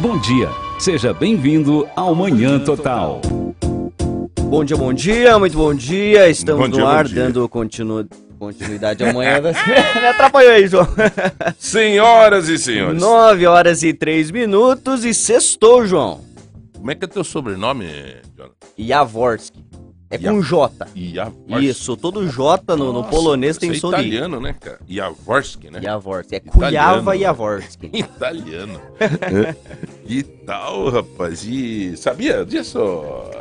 [0.00, 3.20] Bom dia, seja bem-vindo ao Manhã Total.
[4.42, 6.28] Bom dia, bom dia, muito bom dia.
[6.28, 7.24] Estamos Bom dia, no ar dia.
[7.24, 8.06] dando continu...
[8.38, 10.86] continuidade ao manhã da Me atrapalhou aí, João.
[11.58, 13.00] Senhoras e senhores.
[13.00, 16.20] 9 horas e 3 minutos e sextou, João.
[16.76, 17.86] Como é que é teu sobrenome,
[18.36, 18.54] Jonathan?
[18.78, 19.58] Jaworski.
[20.08, 20.86] É com J.
[20.94, 21.66] Jaworski.
[21.66, 24.78] Isso, todo J no, no Nossa, polonês tem é som de italiano, né, cara?
[24.88, 25.80] Jaworski, né?
[25.82, 26.36] Jaworski.
[26.36, 26.40] É.
[26.40, 27.90] Kujava Jaworski.
[27.92, 28.80] Italiano.
[30.06, 31.44] que tal, rapaz?
[31.44, 32.78] E sabia disso?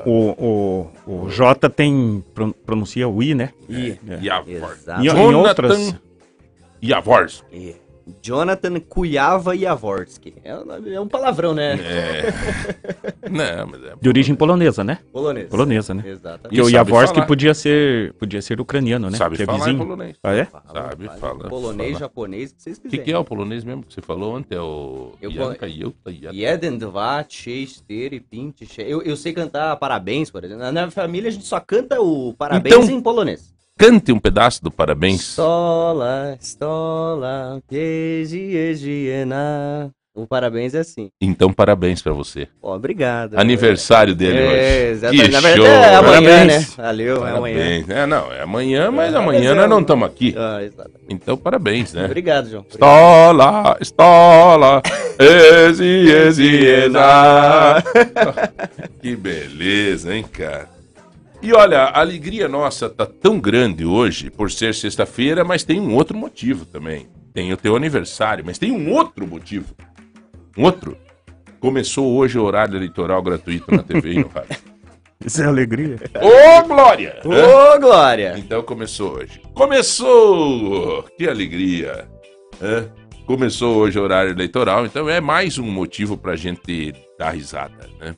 [0.05, 2.23] O, o, o J tem.
[2.33, 3.51] pro- pronuncia o I, né?
[3.69, 3.99] I.
[4.21, 4.81] Jaworski.
[4.81, 5.01] Exato.
[5.01, 5.95] Em, em Jonathan outras.
[6.81, 7.75] Jaworski.
[8.07, 8.11] É.
[8.21, 10.33] Jonathan Kujava Jaworski.
[10.43, 11.73] É um, é um palavrão, né?
[11.81, 12.33] É.
[13.29, 13.93] Não, mas é.
[13.99, 14.99] De origem polonesa, né?
[15.11, 15.49] Polonês.
[15.49, 16.03] Polonesa, né?
[16.05, 16.41] Exatamente.
[16.43, 17.27] Porque o Jaworski falar.
[17.27, 19.17] podia ser, podia ser ucraniano, né?
[19.17, 19.77] Sabe que é falar em vizinho.
[19.79, 20.17] polonês.
[20.23, 20.45] Ah, é?
[20.45, 21.99] Sabe, fala, Polonês, fala.
[21.99, 23.05] japonês, o que vocês O que, quiserem.
[23.05, 24.55] que é o polonês mesmo que você falou ontem?
[24.55, 26.35] É o Eu Janka Yuta Yata.
[26.35, 27.25] Jeden, dva,
[28.79, 30.63] eu, eu sei cantar parabéns, por exemplo.
[30.63, 33.54] Na minha família a gente só canta o parabéns Então- em polonês.
[33.77, 35.19] Cante um pedaço do parabéns.
[35.21, 37.61] Stola, stola,
[39.25, 39.89] na.
[40.15, 41.09] O parabéns é assim.
[41.19, 42.47] Então, parabéns pra você.
[42.63, 43.37] Ó, obrigado.
[43.37, 44.91] Aniversário dele É, hoje.
[44.91, 45.25] exatamente.
[45.25, 46.47] Que Na verdade show, é amanhã, parabéns.
[46.47, 46.83] né?
[46.85, 47.57] Valeu, é amanhã.
[47.57, 47.89] Parabéns.
[47.89, 50.33] É, não, é amanhã, mas É, amanhã mas nós é não estamos aqui.
[50.37, 50.59] Ah.
[51.09, 52.05] Então, parabéns, né?
[52.05, 52.65] Obrigado, João.
[52.69, 54.81] Estola, estola,
[55.19, 57.83] ezi, ezi, eza.
[59.01, 60.69] Que beleza, hein, cara?
[61.45, 65.93] E olha, a alegria nossa tá tão grande hoje por ser sexta-feira, mas tem um
[65.93, 67.07] outro motivo também.
[67.35, 69.75] Tem o teu aniversário, mas tem um outro motivo.
[70.57, 70.97] Um outro.
[71.59, 74.57] Começou hoje o horário eleitoral gratuito na TV e no rádio.
[75.23, 75.97] Isso é alegria.
[76.15, 77.21] Ô, Glória!
[77.23, 77.75] Hã?
[77.75, 78.33] Ô, Glória!
[78.39, 79.39] Então começou hoje.
[79.53, 81.03] Começou!
[81.15, 82.07] Que alegria!
[82.59, 82.89] Hã?
[83.27, 88.15] Começou hoje o horário eleitoral, então é mais um motivo pra gente dar risada, né?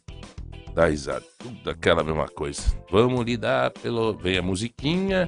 [0.78, 1.26] Dar risada.
[1.40, 2.62] Tudo aquela mesma coisa.
[2.92, 4.14] Vamos lidar pelo.
[4.14, 5.28] Vem a musiquinha,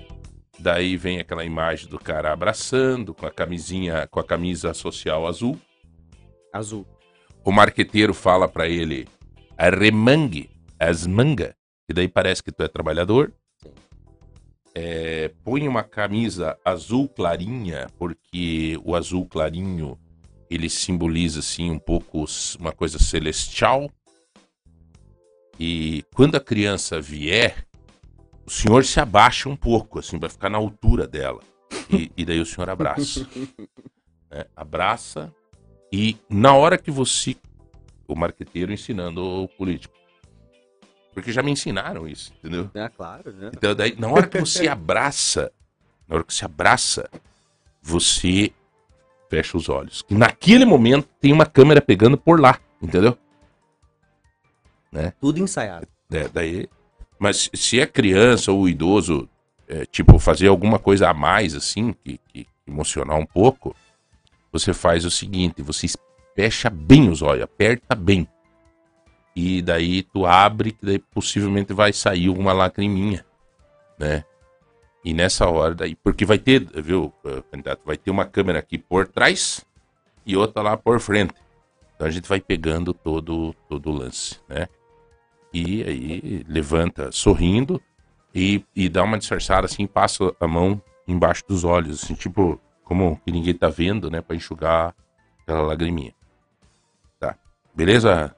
[0.60, 5.60] daí vem aquela imagem do cara abraçando com a camisinha, com a camisa social azul.
[6.54, 6.86] Azul.
[7.44, 9.08] O marqueteiro fala pra ele:
[9.58, 11.56] remangue as mangas,
[11.88, 13.34] que daí parece que tu é trabalhador.
[14.76, 19.98] É, põe uma camisa azul clarinha, porque o azul clarinho
[20.48, 22.26] ele simboliza assim um pouco
[22.60, 23.90] uma coisa celestial.
[25.60, 27.66] E quando a criança vier,
[28.46, 31.42] o senhor se abaixa um pouco, assim, vai ficar na altura dela.
[31.92, 33.28] E, e daí o senhor abraça.
[34.32, 34.46] né?
[34.56, 35.34] Abraça
[35.92, 37.36] e na hora que você.
[38.08, 39.94] O marqueteiro ensinando o político.
[41.14, 42.72] Porque já me ensinaram isso, entendeu?
[42.74, 43.52] É claro, né?
[43.54, 45.52] Então, daí, na hora que você abraça,
[46.08, 47.10] na hora que você abraça,
[47.82, 48.52] você
[49.30, 50.04] fecha os olhos.
[50.10, 53.18] Naquele momento tem uma câmera pegando por lá, entendeu?
[55.20, 55.88] Tudo ensaiado.
[56.12, 56.68] É, daí,
[57.20, 59.30] mas se é criança ou idoso,
[59.68, 63.76] é, tipo, fazer alguma coisa a mais, assim, que, que emocionar um pouco,
[64.52, 65.88] você faz o seguinte, você
[66.36, 68.28] fecha bem os olhos, aperta bem.
[69.36, 73.26] E daí tu abre, que daí possivelmente vai sair alguma lacriminha,
[73.98, 74.24] né?
[75.04, 78.78] E nessa hora daí, porque vai ter, viu, eh, candidato, vai ter uma câmera aqui
[78.78, 79.64] por trás
[80.26, 81.34] e outra lá por frente.
[81.96, 84.68] Então a gente vai pegando todo, todo o lance, né?
[85.54, 87.82] E aí levanta sorrindo
[88.34, 93.20] e, e dá uma disfarçada assim, passa a mão embaixo dos olhos, assim, tipo, como
[93.26, 94.96] que ninguém tá vendo, né, Pra enxugar
[95.42, 96.14] aquela lagriminha.
[97.20, 97.36] Tá.
[97.74, 98.36] Beleza?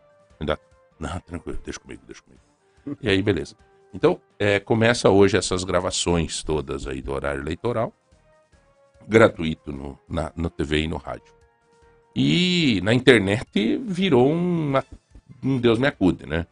[1.02, 2.42] Não, tranquilo, deixa comigo, deixa comigo.
[3.02, 3.56] E aí, beleza.
[3.92, 7.92] Então, é, começa hoje essas gravações todas aí do horário eleitoral,
[9.08, 11.34] gratuito no, na, no TV e no rádio.
[12.16, 14.74] E na internet virou um,
[15.44, 16.46] um Deus me acude, né?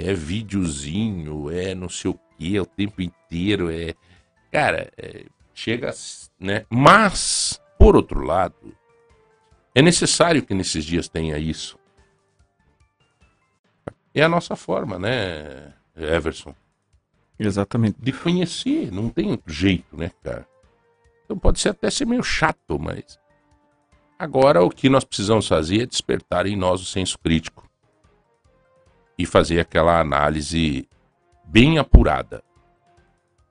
[0.00, 3.94] É videozinho, é não sei o que, o tempo inteiro, é.
[4.52, 5.92] Cara, é, chega,
[6.38, 6.64] né?
[6.70, 8.76] Mas, por outro lado,
[9.74, 11.76] é necessário que nesses dias tenha isso.
[14.14, 16.54] É a nossa forma, né, Everson?
[17.36, 17.98] Exatamente.
[18.00, 20.46] De conhecer, não tem jeito, né, cara?
[21.24, 23.18] Então pode ser até ser meio chato, mas.
[24.16, 27.67] Agora o que nós precisamos fazer é despertar em nós o senso crítico.
[29.18, 30.88] E fazer aquela análise
[31.44, 32.42] bem apurada.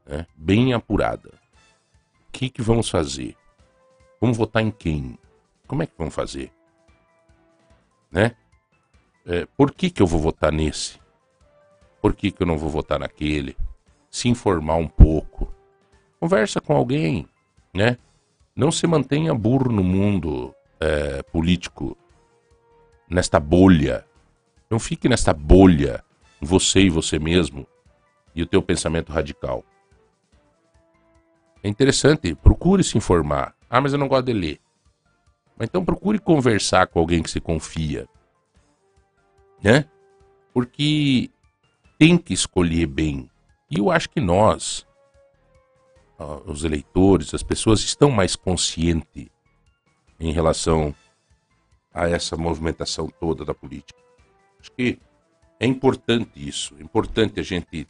[0.05, 0.25] Né?
[0.35, 1.29] Bem apurada.
[2.27, 3.35] O que, que vamos fazer?
[4.21, 5.19] Vamos votar em quem?
[5.67, 6.51] Como é que vamos fazer?
[8.11, 8.35] Né?
[9.25, 10.97] É, por que, que eu vou votar nesse?
[12.01, 13.57] Por que, que eu não vou votar naquele?
[14.09, 15.53] Se informar um pouco.
[16.19, 17.27] Conversa com alguém,
[17.73, 17.97] né?
[18.55, 21.97] Não se mantenha burro no mundo é, político.
[23.09, 24.06] nesta bolha.
[24.69, 26.03] Não fique nesta bolha,
[26.41, 27.65] você e você mesmo,
[28.35, 29.63] e o teu pensamento radical.
[31.63, 33.55] É interessante, procure se informar.
[33.69, 34.59] Ah, mas eu não gosto de ler.
[35.59, 38.07] Então procure conversar com alguém que se confia.
[39.63, 39.85] Né?
[40.53, 41.31] Porque
[41.97, 43.29] tem que escolher bem.
[43.69, 44.85] E eu acho que nós,
[46.45, 49.27] os eleitores, as pessoas estão mais conscientes
[50.19, 50.93] em relação
[51.93, 53.99] a essa movimentação toda da política.
[54.67, 54.99] Acho que
[55.59, 57.87] é importante isso, é importante a gente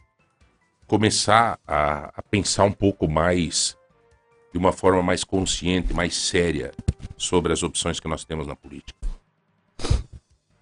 [0.86, 3.76] começar a, a pensar um pouco mais,
[4.52, 6.72] de uma forma mais consciente, mais séria,
[7.16, 8.96] sobre as opções que nós temos na política.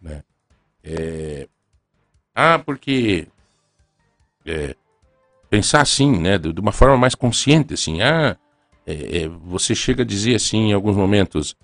[0.01, 0.25] Né?
[0.83, 1.49] É...
[2.35, 3.29] Ah, porque
[4.45, 4.75] é,
[5.51, 8.37] pensar assim, né, de, uma forma mais consciente, assim, ah,
[8.87, 11.57] é, é, você chega a dizer assim em alguns momentos,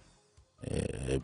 [0.63, 1.21] é,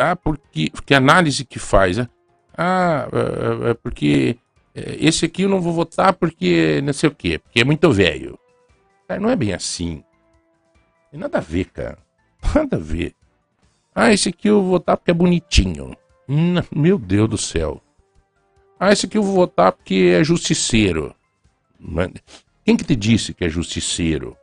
[0.00, 2.08] ah, porque, a análise que faz, né?
[2.56, 4.36] ah, é, é porque
[4.74, 8.38] esse aqui eu não vou votar porque não sei o quê, porque é muito velho.
[9.08, 10.04] Cara, não é bem assim.
[11.10, 11.98] Tem nada a ver, cara.
[12.54, 13.14] Nada a ver.
[13.94, 15.96] Ah, esse aqui eu vou votar porque é bonitinho.
[16.74, 17.82] Meu Deus do céu.
[18.78, 21.14] Ah, esse aqui eu vou votar porque é justiceiro.
[22.64, 24.36] Quem que te disse que é justiceiro?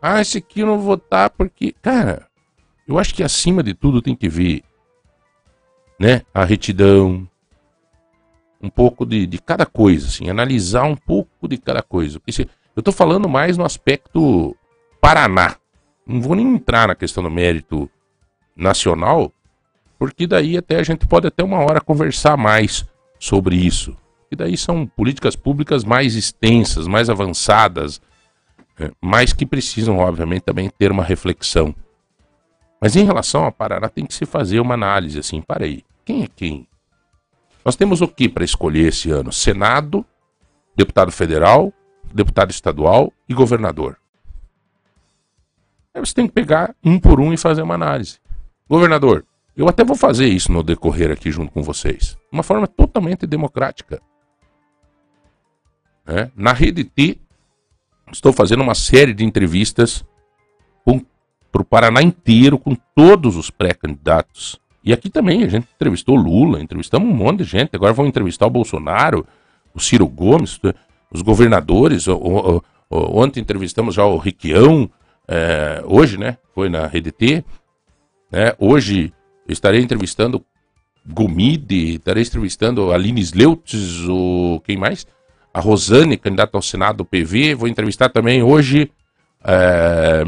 [0.00, 1.72] Ah, esse aqui eu não vou votar porque.
[1.80, 2.28] Cara,
[2.92, 4.62] eu acho que acima de tudo tem que ver
[5.98, 7.26] né, a retidão,
[8.60, 12.20] um pouco de, de cada coisa, assim, analisar um pouco de cada coisa.
[12.26, 14.56] Eu estou falando mais no aspecto
[15.00, 15.56] Paraná.
[16.06, 17.90] Não vou nem entrar na questão do mérito
[18.54, 19.32] nacional,
[19.98, 22.84] porque daí até a gente pode até uma hora conversar mais
[23.18, 23.96] sobre isso.
[24.30, 28.00] E daí são políticas públicas mais extensas, mais avançadas,
[28.78, 31.74] é, mas que precisam, obviamente, também ter uma reflexão.
[32.82, 36.24] Mas em relação a Paraná, tem que se fazer uma análise assim, para aí, quem
[36.24, 36.66] é quem?
[37.64, 39.32] Nós temos o que para escolher esse ano?
[39.32, 40.04] Senado,
[40.74, 41.72] deputado federal,
[42.12, 43.96] deputado estadual e governador.
[45.94, 48.18] Aí você tem que pegar um por um e fazer uma análise.
[48.68, 49.24] Governador,
[49.56, 52.18] eu até vou fazer isso no decorrer aqui junto com vocês.
[52.32, 54.02] Uma forma totalmente democrática.
[56.04, 56.32] É?
[56.34, 57.20] Na Rede T,
[58.10, 60.04] estou fazendo uma série de entrevistas
[61.52, 64.58] para o Paraná inteiro, com todos os pré-candidatos.
[64.82, 67.76] E aqui também a gente entrevistou Lula, entrevistamos um monte de gente.
[67.76, 69.26] Agora vamos entrevistar o Bolsonaro,
[69.74, 70.58] o Ciro Gomes,
[71.12, 72.08] os governadores.
[72.08, 74.90] O, o, o, ontem entrevistamos já o Riquião,
[75.28, 76.38] é, hoje, né?
[76.54, 77.44] Foi na Rede T.
[78.30, 78.54] Né?
[78.58, 79.12] Hoje
[79.46, 80.44] estarei entrevistando
[81.06, 85.06] Gomide, estarei entrevistando a Aline Sleutz, o quem mais?
[85.52, 87.54] A Rosane, candidata ao Senado do PV.
[87.54, 88.90] Vou entrevistar também hoje
[89.44, 90.24] é,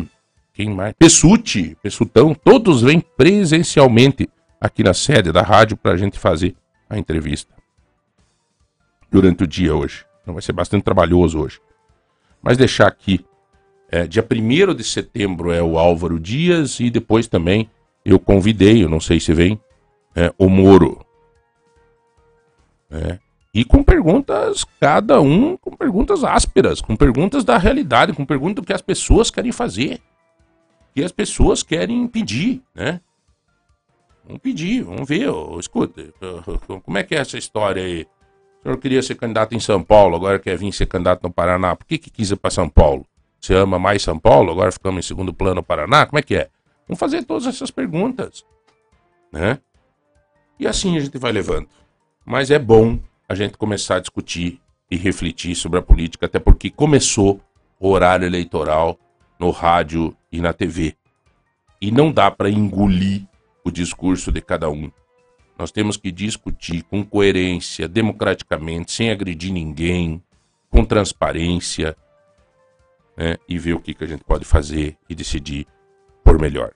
[0.54, 0.94] quem mais?
[0.96, 2.32] Pessuti, Pessutão.
[2.32, 4.28] Todos vêm presencialmente
[4.60, 6.54] aqui na sede da rádio para a gente fazer
[6.88, 7.52] a entrevista
[9.10, 10.06] durante o dia hoje.
[10.22, 11.60] Então vai ser bastante trabalhoso hoje.
[12.40, 13.24] Mas deixar aqui,
[13.90, 17.68] é, dia 1 de setembro é o Álvaro Dias e depois também
[18.04, 19.60] eu convidei, eu não sei se vem,
[20.14, 21.04] é, o Moro.
[22.90, 23.18] É,
[23.52, 28.66] e com perguntas, cada um com perguntas ásperas, com perguntas da realidade, com perguntas do
[28.66, 30.00] que as pessoas querem fazer,
[30.94, 33.00] que as pessoas querem pedir, né?
[34.24, 36.02] Vamos pedir, vamos ver, escuta,
[36.82, 38.06] como é que é essa história aí?
[38.60, 41.76] O senhor queria ser candidato em São Paulo, agora quer vir ser candidato no Paraná.
[41.76, 43.04] Por que, que quis ir para São Paulo?
[43.38, 46.06] Você ama mais São Paulo, agora ficamos em segundo plano no Paraná?
[46.06, 46.48] Como é que é?
[46.88, 48.44] Vamos fazer todas essas perguntas,
[49.30, 49.58] né?
[50.58, 51.68] E assim a gente vai levando.
[52.24, 52.98] Mas é bom
[53.28, 54.60] a gente começar a discutir
[54.90, 57.40] e refletir sobre a política, até porque começou
[57.78, 58.98] o horário eleitoral
[59.38, 60.96] no rádio e na TV.
[61.80, 63.24] E não dá para engolir
[63.64, 64.90] o discurso de cada um.
[65.56, 70.20] Nós temos que discutir com coerência, democraticamente, sem agredir ninguém,
[70.68, 71.96] com transparência,
[73.16, 73.36] né?
[73.48, 75.66] e ver o que, que a gente pode fazer e decidir
[76.24, 76.72] for melhor.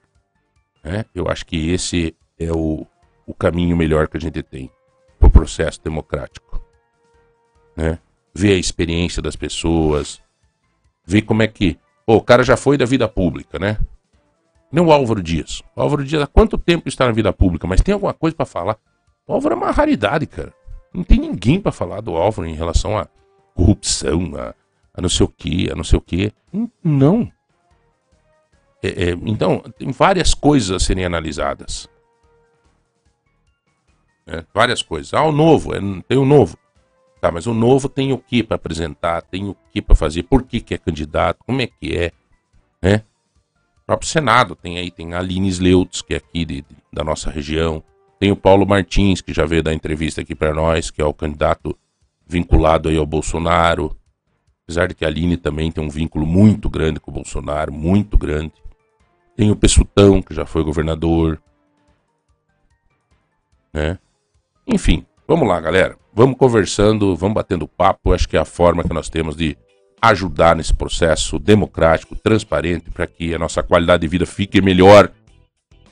[0.84, 1.04] Né?
[1.12, 2.86] Eu acho que esse é o,
[3.26, 4.70] o caminho melhor que a gente tem
[5.18, 6.62] para o processo democrático.
[7.76, 7.98] Né?
[8.32, 10.22] Ver a experiência das pessoas,
[11.04, 11.76] ver como é que.
[12.10, 13.76] Oh, o cara já foi da vida pública, né?
[14.72, 15.62] Nem o Álvaro Dias.
[15.76, 18.46] O Álvaro Dias há quanto tempo está na vida pública, mas tem alguma coisa para
[18.46, 18.78] falar?
[19.26, 20.54] O Álvaro é uma raridade, cara.
[20.90, 23.06] Não tem ninguém para falar do Álvaro em relação a
[23.54, 24.54] corrupção, a,
[24.94, 26.32] a não sei o que, a não sei o que.
[26.82, 27.30] Não.
[28.82, 31.90] É, é, então, tem várias coisas a serem analisadas.
[34.26, 35.12] É, várias coisas.
[35.12, 36.56] Ah, o novo, é, tem o novo.
[37.20, 40.44] Tá, mas o novo tem o que para apresentar, tem o que para fazer, por
[40.44, 42.12] que, que é candidato, como é que é,
[42.80, 43.02] né?
[43.84, 47.30] próprio Senado tem aí, tem a Aline Sleutz, que é aqui de- de- da nossa
[47.30, 47.82] região.
[48.20, 51.14] Tem o Paulo Martins, que já veio dar entrevista aqui para nós, que é o
[51.14, 51.76] candidato
[52.26, 53.96] vinculado aí ao Bolsonaro.
[54.64, 58.18] Apesar de que a Aline também tem um vínculo muito grande com o Bolsonaro, muito
[58.18, 58.52] grande.
[59.34, 61.40] Tem o Pessutão, que já foi governador.
[63.72, 63.98] Né?
[64.66, 65.96] Enfim, vamos lá, galera.
[66.18, 68.12] Vamos conversando, vamos batendo papo.
[68.12, 69.56] Acho que é a forma que nós temos de
[70.02, 75.12] ajudar nesse processo democrático, transparente, para que a nossa qualidade de vida fique melhor,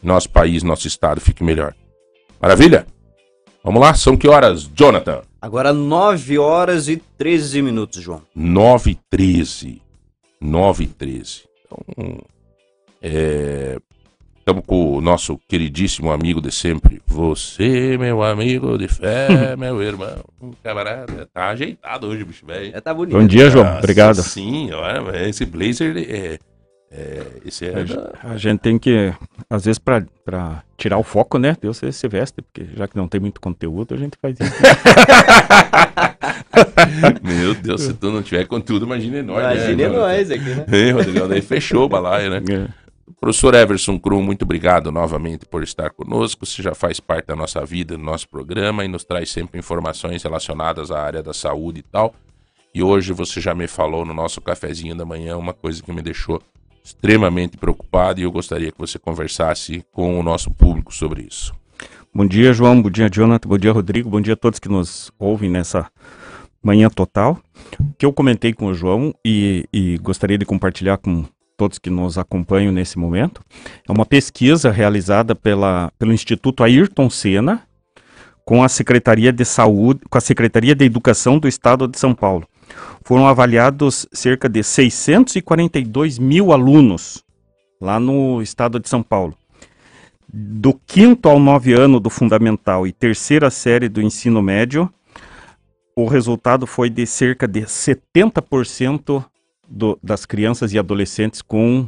[0.02, 1.76] nosso país, nosso estado fique melhor.
[2.42, 2.88] Maravilha?
[3.62, 5.22] Vamos lá, são que horas, Jonathan?
[5.40, 8.22] Agora 9 horas e 13 minutos, João.
[8.34, 9.80] 9 e 13.
[10.40, 11.44] 9 e 13.
[11.64, 12.18] Então,
[13.00, 13.78] é,
[14.46, 17.02] estamos com o nosso queridíssimo amigo de sempre.
[17.04, 20.22] Você, meu amigo de fé, meu irmão,
[20.62, 21.28] camarada.
[21.34, 22.70] Tá ajeitado hoje, bicho velho.
[22.72, 23.18] É, tá bonito.
[23.18, 23.64] Bom dia, João.
[23.64, 24.22] Nossa, Obrigado.
[24.22, 26.38] Sim, olha, esse blazer é.
[26.92, 27.82] é esse é.
[27.82, 29.12] da- A gente tem que,
[29.50, 31.56] às vezes, pra, pra tirar o foco, né?
[31.60, 34.52] Deus se, se veste, porque já que não tem muito conteúdo, a gente faz isso.
[37.20, 39.38] Meu Deus, se tu não tiver conteúdo, imagine nós.
[39.40, 40.64] Imagine né, nós aqui, né?
[40.70, 42.40] Ei, Rodrigão, daí fechou o balaio, né?
[42.48, 42.85] É.
[43.26, 46.46] Professor Everson Krum, muito obrigado novamente por estar conosco.
[46.46, 50.22] Você já faz parte da nossa vida, do nosso programa e nos traz sempre informações
[50.22, 52.14] relacionadas à área da saúde e tal.
[52.72, 56.02] E hoje você já me falou no nosso cafezinho da manhã uma coisa que me
[56.02, 56.40] deixou
[56.84, 61.52] extremamente preocupado e eu gostaria que você conversasse com o nosso público sobre isso.
[62.14, 62.80] Bom dia, João.
[62.80, 63.48] Bom dia, Jonathan.
[63.48, 64.08] Bom dia, Rodrigo.
[64.08, 65.90] Bom dia a todos que nos ouvem nessa
[66.62, 67.40] manhã total.
[67.80, 71.24] O que eu comentei com o João e, e gostaria de compartilhar com
[71.56, 73.40] todos que nos acompanham nesse momento
[73.88, 77.62] é uma pesquisa realizada pela, pelo Instituto Ayrton Senna
[78.44, 82.46] com a Secretaria de Saúde, com a Secretaria de Educação do Estado de São Paulo.
[83.02, 87.24] Foram avaliados cerca de 642 mil alunos
[87.80, 89.36] lá no estado de São Paulo
[90.38, 94.92] do quinto ao nove ano do fundamental e terceira série do ensino médio,
[95.96, 99.24] o resultado foi de cerca de 70%
[99.68, 101.86] do, das crianças e adolescentes com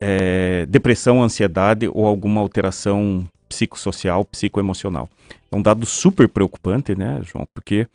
[0.00, 5.08] eh, depressão, ansiedade ou alguma alteração psicossocial, psicoemocional.
[5.50, 7.46] É um dado super preocupante, né, João?
[7.52, 7.86] Porque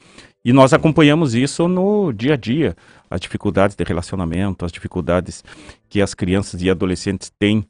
[0.44, 2.76] e nós acompanhamos isso no dia a dia,
[3.10, 5.44] as dificuldades de relacionamento, as dificuldades
[5.90, 7.66] que as crianças e adolescentes têm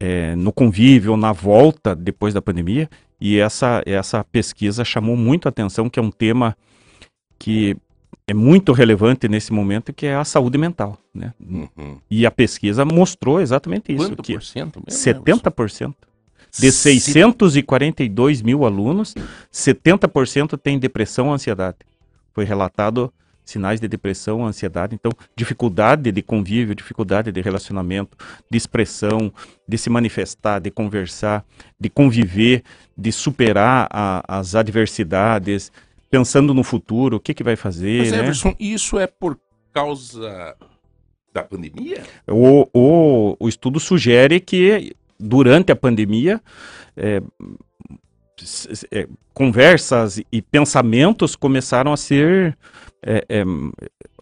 [0.00, 2.88] é, no convívio, na volta depois da pandemia,
[3.20, 6.56] e essa, essa pesquisa chamou muito a atenção, que é um tema
[7.38, 7.76] que
[8.26, 10.98] é muito relevante nesse momento, que é a saúde mental.
[11.14, 11.32] Né?
[11.40, 11.98] Uhum.
[12.10, 15.00] E a pesquisa mostrou exatamente isso, Quanto que por cento mesmo?
[15.00, 15.94] 70%
[16.58, 19.14] de 642 mil alunos,
[19.52, 21.78] 70% tem depressão, ansiedade.
[22.32, 23.12] Foi relatado
[23.44, 28.16] sinais de depressão, ansiedade, então dificuldade de convívio, dificuldade de relacionamento,
[28.50, 29.32] de expressão,
[29.66, 31.44] de se manifestar, de conversar,
[31.78, 32.62] de conviver,
[32.96, 35.72] de superar a- as adversidades,
[36.12, 38.18] pensando no futuro, o que que vai fazer, Mas, né?
[38.18, 39.38] Everson, isso é por
[39.72, 40.54] causa
[41.32, 42.02] da pandemia?
[42.28, 46.38] O, o, o estudo sugere que durante a pandemia
[46.94, 47.22] é,
[48.90, 52.58] é, conversas e pensamentos começaram a ser
[53.02, 53.44] é, é,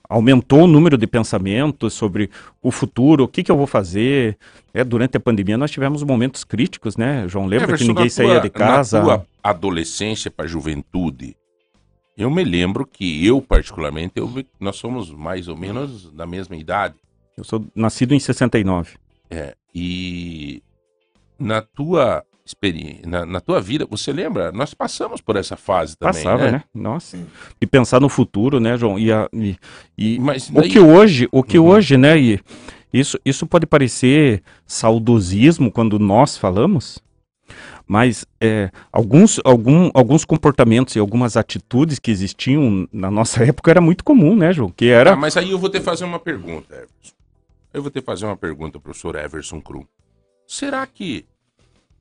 [0.08, 2.30] aumentou o número de pensamentos sobre
[2.62, 4.36] o futuro, o que, que eu vou fazer.
[4.72, 7.46] É, durante a pandemia nós tivemos momentos críticos, né, João?
[7.46, 8.98] Lembra Everson, que ninguém na saía tua- de casa?
[8.98, 11.36] Na tua adolescência para juventude,
[12.22, 16.94] eu me lembro que eu, particularmente, eu, nós somos mais ou menos da mesma idade.
[17.36, 18.96] Eu sou nascido em 69.
[19.30, 20.62] É, e
[21.38, 24.50] na tua experiência, na, na tua vida, você lembra?
[24.50, 26.50] Nós passamos por essa fase também, Passava, né?
[26.52, 26.64] né?
[26.74, 27.16] Nossa.
[27.60, 28.98] E pensar no futuro, né, João?
[28.98, 29.56] E, a- e-
[29.96, 31.66] e Mas O daí- que hoje, o que Uhum.
[31.68, 32.40] hoje, né, e
[32.92, 36.98] isso, isso pode parecer saudosismo quando nós falamos,
[37.86, 43.80] mas é, alguns, algum, alguns comportamentos e algumas atitudes que existiam na nossa época era
[43.80, 44.70] muito comum, né, João?
[44.70, 47.14] Que era Ah, mas aí eu vou ter que fazer uma pergunta, Everson.
[47.72, 49.84] Eu vou ter que fazer uma pergunta, professor Everson Krum.
[50.46, 51.24] Será que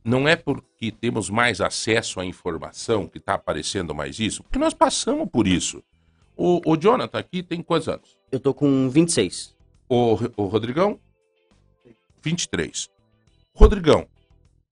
[0.03, 4.43] não é porque temos mais acesso à informação que está aparecendo mais isso?
[4.43, 5.83] Porque nós passamos por isso.
[6.35, 8.17] O, o Jonathan aqui tem quantos anos?
[8.31, 9.55] Eu tô com 26.
[9.87, 10.99] O, o Rodrigão?
[12.21, 12.89] 23.
[13.53, 14.07] Rodrigão,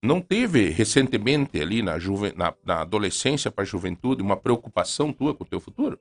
[0.03, 5.33] não teve recentemente ali na, juve, na, na adolescência para a juventude uma preocupação tua
[5.33, 5.99] com o teu futuro?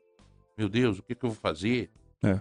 [0.57, 1.91] Meu Deus, o que, que eu vou fazer?
[2.23, 2.39] É.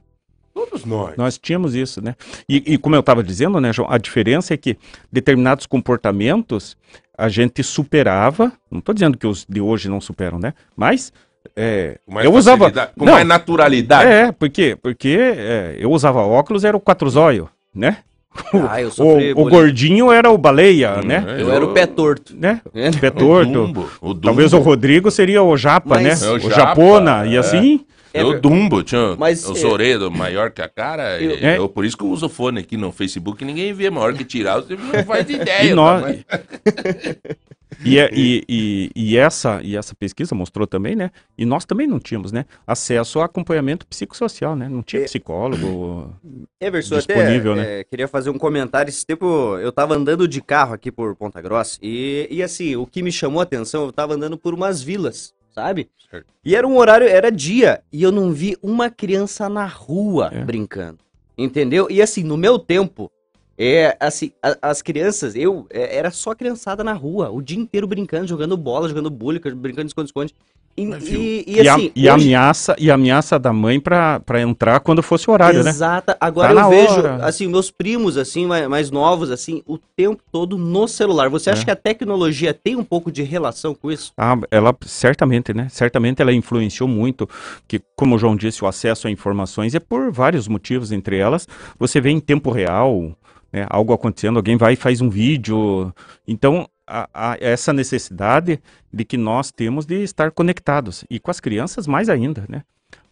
[0.54, 1.18] Todos nós.
[1.18, 2.16] Nós tínhamos isso, né?
[2.48, 4.78] E, e como eu estava dizendo, né, João, a diferença é que
[5.12, 6.78] determinados comportamentos
[7.18, 8.54] a gente superava.
[8.72, 10.54] Não estou dizendo que os de hoje não superam, né?
[10.76, 11.12] Mas
[11.56, 12.72] é, eu usava.
[12.98, 14.10] Com Não, mais naturalidade.
[14.10, 17.98] É, porque, porque é, eu usava óculos, era o quatro zóio, né?
[18.70, 21.24] Ah, eu O, sofri o gordinho era o baleia, Hum, né?
[21.38, 21.42] é.
[21.42, 22.36] Eu era o pé torto.
[22.38, 22.62] né?
[22.74, 22.92] É.
[22.92, 23.52] Pé O torto.
[23.52, 24.22] Dumbo, o Dumbo.
[24.22, 26.28] Talvez o Rodrigo seria o Japa, Mas- né?
[26.28, 27.26] É o o Japona.
[27.26, 27.40] E é.
[27.40, 27.82] assim,
[28.16, 31.22] É ver- Dumbo, tinha Mas, os é- orelhas maior que a cara.
[31.22, 31.58] Eu- Eu, É.
[31.58, 33.90] eu- por isso que eu uso fone aqui no Facebook e ninguém vê.
[33.90, 35.64] Maior que tirar, você não faz ideia.
[35.66, 36.26] E do nós-.
[37.84, 41.12] E, e, e, e essa, e essa pesquisa mostrou também, né?
[41.38, 42.46] E nós também não tínhamos, né?
[42.66, 44.70] Acesso a acompanhamento psicossocial, né?
[44.70, 46.16] Não tinha psicólogo.
[46.62, 47.80] Everson, disponível, até né?
[47.80, 48.90] é, queria fazer um comentário.
[48.90, 52.86] Esse tempo eu tava andando de carro aqui por Ponta Grossa e, e assim, o
[52.88, 55.90] que me chamou a atenção, eu tava andando por umas vilas, sabe?
[56.12, 56.28] Certo.
[56.44, 60.44] E era um horário, era dia, e eu não vi uma criança na rua É.
[60.44, 61.00] brincando.
[61.38, 61.88] Entendeu?
[61.90, 63.10] E assim, no meu tempo,
[63.58, 67.88] é assim, a- as crianças, eu é, era só criançada na rua, o dia inteiro
[67.88, 70.36] brincando, jogando bola, jogando bullying, brincando de esconde-esconde.
[70.78, 71.22] E, Mas, viu?
[71.22, 74.82] e, e, E, a, assim, e hoje- ameaça, e ameaça da mãe pra, pra entrar
[74.82, 75.70] quando fosse o horário, né?
[75.70, 76.18] Exata.
[76.20, 77.16] Agora Tá eu vejo, hora.
[77.26, 81.30] assim, meus primos, assim, mais, mais novos, assim, o tempo todo no celular.
[81.30, 81.66] Você acha É.
[81.66, 84.12] que a tecnologia tem um pouco de relação com isso?
[84.18, 85.68] Ah, ela certamente, né?
[85.70, 87.30] Certamente ela influenciou muito,
[87.70, 91.48] que como o João disse, o acesso a informações é por vários motivos, entre elas,
[91.80, 93.14] você vê em tempo real,
[93.54, 95.94] né, algo acontecendo, alguém vai e faz um vídeo.
[96.28, 98.60] Então, a- a- essa necessidade
[98.94, 101.04] de que nós temos de estar conectados.
[101.10, 102.64] E com as crianças mais ainda, né?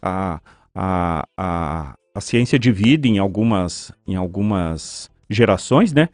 [0.02, 0.40] A,
[0.74, 6.08] a, a, a ciência divide em algumas, em algumas gerações, né?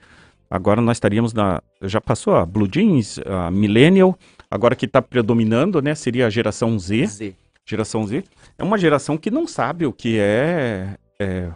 [0.50, 1.62] Agora nós estaríamos na.
[1.82, 4.18] Já passou a Blue Jeans, a Millennial,
[4.50, 5.94] agora que está predominando, né?
[5.94, 7.06] Seria a geração Z.
[7.06, 7.36] Z.
[7.64, 8.24] Geração Z.
[8.58, 11.50] É uma geração que não sabe o que é, é,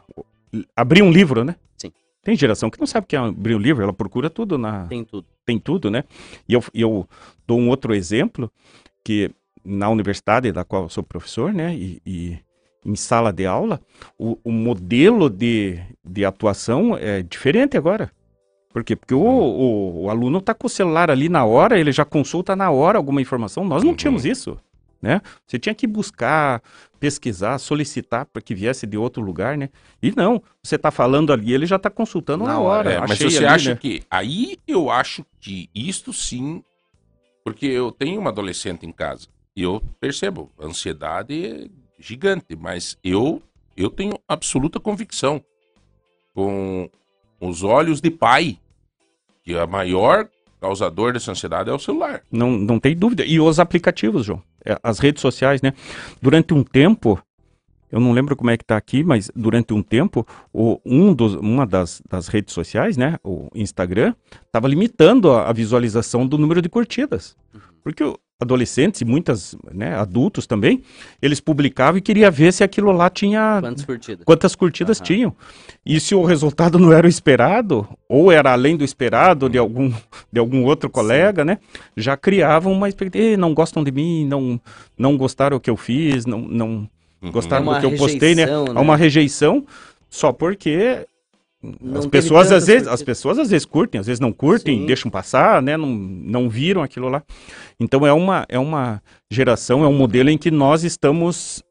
[0.76, 1.56] abrir um livro, né?
[1.76, 1.90] Sim.
[2.24, 4.86] Tem geração que não sabe o que é abrir um livro, ela procura tudo na,
[4.86, 5.26] Tem tudo.
[5.44, 6.04] tem tudo, né?
[6.48, 7.08] E eu, eu
[7.46, 8.50] dou um outro exemplo,
[9.04, 9.30] que
[9.64, 11.74] na universidade da qual eu sou professor, né?
[11.74, 12.38] E, e
[12.84, 13.80] em sala de aula,
[14.18, 18.10] o, o modelo de, de atuação é diferente agora.
[18.72, 18.96] Por quê?
[18.96, 22.56] Porque o, o, o aluno está com o celular ali na hora, ele já consulta
[22.56, 23.64] na hora alguma informação.
[23.64, 23.96] Nós não Uhum.
[23.96, 24.58] tínhamos isso,
[25.00, 25.22] né?
[25.46, 26.60] Você tinha que buscar,
[27.04, 29.68] pesquisar, solicitar para que viesse de outro lugar, né?
[30.02, 32.92] E não, você está falando ali, ele já está consultando na, hora.
[32.92, 33.76] É, mas você ali, acha né?
[33.76, 34.02] que.
[34.10, 36.64] Aí eu acho que isto sim.
[37.44, 39.28] Porque eu tenho uma adolescente em casa.
[39.54, 43.42] E eu percebo, a ansiedade é gigante, mas eu,
[43.76, 45.44] eu tenho absoluta convicção,
[46.34, 46.88] com
[47.38, 48.58] os olhos de pai,
[49.42, 50.26] que a maior
[50.58, 52.22] causador dessa ansiedade é o celular.
[52.32, 53.26] Não, não tem dúvida.
[53.26, 54.42] E os aplicativos, João.
[54.64, 55.72] É, As redes sociais, né?
[56.22, 57.20] Durante um tempo,
[57.90, 61.34] eu não lembro como é que tá aqui, mas durante um tempo, o, um dos,
[61.34, 63.18] uma das, das redes sociais, né?
[63.22, 64.14] O Instagram,
[64.46, 67.36] estava limitando a, a visualização do número de curtidas.
[67.82, 70.82] Porque o- adolescentes e muitas, né, adultos também,
[71.22, 74.24] eles publicavam e queria ver se aquilo lá tinha Quantas curtidas?
[74.24, 75.04] quantas curtidas Aham.
[75.06, 75.36] tinham.
[75.86, 79.92] E se o resultado não era o esperado, ou era além do esperado de algum,
[80.32, 81.58] de algum outro colega, né?
[81.96, 84.60] Já criavam uma expectativa, "Ih, não gostam de mim, não,
[84.98, 86.88] não gostaram do que eu fiz, não, não
[87.22, 87.30] Uhum.
[87.30, 88.44] gostaram Uma do que eu postei, né?
[88.44, 89.64] rejeição, Há uma rejeição
[90.10, 91.06] só porque
[91.80, 94.86] Não as pessoas às vezes, as pessoas às vezes curtem, às vezes não curtem, Sim.
[94.86, 95.76] deixam passar, né?
[95.76, 97.22] Não, não viram aquilo lá.
[97.78, 101.62] Então é uma é uma geração, é um modelo em que nós estamos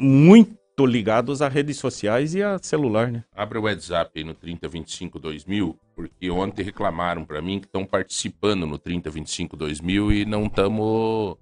[0.00, 3.24] muito ligados a redes sociais e a celular, né?
[3.34, 8.66] Abre o WhatsApp aí no 3025 2000, porque ontem reclamaram pra mim que estão participando
[8.66, 11.36] no 3025 2000 e não estamos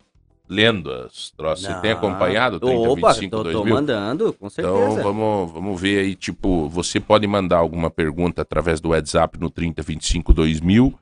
[0.48, 1.66] lendo as troças.
[1.66, 3.74] Você tem acompanhado o Opa, 3025 tô, tô 2000?
[3.74, 4.76] mandando, com certeza.
[4.76, 9.48] Então vamos, vamos ver aí, tipo, você pode mandar alguma pergunta através do WhatsApp no
[9.50, 10.94] 3025 2000,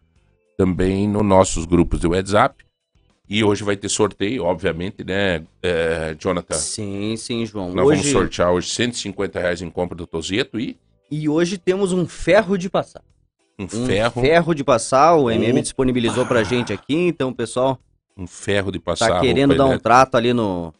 [0.56, 2.64] também nos nossos grupos de WhatsApp.
[3.28, 6.54] E hoje vai ter sorteio, obviamente, né, é, Jonathan?
[6.54, 7.68] Sim, sim, João.
[7.72, 10.76] Nós vamos Hoje, sortear hoje 150 reais em compra do Tozeto e
[11.10, 13.02] e hoje temos um ferro de passar.
[13.58, 17.78] um Um ferro, ferro de passar, o MM disponibilizou pra gente aqui, então pessoal
[18.16, 19.82] um ferro de passar tá roupa querendo dar um elétrica.
[19.82, 20.72] trato ali no...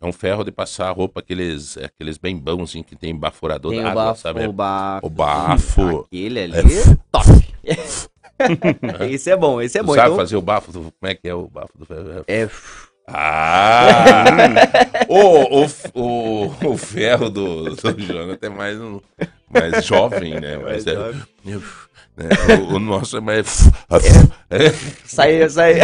[0.00, 3.80] É um ferro de passar roupa, aqueles, aqueles bem bons, assim, que tem baforador Tem
[3.80, 4.46] o d'água, bafo, sabe?
[4.46, 5.06] o bafo.
[5.06, 6.00] O bafo.
[6.06, 7.30] Aquele ali, É top.
[9.08, 9.94] esse é bom, esse é bom.
[9.94, 10.80] sabe Então, fazer o bafo do...
[10.80, 12.24] Como é que é o bafo do ferro?
[12.26, 12.48] é...
[13.06, 14.24] Ah!
[15.08, 19.00] o, o, o, o ferro do, do Jonathan é mais, um,
[19.50, 20.56] mais jovem, né?
[20.56, 21.22] Mas é, jovem.
[22.16, 22.28] Né?
[22.70, 23.68] O, o nosso é mais.
[24.50, 24.70] É.
[25.04, 25.74] Sai, sai.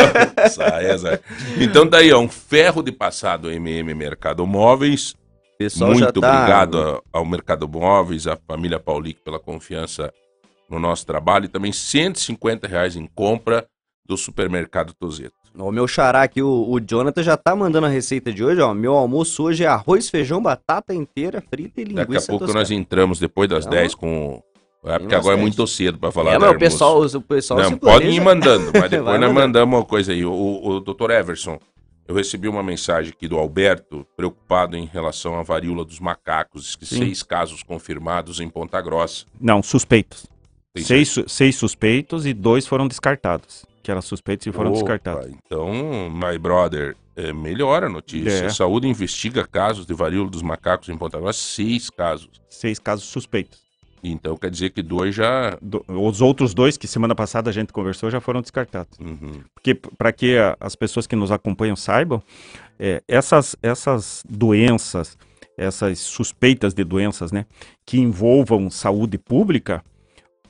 [0.50, 1.20] Sai, azar.
[1.58, 5.14] Então daí, ó, um ferro de passado MM Mercado Móveis.
[5.58, 6.28] pessoal Muito tá...
[6.36, 10.12] obrigado a- ao Mercado Móveis, à família Paulic pela confiança
[10.70, 13.66] no nosso trabalho e também 150 reais em compra
[14.06, 15.32] do supermercado Tozeto.
[15.54, 18.72] O meu xará aqui, o, o Jonathan, já tá mandando a receita de hoje, ó.
[18.74, 22.60] Meu almoço hoje é arroz, feijão, batata inteira, frita e linguiça Daqui a pouco toscana.
[22.60, 24.40] nós entramos depois das Então- 10 com
[24.84, 27.68] É porque agora é muito cedo pra falar É, mas o pessoal, o pessoal Não,
[27.70, 30.24] se podem ir mandando, mas depois nós mandamos uma coisa aí.
[30.24, 31.58] O, o, o doutor Everson,
[32.06, 36.62] eu recebi uma mensagem aqui do Alberto, preocupado em relação à varíola dos macacos.
[36.64, 36.98] Diz que Sim.
[36.98, 39.26] seis casos confirmados em Ponta Grossa.
[39.40, 40.26] Não, suspeitos.
[40.76, 43.66] Seis, su- seis suspeitos e dois foram descartados.
[43.82, 45.26] Que eram suspeitos e foram Opa, descartados.
[45.44, 48.44] Então, my brother, é, melhora a notícia.
[48.44, 48.46] É.
[48.46, 52.30] A saúde investiga casos de varíola dos macacos em Ponta Grossa, seis casos.
[52.48, 53.67] Seis casos suspeitos.
[54.02, 55.56] Então quer dizer que dois já.
[55.60, 58.98] Do- os outros dois, que semana passada a gente conversou, já foram descartados.
[58.98, 59.40] Uhum.
[59.54, 62.22] Porque para que a- as pessoas que nos acompanham saibam,
[62.78, 65.18] é, essas, essas doenças,
[65.56, 67.44] essas suspeitas de doenças, né,
[67.84, 69.82] que envolvam saúde pública,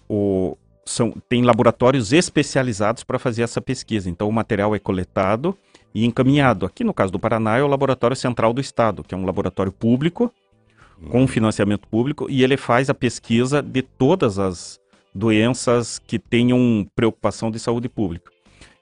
[0.09, 4.11] o, são, tem laboratórios especializados para fazer essa pesquisa.
[4.11, 5.57] Então o material é coletado
[5.95, 6.67] e encaminhado.
[6.67, 9.73] Aqui no caso do Paraná é o Laboratório Central do Estado, que é um laboratório
[9.73, 10.31] público
[11.11, 14.81] com financiamento público e ele faz a pesquisa de todas as
[15.15, 18.31] doenças que tenham preocupação de saúde pública.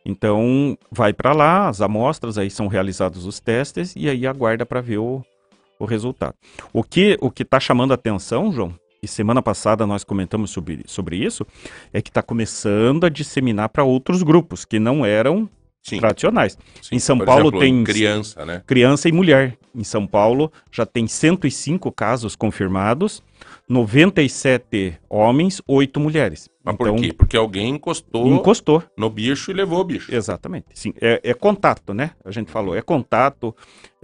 [0.04, 4.80] Então, vai para lá, as amostras, aí são realizados os testes e aí aguarda para
[4.80, 5.24] ver o,
[5.80, 6.34] o resultado.
[6.72, 10.82] O que o que está chamando a atenção, João, e semana passada nós comentamos sobre,
[10.86, 11.46] sobre isso,
[11.92, 15.48] é que está começando a disseminar para outros grupos que não eram
[15.86, 16.58] Sim, tradicionais.
[16.82, 16.96] sim.
[16.96, 18.62] em São Por Paulo exemplo, tem- criança, né?
[18.66, 19.56] criança e mulher.
[19.74, 23.22] Em São Paulo já tem 105 casos confirmados,
[23.68, 26.48] 97 homens, 8 mulheres.
[26.64, 27.12] Mas então, por quê?
[27.12, 28.82] Porque alguém encostou encostou.
[28.96, 30.12] no bicho e levou o bicho.
[30.12, 30.66] Exatamente.
[30.74, 32.10] Sim, é, é contato, né?
[32.24, 33.54] A gente falou, é contato,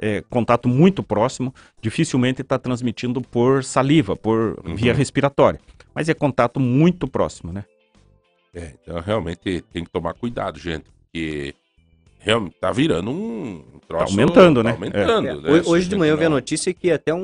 [0.00, 4.76] é contato muito próximo, dificilmente está transmitindo por saliva, por Uhum.
[4.76, 5.58] via respiratória.
[5.94, 7.64] Mas é contato muito próximo, né?
[8.54, 11.54] É, então realmente tem que tomar cuidado, gente, porque
[12.22, 14.12] realmente tá virando um troço...
[14.12, 14.70] aumentando, né?
[14.70, 15.50] Tá aumentando, É, né?
[15.50, 17.18] hoje- Hoje de manhã eu vi a notícia que até um,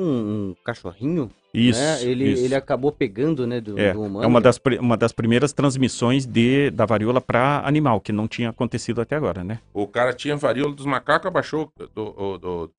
[0.51, 1.79] um cachorrinho, Isso.
[1.79, 2.45] né, ele, isso.
[2.45, 4.23] ele acabou pegando, né, do, É, do humano.
[4.23, 8.49] é uma das, uma das primeiras transmissões de, da varíola para animal, que não tinha
[8.49, 9.59] acontecido até agora, né?
[9.73, 12.71] O cara tinha varíola dos macacos, abaixou do, do, do,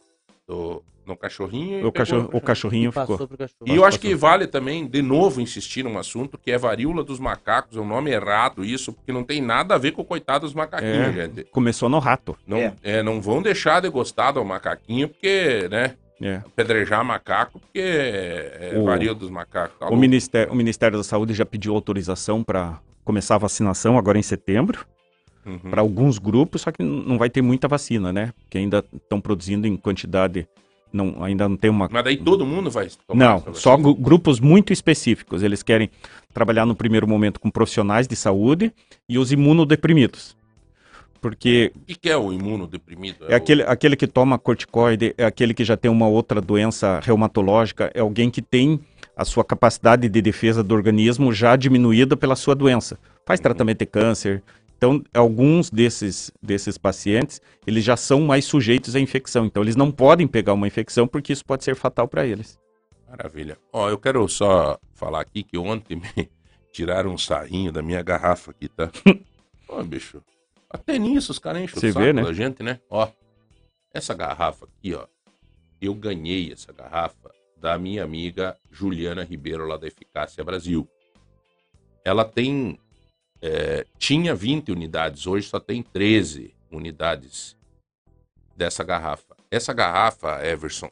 [0.46, 3.18] do- no cachorrinho e O, pegou cachorro, o cachorrinho ficou.
[3.18, 3.38] cachorro.
[3.66, 7.18] E eu acho que vale também, de novo, insistir num assunto que é varíola dos
[7.18, 10.46] macacos, é um nome errado isso, porque não tem nada a ver com o coitado
[10.46, 11.12] dos macaquinhos, É.
[11.12, 11.44] gente.
[11.44, 12.36] Começou no rato.
[12.46, 12.74] Não, É.
[12.82, 16.36] é, não vão deixar de gostar do macaquinho, porque, né, É.
[16.46, 19.78] apedrejar macaco, porque é, O- varíola dos macacos.
[19.78, 19.96] Tá O.
[19.96, 24.86] Ministério, o Ministério da Saúde já pediu autorização para começar a vacinação agora em setembro,
[25.46, 25.58] Uhum.
[25.70, 28.32] para alguns grupos, só que não vai ter muita vacina, né?
[28.42, 30.46] Porque ainda estão produzindo em quantidade,
[30.92, 31.88] não, ainda não tem uma.
[31.90, 35.42] Mas daí todo mundo vai tomar Não, só grupos muito específicos.
[35.42, 35.90] Eles querem
[36.32, 38.72] trabalhar no primeiro momento com profissionais de saúde
[39.08, 40.36] e os imunodeprimidos.
[41.20, 43.26] Porque O que, é o imunodeprimido?
[43.28, 47.90] É aquele, aquele que toma corticoide, é aquele que já tem uma outra doença reumatológica,
[47.94, 48.80] é alguém que tem
[49.14, 52.98] a sua capacidade de defesa do organismo já diminuída pela sua doença.
[53.26, 54.42] Faz tratamento de câncer.
[54.80, 59.44] Então, alguns desses, desses pacientes, eles já são mais sujeitos à infecção.
[59.44, 62.58] Então, eles não podem pegar uma infecção porque isso pode ser fatal para eles.
[63.06, 63.58] Maravilha.
[63.74, 66.30] Ó, eu quero só falar aqui que ontem me
[66.72, 68.90] tiraram um sarrinho da minha garrafa aqui, tá?
[69.68, 70.22] Ó, bicho.
[70.70, 72.22] Até nisso os caras enchem Você o saco vê, né?
[72.22, 72.80] da gente, né?
[72.88, 73.06] Ó,
[73.92, 75.06] essa garrafa aqui, ó.
[75.78, 80.88] Eu ganhei essa garrafa da minha amiga Juliana Ribeiro, lá da Eficácia Brasil.
[82.02, 82.78] Ela tem.
[83.42, 87.56] É, tinha 20 unidades, hoje só tem 13 unidades
[88.56, 89.36] dessa garrafa.
[89.50, 90.90] Essa garrafa, Everson,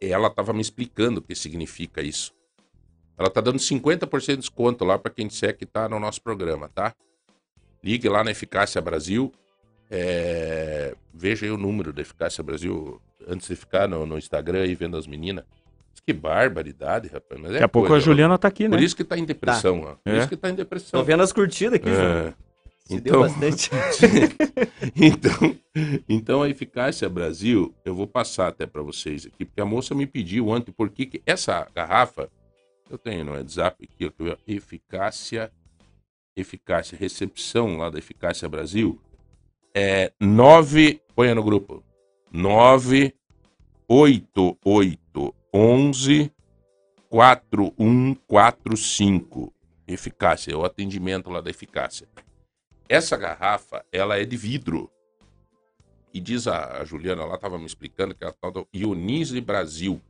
[0.00, 2.32] ela estava me explicando o que significa isso.
[3.16, 6.68] Ela tá dando 50% de desconto lá para quem disser que tá no nosso programa,
[6.68, 6.94] tá?
[7.82, 9.32] Ligue lá na Eficácia Brasil.
[9.90, 14.74] é, Veja aí o número da Eficácia Brasil antes de ficar no, no Instagram aí
[14.74, 15.44] vendo as meninas.
[16.08, 17.38] Que barbaridade, rapaz.
[17.38, 18.74] Mas é Daqui a pouco coisa, a Juliana tá aqui, né?
[18.74, 19.94] Por isso que tá em depressão, ó.
[20.02, 20.18] Por É.
[20.20, 20.98] isso que tá em depressão.
[20.98, 21.90] Tô vendo as curtidas aqui.
[21.90, 22.32] É.
[22.86, 23.68] Se Então- deu bastante.
[24.96, 25.56] então,
[26.08, 30.06] então a Eficácia Brasil, eu vou passar até para vocês aqui, porque a moça me
[30.06, 32.30] pediu ontem, porque que essa garrafa,
[32.90, 35.52] eu tenho no WhatsApp aqui, ó, que eu- Eficácia,
[36.34, 38.98] Eficácia, recepção lá da Eficácia Brasil,
[39.74, 41.84] é 9, põe no grupo,
[45.52, 46.32] 98811
[47.08, 49.52] 4145.
[49.86, 52.06] Eficácia, é o atendimento lá da Eficácia.
[52.88, 54.90] Essa garrafa, ela é de vidro.
[56.12, 59.40] E diz a, a Juliana, lá estava me explicando que é a tal do Ionise
[59.40, 60.00] Brasil.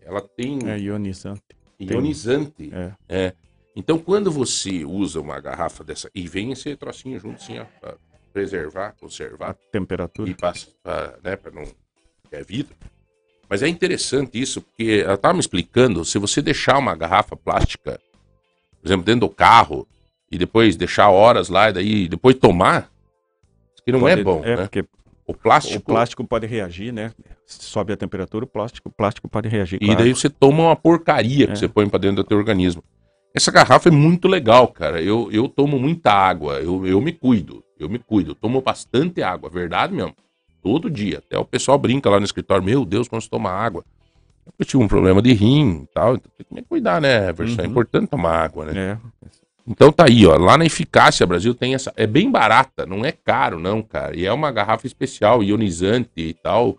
[0.00, 1.42] Ela tem É ionizante.
[1.78, 2.70] ionizante.
[2.72, 2.94] É.
[3.08, 3.34] É.
[3.76, 7.66] Então, quando você usa uma garrafa dessa, e vem esse trocinho junto, assim, ó,
[8.32, 10.30] preservar, A conservar, temperatura.
[10.30, 11.64] e passa, pra, né, pra não...
[12.30, 12.74] é vidro.
[13.48, 17.98] Mas é interessante isso, porque ela estava me explicando, se você deixar uma garrafa plástica
[18.80, 19.88] por exemplo, dentro do carro,
[20.30, 22.90] e depois deixar horas lá, e daí depois tomar,
[23.74, 24.62] isso que não Pode- é bom, É, né?
[24.62, 24.84] porque
[25.26, 27.12] O plástico, o plástico pode reagir, né?
[27.44, 29.78] Sobe a temperatura, o plástico, o plástico pode reagir.
[29.82, 31.56] e com a daí você toma uma porcaria que É.
[31.56, 32.82] você põe pra dentro do teu organismo.
[33.34, 35.02] Essa garrafa é muito legal, cara.
[35.02, 38.30] Eu, eu tomo muita água, eu, eu me cuido, eu me cuido.
[38.30, 40.14] Eu tomo bastante água, verdade mesmo.
[40.68, 41.18] Todo dia.
[41.18, 43.82] Até o pessoal brinca lá no escritório, meu Deus, quando você toma água.
[44.58, 47.60] Eu tive um problema de rim e tal, então tem que cuidar, né, Everson?
[47.60, 47.70] É Uhum.
[47.70, 48.92] importante tomar água, né?
[48.92, 48.98] É,
[49.66, 50.36] Então tá aí, ó.
[50.36, 51.90] Lá na Eficácia Brasil tem essa.
[51.96, 54.14] É bem barata, não é caro, não, cara.
[54.16, 56.76] E é uma garrafa especial, ionizante e tal.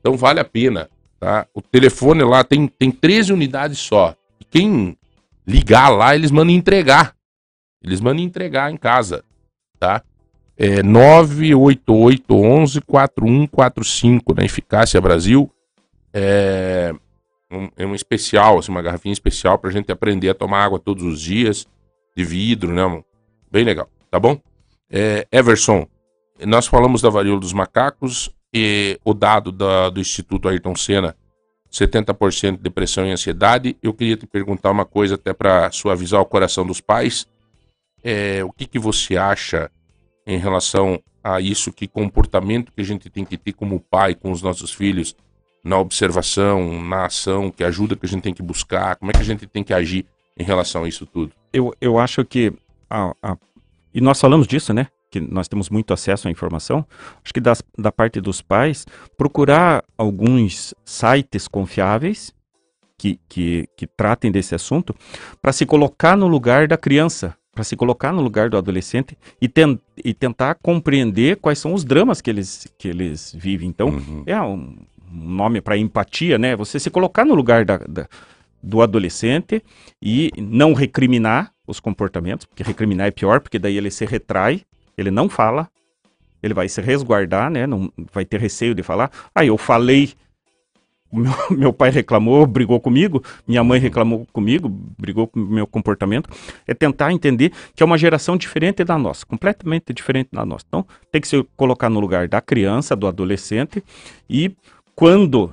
[0.00, 0.90] Então vale a pena,
[1.20, 1.46] tá?
[1.54, 4.14] O telefone lá tem, tem 13 unidades só.
[4.40, 4.96] E quem
[5.46, 7.14] ligar lá, eles mandam entregar.
[7.82, 9.22] Eles mandam entregar em casa,
[9.78, 10.02] tá?
[10.64, 15.50] É 988 11 4145 na Eficácia Brasil.
[16.14, 16.94] É
[17.50, 21.02] um, é um especial, assim, uma garrafinha especial pra gente aprender a tomar água todos
[21.02, 21.66] os dias
[22.16, 23.02] de vidro, né?
[23.50, 24.40] Bem legal, tá bom?
[24.88, 25.84] É, Everson,
[26.46, 31.16] nós falamos da varíola dos macacos e o dado da- do Instituto Ayrton Senna,
[31.72, 33.76] 70% de depressão e ansiedade.
[33.82, 37.26] Eu queria te perguntar uma coisa até para suavizar o coração dos pais.
[38.04, 39.68] É, o que, que você acha
[40.26, 41.72] em relação a isso?
[41.72, 45.14] Que comportamento que a gente tem que ter como pai com os nossos filhos
[45.64, 48.96] na observação, na ação, que ajuda que a gente tem que buscar?
[48.96, 50.06] Como é que a gente tem que agir
[50.38, 51.32] em relação a isso tudo?
[51.52, 52.52] eu, eu acho que.
[52.88, 53.36] A, a-
[53.94, 54.86] e nós falamos disso, né?
[55.10, 56.86] Que nós temos muito acesso à informação.
[57.22, 58.86] Acho que das- da parte dos pais,
[59.18, 62.32] procurar alguns sites confiáveis
[62.98, 64.94] que, que, que tratem desse assunto
[65.42, 69.46] para se colocar no lugar da criança, para se colocar no lugar do adolescente e,
[69.48, 73.68] ten, e tentar compreender quais são os dramas que eles, que eles vivem.
[73.68, 74.22] Então, Uhum.
[74.26, 74.76] é um
[75.12, 76.56] nome para empatia, né?
[76.56, 78.08] Você se colocar no lugar da- da-
[78.62, 79.62] do adolescente
[80.00, 84.62] e não recriminar os comportamentos, porque recriminar é pior, porque daí ele se retrai,
[84.96, 85.68] ele não fala,
[86.42, 87.66] ele vai se resguardar, né?
[87.66, 89.10] Não vai ter receio de falar.
[89.34, 90.12] Ah, eu falei,
[91.12, 96.30] meu, meu pai reclamou, brigou comigo, minha mãe reclamou comigo, brigou com o meu comportamento.
[96.66, 100.64] É tentar entender que é uma geração diferente da nossa, completamente diferente da nossa.
[100.66, 103.82] Então, tem que se colocar no lugar da criança, do adolescente
[104.28, 104.56] e
[104.94, 105.52] quando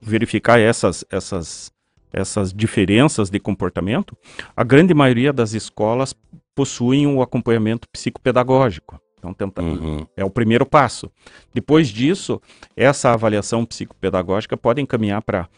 [0.00, 1.72] verificar essas, essas,
[2.12, 4.16] essas diferenças de comportamento,
[4.54, 6.14] a grande maioria das escolas
[6.54, 9.00] possuem o acompanhamento psicopedagógico.
[9.24, 10.06] Então, tenta, Uhum.
[10.16, 11.10] é o primeiro passo.
[11.54, 12.40] Depois disso,
[12.76, 15.48] essa avaliação psicopedagógica pode encaminhar para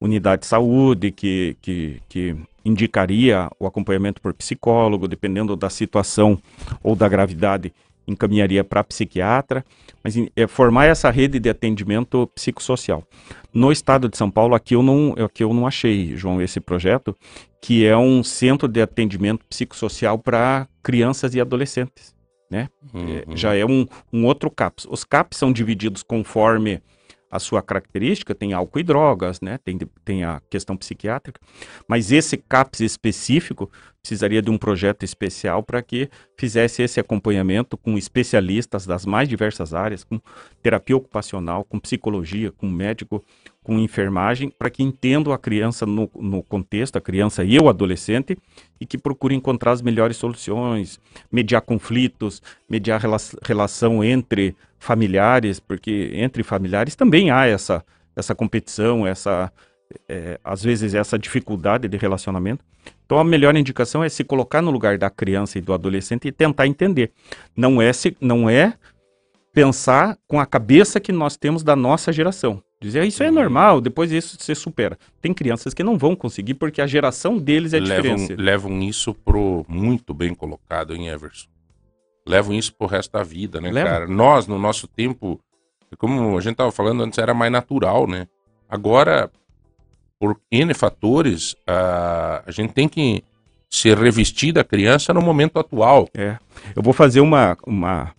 [0.00, 6.38] unidade de saúde, que, que, que indicaria o acompanhamento por psicólogo, dependendo da situação
[6.82, 7.72] ou da gravidade,
[8.06, 9.64] encaminharia para psiquiatra,
[10.02, 13.02] mas é formar essa rede de atendimento psicossocial.
[13.52, 17.16] No estado de São Paulo, aqui eu não, aqui eu não achei, João, esse projeto,
[17.62, 22.13] que é um centro de atendimento psicossocial para crianças e adolescentes.
[22.54, 22.68] É,
[23.28, 23.36] Uhum.
[23.36, 24.86] já é um, um outro CAPS.
[24.88, 26.80] Os CAPS são divididos conforme
[27.30, 29.58] a sua característica, tem álcool e drogas, né?
[29.64, 31.40] tem, tem a questão psiquiátrica,
[31.88, 33.68] mas esse CAPS específico
[34.00, 39.74] precisaria de um projeto especial para que fizesse esse acompanhamento com especialistas das mais diversas
[39.74, 40.20] áreas, com
[40.62, 43.24] terapia ocupacional, com psicologia, com médico,
[43.64, 48.36] com enfermagem, para que entendam a criança no, no contexto, a criança e o adolescente,
[48.78, 51.00] e que procure encontrar as melhores soluções,
[51.32, 57.82] mediar conflitos, mediar rela relação entre familiares, porque entre familiares também há essa,
[58.14, 59.50] essa competição, essa
[60.06, 62.62] é, às vezes essa dificuldade de relacionamento.
[63.06, 66.32] Então a melhor indicação é se colocar no lugar da criança e do adolescente e
[66.32, 67.12] tentar entender.
[67.56, 68.74] Não é se, não é
[69.54, 72.62] pensar com a cabeça que nós temos da nossa geração.
[72.84, 73.34] Dizer, "Ah, isso é Uhum.
[73.34, 74.98] normal, depois isso se supera.
[75.20, 78.40] Tem crianças que não vão conseguir porque a geração deles é levam, diferente.
[78.40, 81.48] levam isso pro muito bem colocado em Everson.
[82.26, 83.90] Levam isso pro resto da vida, né, Levam.
[83.92, 84.06] cara?
[84.06, 85.40] Nós, no nosso tempo,
[85.98, 88.26] como a gente tava falando antes, era mais natural, né?
[88.68, 89.30] Agora,
[90.18, 93.22] por N fatores, a, a gente tem que
[93.70, 96.08] ser revestir da criança no momento atual.
[96.14, 96.38] É.
[96.76, 97.56] Eu vou fazer uma.
[97.66, 98.14] uma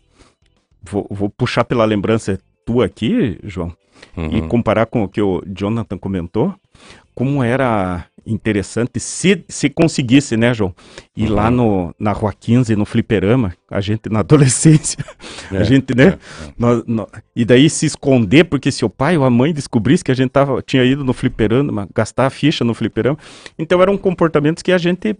[0.83, 3.75] vou, vou puxar pela lembrança tua aqui, João,
[4.17, 4.47] e Uhum.
[4.47, 6.53] comparar com o que o Jonathan comentou,
[7.13, 10.73] como era interessante se, se conseguisse, né, João?
[11.15, 11.51] Ir lá Uhum.
[11.55, 14.97] no, na Rua 15, no fliperama, a gente na adolescência,
[15.51, 16.03] a É, gente, né?
[16.03, 16.17] é, é.
[16.57, 16.83] Nós-
[17.35, 20.31] e daí se esconder, porque se o pai ou a mãe descobrisse que a gente
[20.31, 23.17] tava, tinha ido no fliperama, gastar a ficha no fliperama.
[23.57, 25.15] Então eram comportamentos que a gente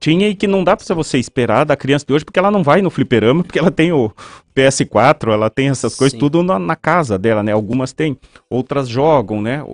[0.00, 2.62] Tinha e que não dá pra você esperar da criança de hoje, porque ela não
[2.62, 4.12] vai no fliperama, porque ela tem o
[4.54, 6.18] PS4, ela tem essas coisas Sim.
[6.18, 7.52] tudo na, na casa dela, né?
[7.52, 8.16] Algumas têm,
[8.48, 9.64] outras jogam, né?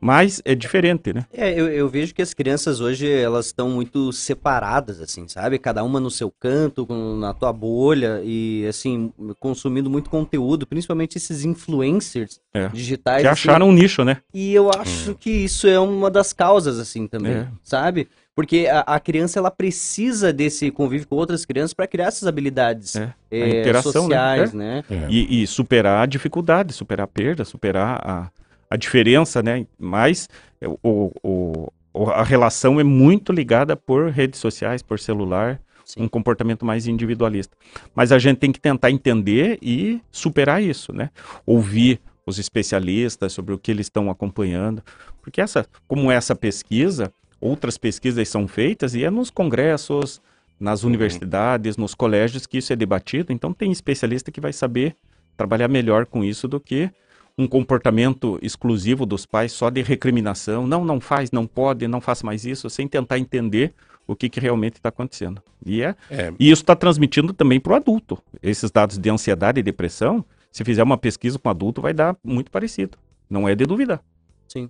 [0.00, 1.26] Mas é diferente, né?
[1.32, 5.58] É, eu, eu vejo que as crianças hoje, elas estão muito separadas, assim, sabe?
[5.58, 6.86] Cada uma no seu canto,
[7.18, 12.68] na tua bolha, e, assim, consumindo muito conteúdo, principalmente esses influencers É.
[12.68, 13.22] digitais.
[13.22, 14.18] Que assim, acharam um nicho, né?
[14.32, 17.48] E eu acho que isso é uma das causas, assim, também, É.
[17.64, 18.08] sabe?
[18.38, 22.94] Porque a, a criança, ela precisa desse convívio com outras crianças para criar essas habilidades
[22.94, 23.82] É, né?
[23.82, 24.56] sociais, É.
[24.56, 24.84] né?
[24.88, 25.06] É.
[25.10, 28.30] E, e superar a dificuldade, superar a perda, superar a,
[28.70, 29.66] a diferença, né?
[29.76, 30.28] Mas
[30.60, 30.78] é, o,
[31.20, 36.02] o, o- a relação é muito ligada por redes sociais, por celular, Sim.
[36.04, 37.56] um comportamento mais individualista.
[37.92, 41.10] Mas a gente tem que tentar entender e superar isso, né?
[41.44, 44.80] Ouvir os especialistas sobre o que eles estão acompanhando,
[45.20, 50.20] porque essa, como essa pesquisa, outras pesquisas são feitas e é nos congressos,
[50.58, 53.32] nas universidades, nos colégios que isso é debatido.
[53.32, 54.96] Então tem especialista que vai saber
[55.36, 56.90] trabalhar melhor com isso do que
[57.36, 60.66] um comportamento exclusivo dos pais só de recriminação.
[60.66, 63.72] Não, não faz, não pode, não faça mais isso, sem tentar entender
[64.08, 65.40] o que, que realmente está acontecendo.
[65.64, 68.20] E, é, É, e isso está transmitindo também para o adulto.
[68.42, 72.50] Esses dados de ansiedade e depressão, se fizer uma pesquisa com adulto, vai dar muito
[72.50, 72.98] parecido.
[73.30, 74.00] Não é de duvidar.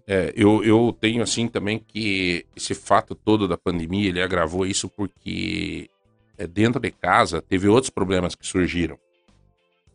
[0.06, 4.88] É, eu, eu tenho assim também que esse fato todo da pandemia, ele agravou isso
[4.88, 5.88] porque
[6.36, 8.98] é, dentro de casa teve outros problemas que surgiram.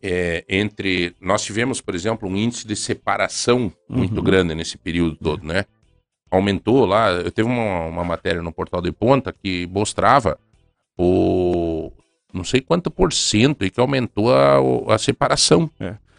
[0.02, 4.24] É, entre nós tivemos, por exemplo, um índice de separação muito Uhum.
[4.24, 5.64] grande nesse período todo, né?
[6.30, 10.38] Aumentou lá, eu teve uma, uma matéria no portal de ponta que mostrava
[10.98, 11.90] o
[12.32, 14.58] não sei quanto por cento e que aumentou a,
[14.94, 15.70] a separação.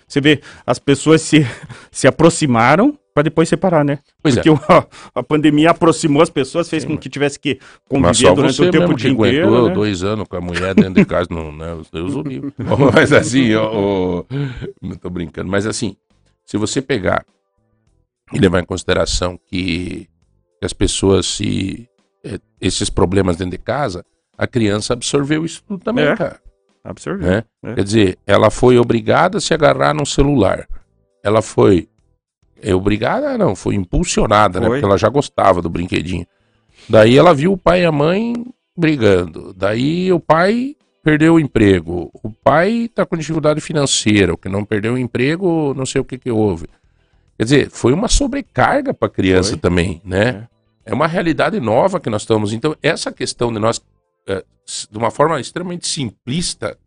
[0.08, 1.46] Você vê, as pessoas se,
[1.92, 4.00] se aproximaram para depois separar, né?
[4.22, 4.44] Pois é.
[4.44, 8.34] Porque o- a, a pandemia aproximou as pessoas, fez Sim, com que tivesse que conviver
[8.36, 9.68] durante o tempo mesmo o que dia aguentou inteiro.
[9.70, 9.74] Né?
[9.74, 11.74] dois anos com a mulher dentro de casa, não, né?
[11.74, 12.54] Os Deus o livre.
[12.94, 14.24] Mas assim, ó,
[14.82, 15.96] não tô brincando, mas assim,
[16.46, 17.26] se você pegar
[18.34, 20.08] e levar em consideração que
[20.62, 21.88] as pessoas se
[22.24, 24.04] eh, esses problemas dentro de casa,
[24.38, 26.16] a criança absorveu isso tudo também, É.
[26.18, 26.42] cara.
[26.86, 27.28] Absorveu.
[27.28, 27.44] né?
[27.64, 27.74] É.
[27.74, 30.68] Quer dizer, ela foi obrigada a se agarrar num celular.
[31.24, 31.90] Ela foi
[32.62, 34.68] é obrigada, não, foi impulsionada, né?
[34.68, 34.78] Foi.
[34.78, 36.26] Porque ela já gostava do brinquedinho.
[36.88, 38.34] Daí ela viu o pai e a mãe
[38.78, 39.54] brigando.
[39.54, 42.10] Daí o pai perdeu o emprego.
[42.24, 46.06] O pai tá com dificuldade financeira, o que não perdeu o emprego, não sei o
[46.06, 46.68] que que houve.
[47.38, 49.60] Quer dizer, foi uma sobrecarga para a criança Foi.
[49.60, 50.48] também, né?
[50.86, 50.94] É.
[50.94, 52.54] uma realidade nova que nós estamos.
[52.54, 53.82] Então, essa questão de nós,
[54.90, 56.78] de uma forma extremamente simplista,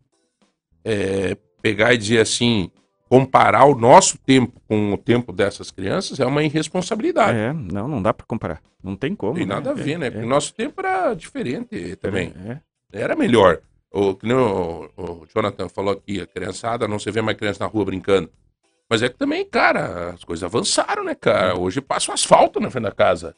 [0.83, 2.69] eh, pegar e dizer assim,
[3.09, 7.37] comparar o nosso tempo com o tempo dessas crianças é uma irresponsabilidade.
[7.37, 8.61] É, não, não dá para comparar.
[8.83, 9.33] Não tem como.
[9.33, 9.55] Tem né?
[9.55, 10.07] nada a ver, né?
[10.07, 12.33] É, Porque o nosso tempo era diferente também.
[12.45, 13.01] É, é.
[13.01, 13.61] Era melhor.
[13.91, 17.85] O, o, o Jonathan falou aqui, a criançada, não se vê mais criança na rua
[17.85, 18.29] brincando.
[18.89, 21.57] Mas é que também, cara, as coisas avançaram, né, cara?
[21.57, 23.35] Hoje passa o asfalto na frente da casa.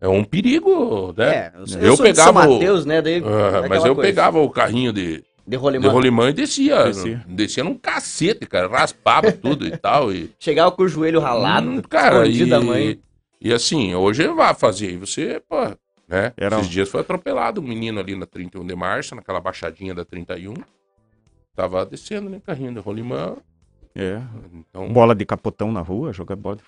[0.00, 1.34] É um perigo, né?
[1.34, 3.00] É, eu, sou- Eu eu sou de São pegava o- Mateus, né?
[3.02, 4.08] Daí, Ah, mas eu coisa.
[4.10, 5.88] pegava o carrinho de, De de rolimã.
[5.90, 6.84] rolimã e descia.
[6.84, 7.24] Descia.
[7.26, 8.68] Descia num cacete, cara.
[8.68, 10.12] Raspava tudo e tal.
[10.12, 13.00] E, Chegava com o joelho ralado, Hum, cara, e, da mãe.
[13.40, 14.90] e assim, hoje vai fazer.
[14.92, 15.56] E você, pô,
[16.06, 16.32] né?
[16.36, 19.94] Era Esses um- dias foi atropelado um menino ali na 31 de março, naquela baixadinha
[19.94, 20.54] da 31.
[21.54, 22.40] Tava descendo, né?
[22.44, 23.36] Carrinho de rolimã.
[23.94, 24.20] é.
[24.52, 26.62] Então, Bola de capotão na rua, jogar bola de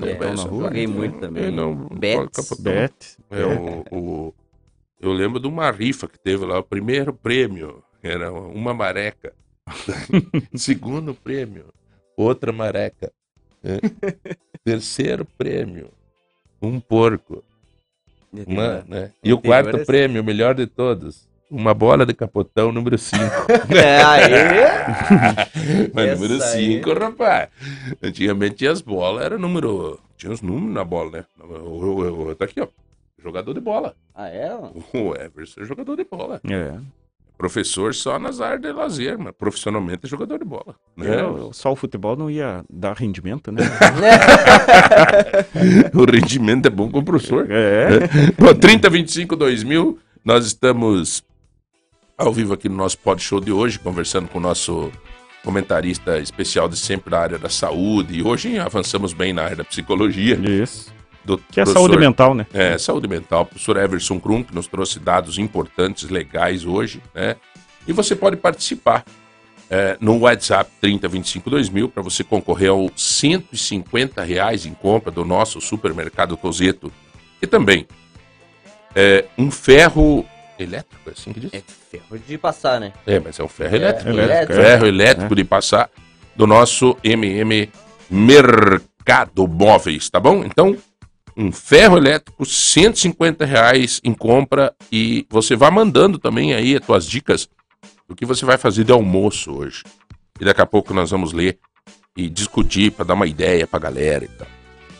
[0.00, 0.64] É, na essa rua.
[0.64, 1.44] joguei muito também.
[1.44, 1.88] É, não,
[2.28, 2.72] capotão.
[2.72, 3.16] Bet.
[3.30, 3.84] É, o,
[4.28, 4.34] o-
[5.00, 9.32] eu lembro de uma rifa que teve lá, o primeiro prêmio era uma mareca.
[10.54, 11.66] Segundo prêmio,
[12.16, 13.12] outra mareca.
[13.62, 13.78] É.
[14.64, 15.90] Terceiro prêmio,
[16.60, 17.44] um porco.
[18.46, 19.12] Uma, né?
[19.22, 23.22] E o quarto é prêmio, o melhor de todos, uma bola de capotão número 5.
[23.74, 24.32] É, aí.
[25.94, 26.76] Mas Essa número aí.
[26.82, 27.48] 5, rapaz.
[28.02, 29.98] Antigamente tinha as bolas, era número.
[30.16, 31.24] Tinha os números na bola, né?
[31.40, 32.66] O, o- o- tá aqui, ó.
[33.22, 33.94] Jogador de bola.
[34.14, 34.52] Ah, é?
[34.94, 36.40] O Everson é jogador de bola.
[36.48, 36.74] É.
[37.36, 40.74] Professor só nas áreas de lazer, mas profissionalmente é jogador de bola.
[40.96, 41.06] Né?
[41.16, 43.62] É, só o futebol não ia dar rendimento, né?
[45.94, 47.46] o rendimento é bom com o professor.
[47.50, 47.88] É.
[48.38, 51.22] Bom, 30, 25, 2000, nós estamos
[52.18, 54.90] ao vivo aqui no nosso pod show de hoje, conversando com o nosso
[55.44, 58.18] comentarista especial de sempre da área da saúde.
[58.18, 60.34] E hoje avançamos bem na área da psicologia.
[60.34, 60.92] Isso.
[61.24, 62.46] Do Que é professor- saúde mental, né?
[62.52, 63.42] É, saúde mental.
[63.42, 67.36] O professor Everson Krum, que nos trouxe dados importantes, legais hoje, né?
[67.86, 69.04] E você pode participar
[69.70, 75.60] é, no WhatsApp 3025 2000 para você concorrer aos 150 reais em compra do nosso
[75.60, 76.90] supermercado Tozeto.
[77.40, 77.86] E também
[78.94, 80.24] é, um ferro
[80.62, 81.50] elétrico, é assim que diz?
[81.52, 82.92] É ferro de passar, né?
[83.06, 84.10] É, mas é o ferro elétrico.
[84.10, 84.60] elétrico, né?
[84.60, 84.64] é.
[84.64, 85.90] Ferro elétrico de passar
[86.36, 87.70] do nosso MM
[88.10, 90.44] Mercado Móveis, tá bom?
[90.44, 90.76] Então,
[91.36, 97.06] um ferro elétrico, 150 reais em compra e você vai mandando também aí as tuas
[97.06, 97.48] dicas
[98.08, 99.84] do que você vai fazer de almoço hoje.
[100.40, 101.58] E daqui a pouco nós vamos ler
[102.16, 104.48] e discutir para dar uma ideia pra galera e tal.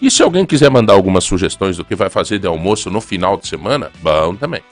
[0.00, 3.36] E se alguém quiser mandar algumas sugestões do que vai fazer de almoço no final
[3.36, 4.62] de semana, bom também.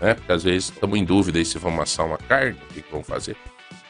[0.00, 0.14] Né?
[0.14, 2.90] Porque às vezes estamos em dúvida aí se vamos assar uma carne, o que, que
[2.90, 3.36] vamos fazer.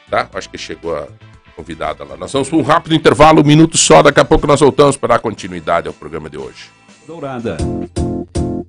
[0.09, 0.27] Tá?
[0.33, 1.07] Acho que chegou a
[1.55, 2.17] convidada lá.
[2.17, 5.15] Nós vamos para um rápido intervalo, um minuto só, daqui a pouco nós voltamos para
[5.15, 6.69] dar continuidade ao programa de hoje.
[7.07, 7.57] Dourada.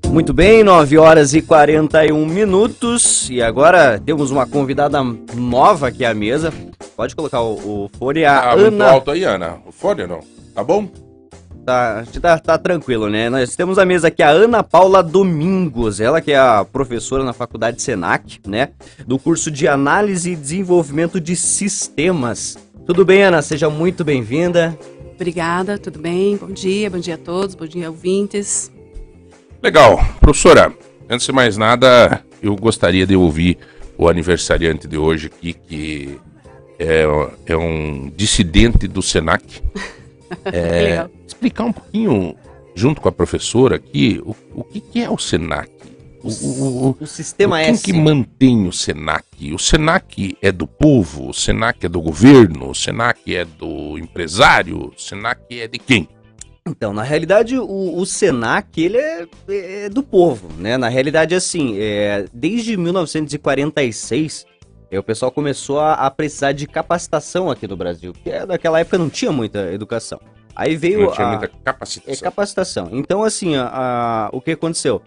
[0.08, 3.30] Muito bem, 9 horas e 41 minutos.
[3.30, 5.02] E agora temos uma convidada
[5.34, 6.52] nova aqui à mesa.
[6.96, 8.24] Pode colocar o, o fone.
[8.24, 8.90] A Ah, muito Ana.
[8.90, 9.56] alto aí, Ana.
[9.66, 10.20] O fone não?
[10.54, 10.86] Tá bom?
[11.64, 13.30] Tá, a gente tá, tá tranquilo, né?
[13.30, 16.00] Nós temos à mesa aqui a Ana Paula Domingos.
[16.00, 18.70] Ela que é a professora na faculdade Senac, né?
[19.06, 22.58] Do curso de Análise e Desenvolvimento de Sistemas.
[22.84, 23.40] Tudo bem, Ana?
[23.42, 24.76] Seja muito bem-vinda.
[25.14, 26.36] Obrigada, tudo bem?
[26.36, 28.72] Bom dia, bom dia a todos, bom dia ouvintes.
[29.62, 30.04] Legal.
[30.18, 30.74] Professora,
[31.08, 33.56] antes de mais nada, eu gostaria de ouvir
[33.96, 36.18] o aniversariante de hoje aqui, que
[36.76, 37.04] é,
[37.46, 39.62] é um dissidente do SENAC.
[40.44, 42.36] É, explicar um pouquinho,
[42.74, 45.70] junto com a professora aqui, o, o que, que é o SENAC?
[46.22, 47.82] O, o, o, O sistema quem S.
[47.82, 49.52] que mantém o SENAC?
[49.52, 51.30] O SENAC é do povo?
[51.30, 52.70] O SENAC é do governo?
[52.70, 54.92] O SENAC é do empresário?
[54.96, 56.08] O SENAC é de quem?
[56.66, 60.76] Então, na realidade, o, o Senac, ele é, é do povo, né?
[60.76, 64.46] Na realidade, assim, é, desde 1946,
[64.92, 68.78] é, o pessoal começou a, a precisar de capacitação aqui no Brasil, porque é, naquela
[68.78, 70.20] época não tinha muita educação.
[70.54, 72.22] Aí veio Não tinha a, muita é capacitação.
[72.22, 72.88] capacitação.
[72.92, 75.00] Então, assim, a- a- o que aconteceu?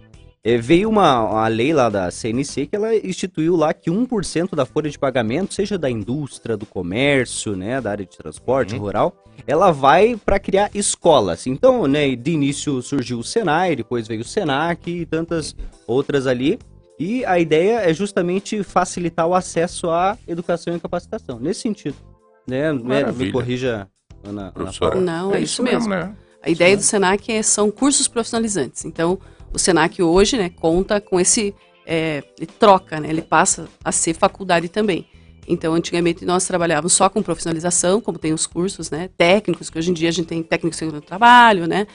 [0.43, 4.65] É, veio uma, uma lei lá da CNC que ela instituiu lá que 1% da
[4.65, 8.81] folha de pagamento, seja da indústria, do comércio, né, da área de transporte Uhum.
[8.81, 11.45] rural, ela vai para criar escolas.
[11.47, 15.55] Então, né, de início surgiu o Senai, depois veio o Senac e tantas
[15.87, 16.59] outras ali.
[16.97, 21.95] E a ideia é justamente facilitar o acesso à educação e capacitação, nesse sentido.
[22.47, 22.71] Né?
[22.71, 23.25] Me, Maravilha.
[23.25, 23.87] me corrija,
[24.23, 24.43] Ana.
[24.43, 24.91] Ana Professora.
[24.91, 25.05] Paula.
[25.05, 25.89] Não, é, isso mesmo.
[25.89, 26.15] né?
[26.41, 28.85] A ideia do Senac é, são cursos profissionalizantes.
[28.85, 29.19] Então,
[29.51, 34.13] o Senac hoje, né, conta com esse, é, ele troca, né, ele passa a ser
[34.13, 35.07] faculdade também.
[35.47, 39.91] Então, antigamente nós trabalhávamos só com profissionalização, como tem os cursos, né, técnicos, que hoje
[39.91, 41.87] em dia a gente tem técnico de segurança do trabalho, né,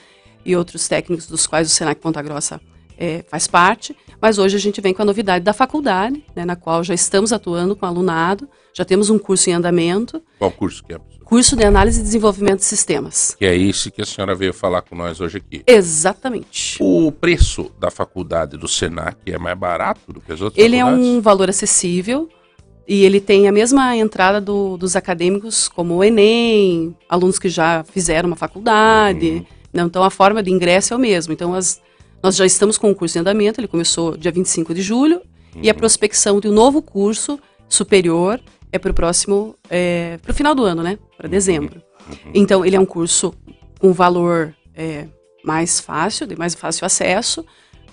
[0.45, 2.59] e outros técnicos dos quais o Senac Ponta Grossa
[2.97, 3.95] é, faz parte.
[4.21, 7.33] Mas hoje a gente vem com a novidade da faculdade, né, na qual já estamos
[7.33, 10.99] atuando com alunado, já temos um curso em andamento, Qual curso que é?
[11.25, 13.35] curso de análise e desenvolvimento de sistemas.
[13.39, 15.63] Que é esse que a senhora veio falar com nós hoje aqui.
[15.65, 16.77] Exatamente.
[16.81, 20.81] O preço da faculdade do Senac é mais barato do que as outras Ele é
[20.81, 21.07] faculdades?
[21.07, 22.29] um valor acessível
[22.87, 27.83] e ele tem a mesma entrada do- dos acadêmicos, como o Enem, alunos que já
[27.85, 29.29] fizeram uma faculdade.
[29.29, 29.45] Uhum.
[29.73, 29.83] Né?
[29.83, 31.31] Então, a forma de ingresso é o mesmo.
[31.31, 31.79] Então, as-
[32.23, 35.21] nós já estamos com o curso em andamento, ele começou dia 25 de julho,
[35.55, 35.71] e Uhum.
[35.71, 38.39] a prospecção de um novo curso superior
[38.71, 39.55] é para o próximo,
[40.21, 40.97] para o final do ano, né?
[41.17, 41.81] Para dezembro.
[42.33, 43.33] Então, ele é um curso
[43.79, 45.07] com valor é,
[45.43, 47.45] mais fácil, de mais fácil acesso,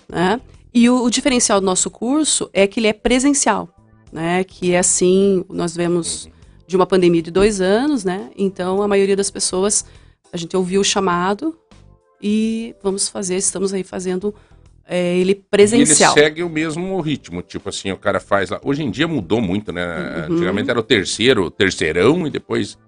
[0.09, 0.41] né?
[0.73, 3.69] E o, o diferencial do nosso curso é que ele é presencial,
[4.13, 4.45] né?
[4.45, 6.29] Que é assim, nós vemos
[6.67, 8.31] de uma pandemia de dois anos, né?
[8.37, 9.85] Então, a maioria das pessoas,
[10.33, 11.59] a gente ouviu o chamado
[12.21, 14.35] e vamos fazer, estamos aí fazendo
[14.89, 16.15] é, ele presencial.
[16.17, 18.59] E ele segue o mesmo ritmo, tipo assim, o cara faz lá.
[18.65, 20.27] Hoje em dia mudou muito, né?
[20.29, 20.35] Uhum.
[20.35, 22.79] Antigamente era o terceiro, terceirão e depois.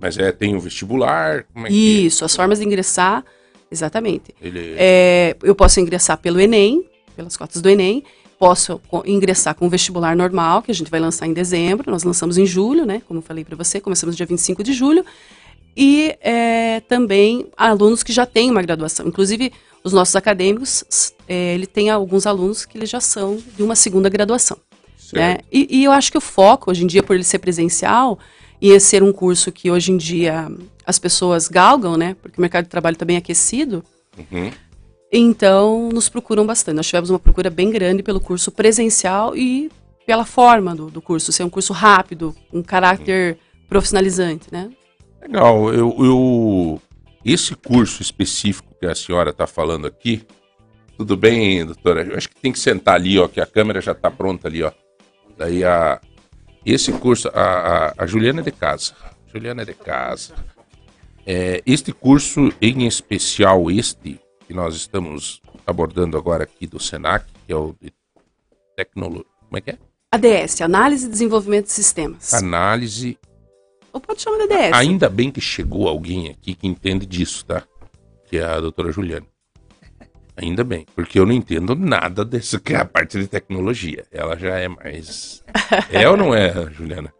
[0.00, 1.44] Mas é, tem o vestibular.
[1.52, 3.24] Como é que Isso, as formas de ingressar,
[3.70, 4.34] exatamente.
[4.40, 4.74] ele.
[4.76, 6.84] É, eu posso ingressar pelo Enem,
[7.16, 8.04] pelas cotas do Enem,
[8.38, 12.38] posso ingressar com o vestibular normal, que a gente vai lançar em dezembro, nós lançamos
[12.38, 13.02] em julho, né?
[13.06, 15.04] Como eu falei para você, começamos dia 25 de julho.
[15.76, 19.06] E é, também alunos que já têm uma graduação.
[19.06, 19.52] Inclusive,
[19.82, 24.08] os nossos acadêmicos, é, ele tem alguns alunos que eles já são de uma segunda
[24.08, 24.58] graduação.
[25.12, 25.38] Né?
[25.50, 28.18] E, e eu acho que o foco, hoje em dia, por ele ser presencial,
[28.62, 30.48] e ser um curso que hoje em dia
[30.86, 32.14] as pessoas galgam, né?
[32.22, 33.84] Porque o mercado de trabalho está bem aquecido,
[34.16, 34.52] Uhum.
[35.10, 36.76] então nos procuram bastante.
[36.76, 39.68] Nós tivemos uma procura bem grande pelo curso presencial e
[40.06, 43.36] pela forma do, do curso, ser um curso rápido, um caráter
[43.68, 44.70] profissionalizante, né?
[45.22, 46.82] Legal, eu, eu-
[47.24, 50.26] esse curso específico que a senhora está falando aqui,
[50.96, 52.02] tudo bem, doutora?
[52.02, 54.62] Eu acho que tem que sentar ali, ó, que a câmera já está pronta ali,
[54.62, 54.72] ó.
[55.38, 56.00] Daí a
[56.64, 57.40] esse curso, a,
[57.88, 58.94] a, a Juliana é de casa,
[59.32, 60.34] Juliana é de casa.
[61.26, 67.52] É, este curso em especial, este que nós estamos abordando agora aqui do Senac, que
[67.52, 67.92] é o de
[68.76, 69.24] tecnologia.
[69.48, 69.78] Como é que é?
[70.10, 72.34] ADS, Análise e Desenvolvimento de Sistemas.
[72.34, 73.16] Análise.
[73.92, 74.72] Ou pode chamar de ADS.
[74.72, 77.62] Ainda bem que chegou alguém aqui que entende disso, tá?
[78.26, 79.26] Que é a doutora Juliana.
[80.34, 84.04] Ainda bem, porque eu não entendo nada dessa que é a parte de tecnologia.
[84.10, 85.44] Ela já é mais.
[85.90, 87.12] É ou não é, Juliana?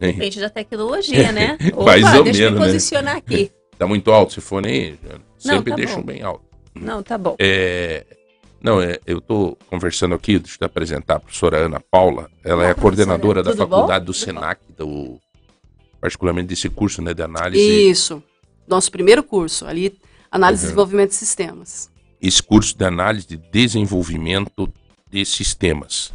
[0.00, 1.56] Depende da tecnologia, né?
[1.84, 2.58] Mais ou deixa menos, eu né?
[2.58, 3.52] me posicionar aqui.
[3.78, 5.24] Tá muito alto esse fone aí, Juliana?
[5.38, 6.06] Sempre tá deixam bom.
[6.06, 6.44] bem alto.
[6.74, 7.36] Não, tá bom.
[7.38, 8.04] É,
[8.60, 12.28] Não, é, eu tô conversando aqui, deixa eu te apresentar a professora Ana Paula.
[12.44, 13.50] Ela é a coordenadora da.
[13.52, 14.06] Tudo faculdade bom?
[14.06, 15.18] do Tudo Senac, do,
[16.00, 17.88] particularmente desse curso né, de análise.
[17.90, 18.22] Isso.
[18.66, 19.98] Nosso primeiro curso, ali,
[20.30, 20.68] Análise e Uhum.
[20.70, 21.90] Desenvolvimento de Sistemas.
[22.20, 24.70] esse curso de análise de desenvolvimento
[25.10, 26.12] de sistemas.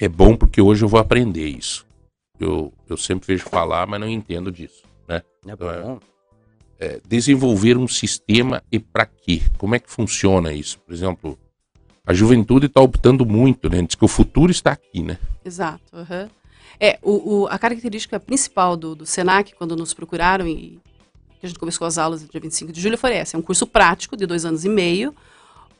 [0.00, 1.86] É bom porque hoje eu vou aprender isso.
[2.40, 4.82] Eu, eu sempre vejo falar, mas não entendo disso.
[5.06, 5.22] Né?
[5.46, 6.00] É bom.
[6.80, 9.42] É, desenvolver um sistema e para quê?
[9.56, 10.80] Como é que funciona isso?
[10.80, 11.38] Por exemplo,
[12.04, 13.80] a juventude está optando muito, né?
[13.82, 15.16] Diz que o futuro está aqui, né?
[15.44, 15.84] Exato.
[15.94, 16.28] aham.
[16.80, 20.78] É, o, o- a característica principal do, do SENAC, quando nos procuraram e
[21.40, 23.36] que a gente começou as aulas no dia 25 de julho, foi essa.
[23.36, 25.14] É um curso prático de dois anos e meio,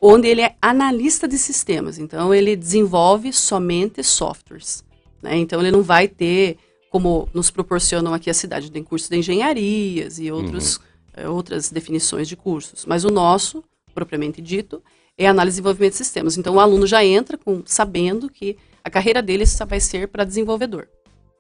[0.01, 1.99] onde ele é analista de sistemas.
[1.99, 4.85] Então, ele desenvolve somente softwares.
[5.23, 5.37] né?
[5.37, 6.59] Então, ele não vai ter,
[6.91, 10.79] como nos proporcionam aqui a cidade, tem curso de engenharias e outros,
[11.15, 12.85] eh, outras definições de cursos.
[12.85, 13.65] Mas o nosso,
[13.95, 14.83] propriamente dito,
[15.17, 16.37] é análise e desenvolvimento de sistemas.
[16.37, 20.25] Então, o aluno já entra com, sabendo que a carreira dele só vai ser para
[20.25, 20.87] desenvolvedor.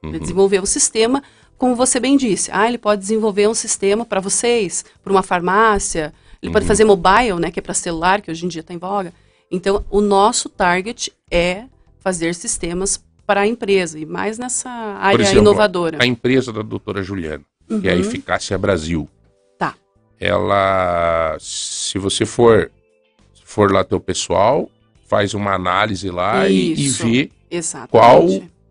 [0.03, 0.19] Ele Uhum.
[0.19, 1.23] desenvolver um sistema,
[1.59, 2.51] como você bem disse.
[2.53, 6.13] Ah, ele pode desenvolver um sistema para vocês, para uma farmácia.
[6.43, 6.69] Ele pode Uhum.
[6.69, 9.13] fazer mobile, né, que é para celular, que hoje em dia está em voga.
[9.51, 11.65] Então, o nosso target é
[12.01, 15.99] fazer sistemas para a empresa e mais nessa área exemplo, inovadora.
[16.03, 17.43] A empresa da doutora Juliana,
[17.81, 18.01] que é a Uhum.
[18.01, 19.09] Eficácia Brasil.
[19.59, 19.75] Tá.
[20.21, 22.71] Ela, se você for,
[23.45, 24.69] for lá teu pessoal,
[25.07, 27.05] faz uma análise lá e, e Isso.
[27.07, 27.91] vê Exatamente.
[27.91, 28.27] qual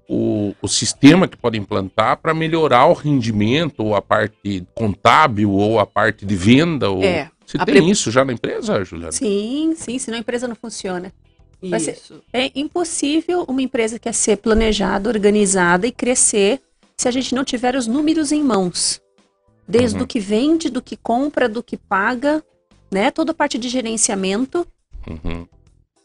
[0.10, 5.80] o, o sistema que pode implantar para melhorar o rendimento, ou a parte contábil, ou
[5.80, 6.90] a parte de venda.
[6.90, 7.04] Ou...
[7.04, 7.30] É.
[7.46, 9.12] Você a tem pre- isso já na empresa, Juliana?
[9.12, 11.12] Sim, sim, senão a empresa não funciona.
[11.62, 12.22] Vai ser- Isso.
[12.34, 16.60] É impossível uma empresa que quer ser planejada, organizada e crescer
[16.98, 19.02] se a gente não tiver os números em mãos.
[19.68, 20.04] Desde Uhum.
[20.04, 22.44] o que vende, do que compra, do que paga,
[22.92, 23.10] né?
[23.12, 24.68] Toda a parte de gerenciamento.
[25.08, 25.48] Uhum.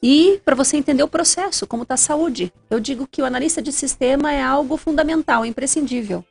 [0.03, 2.53] E para você entender o processo, como está a saúde.
[2.71, 6.25] Eu digo que o analista de sistema é algo fundamental, é imprescindível.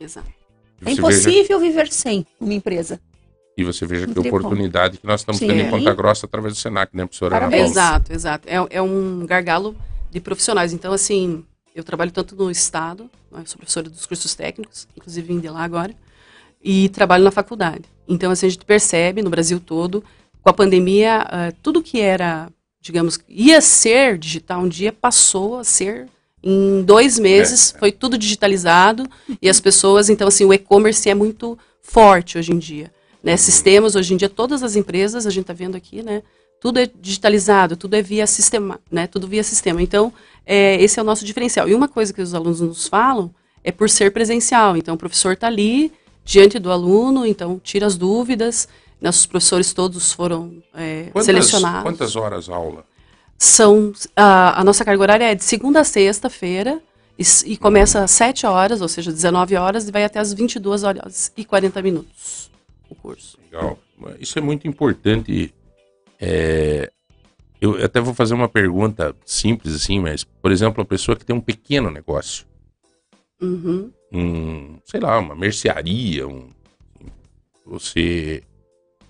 [0.00, 0.30] Exato.
[0.84, 3.00] É impossível viver sem uma empresa.
[3.56, 5.48] E você veja que oportunidade que nós estamos Sim.
[5.48, 7.70] tendo em Ponta Grossa através do Senac, né, professora Ana Parabéns.
[7.70, 8.48] Exato, exato.
[8.48, 9.76] É, é um gargalo
[10.10, 10.72] de profissionais.
[10.72, 11.44] Então, assim,
[11.74, 15.62] eu trabalho tanto no Estado, né, sou professora dos cursos técnicos, inclusive vim de lá
[15.62, 15.94] agora,
[16.62, 17.84] e trabalho na faculdade.
[18.08, 20.02] Então, assim, a gente percebe no Brasil todo,
[20.40, 22.48] com a pandemia, ah, tudo que era,
[22.82, 26.08] digamos, ia ser digital um dia, passou a ser
[26.42, 29.08] em dois meses, foi tudo digitalizado,
[29.40, 32.92] e as pessoas, então, assim, o e-commerce é muito forte hoje em dia.
[33.22, 33.36] Né?
[33.36, 36.22] Sistemas, hoje em dia, todas as empresas, a gente está vendo aqui, né?
[36.62, 39.08] tudo é digitalizado, tudo é via sistema, né?
[39.08, 39.82] Tudo via sistema.
[39.82, 40.12] Então,
[40.46, 41.68] é, esse é o nosso diferencial.
[41.68, 44.76] E uma coisa que os alunos nos falam é por ser presencial.
[44.76, 45.90] Então, o professor está ali
[46.24, 48.68] diante do aluno, então tira as dúvidas.
[49.02, 51.82] Nossos professores todos foram é, Quantas, selecionados.
[51.82, 52.84] quantas horas aula?
[53.36, 56.80] São a, a nossa carga horária é de segunda a sexta-feira
[57.18, 60.84] e, e começa às 7 horas, ou seja, 19 horas e vai até as 22
[60.84, 62.52] horas e 40 minutos
[62.92, 63.38] o curso.
[63.50, 63.78] Legal.
[64.20, 65.52] Isso é muito importante.
[66.20, 66.90] É,
[67.60, 71.34] eu até vou fazer uma pergunta simples assim, mas, por exemplo, a pessoa que tem
[71.34, 72.46] um pequeno negócio,
[73.40, 73.90] Uhum.
[74.12, 76.48] um, sei lá, uma mercearia, um,
[77.66, 78.44] você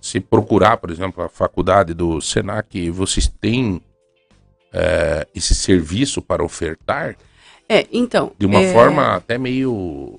[0.02, 3.80] se procurar, por exemplo, a faculdade do Senac, vocês têm
[4.72, 7.16] é, esse serviço para ofertar
[7.68, 8.32] É, então.
[8.36, 10.18] de uma é, forma até meio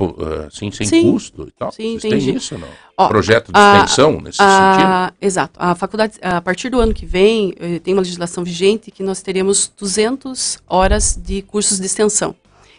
[0.00, 1.10] ah, assim, sem Sim.
[1.10, 1.72] custo e tal.
[1.72, 2.26] Sim, vocês entendi.
[2.26, 2.68] têm isso, não?
[2.96, 4.46] Ó, Projeto de a- extensão nesse sentido?
[4.48, 5.52] A, exato.
[5.58, 9.20] A faculdade, a partir do ano que vem, eh, tem uma legislação vigente que nós
[9.20, 12.36] teremos 200 horas de cursos de extensão.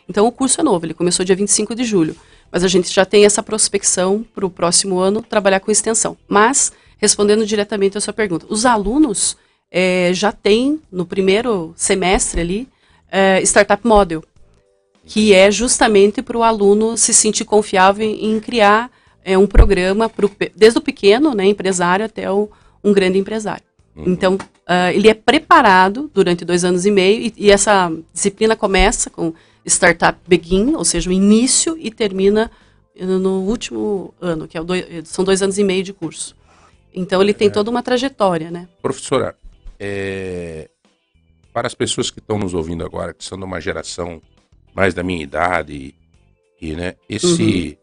[0.07, 2.15] Então, o curso é novo, ele começou dia 25 de julho.
[2.55, 6.15] Mas a gente já tem essa prospecção para o próximo ano trabalhar com extensão.
[6.25, 9.35] Mas, respondendo diretamente a sua pergunta, os alunos
[9.69, 12.69] eh, já têm, no primeiro semestre ali,
[13.11, 14.23] eh, Startup Model,
[15.05, 18.89] que é justamente para o aluno se sentir confiável em, em criar
[19.21, 22.49] é, um programa pro, desde o pequeno, né, empresário, até o,
[22.81, 23.65] um grande empresário.
[23.97, 29.09] Então, ah, ele é preparado durante dois anos e meio, e, e essa disciplina começa
[29.09, 29.33] com
[29.65, 32.51] Startup Begin, ou seja, o início, e termina
[32.97, 36.35] no último ano, que é o doi- são dois anos e meio de curso.
[36.93, 38.69] Então, ele tem toda uma trajetória, né?
[38.81, 39.35] Professora,
[39.77, 40.69] é,
[41.51, 44.21] para as pessoas que estão nos ouvindo agora, que são de uma geração
[44.73, 45.95] mais da minha idade, e,
[46.61, 47.77] e, né, esse,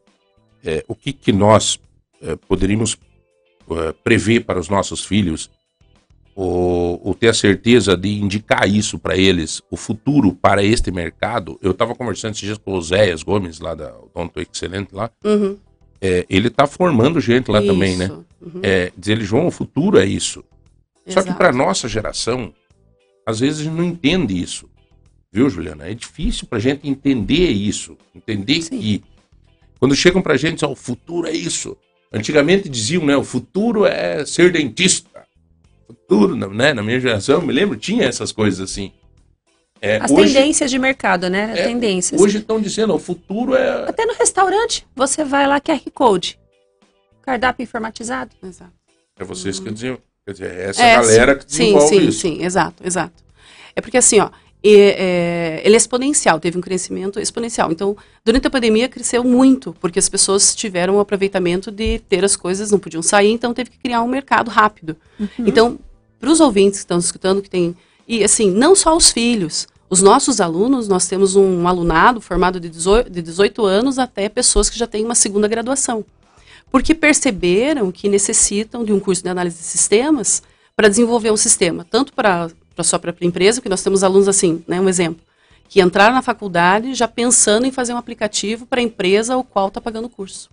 [0.65, 1.79] é, o que, que nós
[2.23, 2.97] é, poderíamos
[3.71, 5.51] é, prever para os nossos filhos,
[6.35, 11.59] ou, ou ter a certeza de indicar isso para eles, o futuro para este mercado.
[11.63, 15.11] Eu estava conversando esses dias com o Zéias Gomes, lá da Odonto Excelente, lá.
[15.25, 15.57] Uhum.
[16.01, 18.07] É, ele está formando gente lá também, né?
[18.07, 18.27] Isso.
[18.41, 18.61] Uhum.
[18.63, 20.43] É, diz ele, João, o futuro é isso.
[21.07, 21.39] Só que Exato.
[21.39, 22.53] para nossa geração,
[23.27, 24.69] às vezes não entende isso.
[25.33, 25.89] Viu, Juliana?
[25.89, 27.97] É difícil para gente entender isso.
[28.15, 28.79] Entender Sim.
[28.79, 29.05] que
[29.79, 31.77] quando chegam para gente, ó, o futuro é isso.
[32.13, 33.17] Antigamente diziam, né?
[33.17, 35.12] O futuro é ser dentista.
[36.09, 36.73] Futuro, né?
[36.73, 38.93] Na minha geração, eu me lembro, tinha essas coisas assim.
[39.81, 41.53] É, As hoje, tendências de mercado, né?
[41.57, 42.21] é, tendências.
[42.21, 43.89] Hoje estão dizendo, ó, o futuro é.
[43.89, 46.39] Até no restaurante, você vai lá, QR Code.
[47.23, 48.31] Cardápio informatizado.
[48.43, 48.73] Exato.
[49.19, 49.99] É vocês que diziam.
[50.25, 52.21] Quer dizer, é essa É, galera que sim, desenvolve sim, isso.
[52.21, 53.25] sim, exato, exato.
[53.75, 54.31] É porque assim, ó,
[54.65, 57.73] e, é, ele é exponencial, teve um crescimento exponencial.
[57.73, 62.37] Então, durante a pandemia cresceu muito, porque as pessoas tiveram o aproveitamento de ter as
[62.37, 64.97] coisas, não podiam sair, então teve que criar um mercado rápido.
[65.39, 65.79] Então,
[66.21, 67.77] para os ouvintes que estão escutando, que tem.
[68.07, 69.67] E assim, não só os filhos.
[69.91, 74.71] Os nossos alunos, nós temos um alunado formado de 18, de 18 anos até pessoas
[74.71, 76.03] que já têm uma segunda graduação.
[76.71, 80.43] Porque perceberam que necessitam de um curso de análise de sistemas
[80.75, 82.51] para desenvolver um sistema, tanto para
[82.81, 85.23] a sua própria empresa, que nós temos alunos assim, né, um exemplo,
[85.69, 89.69] que entraram na faculdade já pensando em fazer um aplicativo para a empresa ao qual
[89.69, 90.51] está pagando o curso.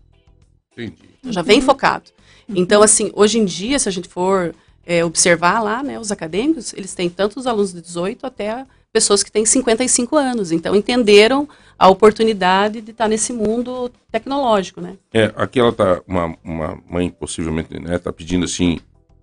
[0.74, 1.10] Entendi.
[1.20, 2.06] Então, já vem focado.
[2.48, 4.56] Então, assim, hoje em dia, se a gente for
[4.86, 9.22] é, observar lá, né, os acadêmicos, eles têm tanto os alunos de 18 até pessoas
[9.22, 10.52] que têm 55 anos.
[10.52, 11.48] Então, entenderam
[11.78, 14.96] a oportunidade de estar nesse mundo tecnológico, né?
[15.14, 18.80] É, aqui ela tá, uma, uma mãe possivelmente, né, tá pedindo assim,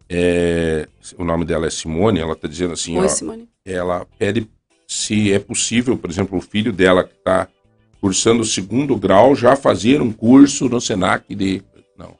[0.08, 3.48] é, o nome dela é Simone, ela tá dizendo assim, Oi, ó, Simone.
[3.64, 4.48] ela pede
[4.86, 7.48] se é possível, por exemplo, o filho dela que tá
[8.00, 11.62] cursando o segundo grau já fazer um curso no Senac de...
[11.98, 12.14] Não,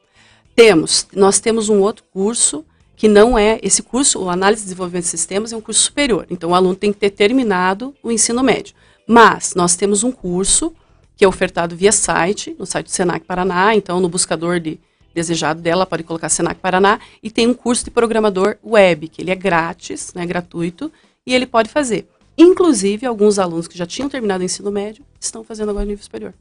[0.55, 1.07] Temos.
[1.13, 2.65] Nós temos um outro curso
[2.95, 6.25] que não é esse curso, o Análise e Desenvolvimento de Sistemas, é um curso superior.
[6.31, 8.73] Então, o aluno tem que ter terminado o ensino médio.
[9.07, 10.73] Mas nós temos um curso
[11.15, 13.75] que é ofertado via site, no site do Senac Paraná.
[13.75, 14.79] Então, no buscador de
[15.17, 16.99] desejado dela, pode colocar Senac Paraná.
[17.23, 20.91] E tem um curso de programador web, que ele é grátis, né, gratuito,
[21.25, 22.07] e ele pode fazer.
[22.37, 26.03] Inclusive, alguns alunos que já tinham terminado o ensino médio estão fazendo agora o nível
[26.03, 26.33] superior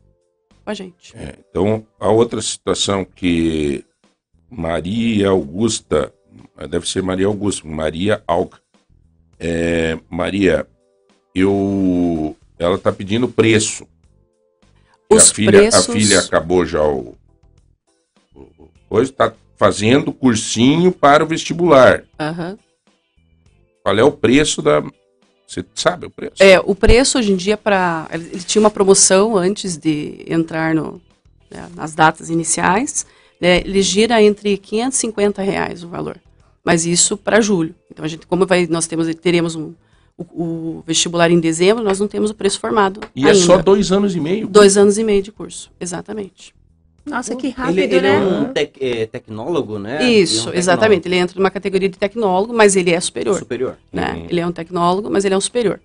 [0.63, 1.17] com a gente.
[1.17, 3.83] É, então, a outra situação que
[4.51, 6.13] Maria Augusta,
[6.69, 8.59] deve ser Maria Augusta, Maria Alga.
[9.41, 10.67] É, Maria,
[11.35, 13.87] eu, ela está pedindo preço.
[15.11, 17.16] A filha, preços- a filha acabou já o
[18.89, 22.05] hoje está fazendo cursinho para o vestibular.
[22.19, 22.59] Aham.
[23.83, 24.83] Qual é o preço da?
[25.47, 26.35] Você sabe o preço?
[26.43, 31.01] É, o preço hoje em dia para ele, tinha uma promoção antes de entrar no,
[31.51, 33.07] né, nas datas iniciais,
[33.41, 36.17] né, ele gira entre 550 reais o valor,
[36.65, 37.75] mas isso para julho.
[37.91, 39.73] Então a gente, como vai, nós temos teremos um,
[40.19, 40.23] o,
[40.79, 43.39] o vestibular em dezembro, nós não temos o preço formado E é ainda.
[43.47, 44.49] só dois anos e meio.
[44.49, 46.53] dois anos e meio de curso, exatamente.
[47.07, 48.15] Nossa, que rápido, Ele, ele né?
[48.17, 50.03] é um tec- é, tecnólogo, né?
[50.03, 51.07] isso, Ele é um exatamente.
[51.07, 53.39] Ele entra numa categoria de tecnólogo, mas ele é superior.
[53.39, 53.77] Superior.
[53.93, 54.15] né?
[54.15, 54.27] Uhum.
[54.29, 55.79] Ele é um tecnólogo, mas ele é um superior.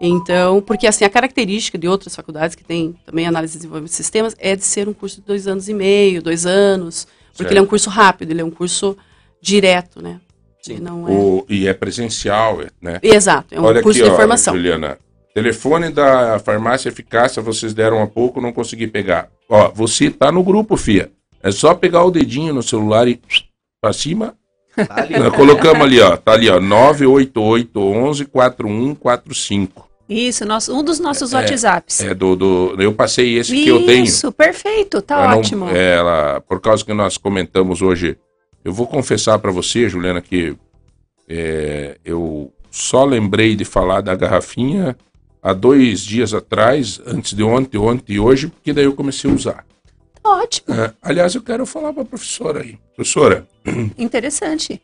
[0.00, 3.96] Então, porque assim, a característica de outras faculdades que tem também análise de desenvolvimento de
[3.96, 7.50] sistemas é de ser um curso de dois anos e meio, dois anos, porque Certo.
[7.52, 8.96] ele é um curso rápido, ele é um curso
[9.40, 10.20] direto, né?
[10.62, 10.78] Sim.
[10.80, 11.10] Não é...
[11.12, 12.98] O- e é presencial, né?
[13.02, 14.54] Exato, é um Olha curso aqui, de ó, formação.
[14.54, 14.98] Juliana.
[15.34, 19.28] Telefone da farmácia eficácia, vocês deram há pouco, não consegui pegar.
[19.48, 21.10] Ó, você tá no grupo, fia.
[21.42, 23.20] É só pegar o dedinho no celular e
[23.80, 24.34] pra cima.
[24.74, 25.18] Tá ali.
[25.18, 26.16] Nós colocamos ali, ó.
[26.16, 26.60] Tá ali, ó.
[26.60, 29.88] 988 11 4145.
[30.08, 32.00] Isso, nosso, um dos nossos É, WhatsApps.
[32.00, 32.74] É do, do.
[32.78, 34.04] Eu passei esse que eu tenho.
[34.04, 35.68] Isso, perfeito, tá ótimo.
[35.68, 38.16] é, ela, por causa que nós comentamos hoje,
[38.64, 40.56] eu vou confessar para você, Juliana, que
[41.28, 44.96] é, eu só lembrei de falar da garrafinha
[45.42, 49.34] há dois dias atrás, antes de ontem, ontem e hoje, porque daí eu comecei a
[49.34, 49.66] usar.
[50.22, 52.78] Tá ótimo, É, aliás, eu quero falar para a professora aí.
[52.94, 53.46] Professora,
[53.96, 54.80] interessante.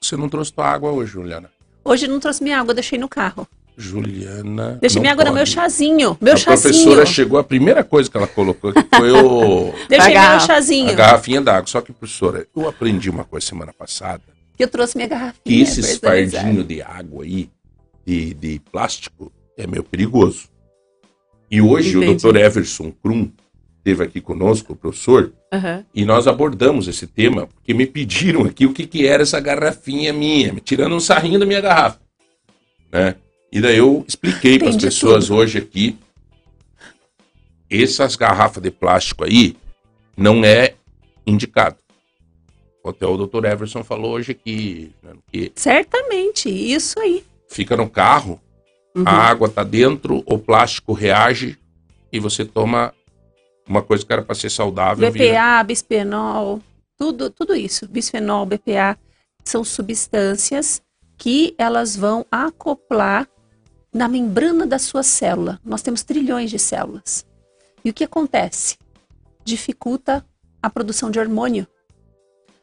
[0.00, 1.50] você não trouxe tua água hoje, Juliana.
[1.84, 3.46] Hoje não trouxe minha água, eu deixei no carro.
[3.76, 4.78] Juliana.
[4.80, 6.16] Deixei minha água no meu chazinho.
[6.20, 6.72] Meu a chazinho.
[6.72, 10.90] professora chegou, a primeira coisa que ela colocou aqui foi o, Deixei A meu chazinho.
[10.90, 11.66] a garrafinha d'água.
[11.66, 14.22] Só que, professora, eu aprendi uma coisa semana passada.
[14.56, 15.40] Que eu trouxe minha garrafinha.
[15.44, 16.42] que esses personalizada.
[16.44, 17.50] fardinhos de água aí,
[18.06, 20.48] de, de plástico, é meio perigoso.
[21.50, 22.26] E hoje Entendi.
[22.26, 22.36] o Dr.
[22.38, 23.30] Everson Krum
[23.78, 25.84] esteve aqui conosco, o professor, Aham.
[25.94, 30.12] e nós abordamos esse tema, porque me pediram aqui o que, que era essa garrafinha
[30.12, 32.00] minha, me tirando um sarrinho da minha garrafa.
[32.90, 33.14] né?
[33.52, 35.98] E daí eu expliquei para as pessoas hoje aqui,
[37.70, 39.56] essas garrafas de plástico aí
[40.16, 40.74] não é
[41.26, 41.76] indicado.
[42.84, 43.44] Até o Dr.
[43.46, 47.24] Everson falou hoje aqui né, que Certamente, isso aí.
[47.48, 48.40] fica no carro,
[48.94, 49.02] Uhum.
[49.06, 51.58] a água tá dentro, o plástico reage
[52.12, 52.94] e você toma
[53.68, 55.10] uma coisa que era para ser saudável.
[55.10, 56.62] vira- BPA, bisfenol,
[56.96, 58.96] tudo, tudo isso, bisfenol, BPA,
[59.44, 60.80] são substâncias
[61.18, 63.26] que elas vão acoplar
[63.92, 65.58] na membrana da sua célula.
[65.64, 67.24] Nós temos trilhões de células.
[67.84, 68.76] E o que acontece?
[69.44, 70.24] Dificulta
[70.62, 71.66] a produção de hormônio.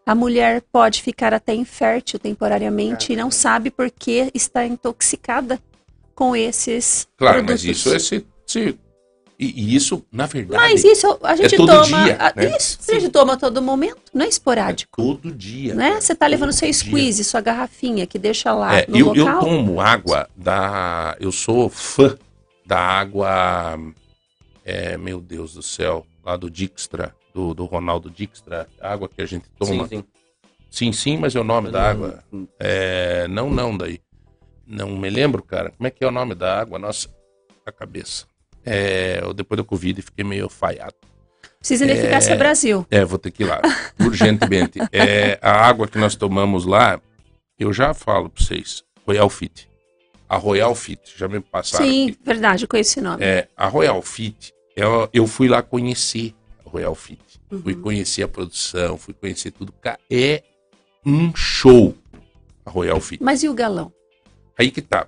[0.06, 5.60] A mulher pode ficar até infértil temporariamente e não sabe por que está intoxicada
[6.16, 7.64] com esses Claro, produtos.
[7.66, 8.78] mas isso é se, se-
[9.39, 12.03] e, e isso, na verdade, Mas isso a gente todo toma.
[12.03, 12.55] dia, né?
[12.57, 14.91] Isso, a gente toma a todo momento, não é esporádico.
[14.95, 15.74] todo dia.
[15.74, 15.89] né?
[15.89, 16.74] cara, Você tá levando seu dia.
[16.78, 19.39] squeeze, sua garrafinha que deixa lá É, no eu, eu local.
[19.41, 21.18] tomo água da.
[21.20, 22.16] Eu sou fã
[22.66, 23.80] da água.
[24.64, 29.24] É, meu Deus do céu, lá do Dijkstra, do, do Ronaldo Dijkstra, a água que
[29.24, 29.88] a gente toma.
[29.88, 30.03] Sim, sim.
[30.70, 32.24] Sim, sim, mas é o nome da água.
[32.59, 33.99] É, não, não, daí.
[34.72, 35.72] Não me lembro, cara.
[35.72, 36.80] Como é que é o nome da água?
[36.80, 37.10] Nossa,
[37.66, 38.26] a cabeça.
[38.66, 40.96] É, depois do Covid fiquei meio falhado.
[41.60, 42.86] Precisa de eficácia Brasil.
[42.90, 43.62] É, vou ter que ir lá,
[44.00, 44.80] urgentemente.
[44.92, 47.00] É, a água que nós tomamos lá,
[47.60, 49.70] eu já falo pra vocês, Royal Fit.
[50.30, 52.20] A Royal Fit, já me passaram Sim, aqui.
[52.24, 53.24] verdade, eu conheço esse nome.
[53.24, 56.34] É, a Royal Fit, eu, eu fui lá conhecer
[56.66, 57.22] a Royal Fit.
[57.62, 57.82] Fui Uhum.
[57.82, 59.74] conhecer a produção, fui conhecer tudo.
[60.10, 60.42] É
[61.06, 61.94] um show
[62.66, 63.22] a Royal Fit.
[63.22, 63.92] Mas e o galão?
[64.58, 65.08] Aí que tá.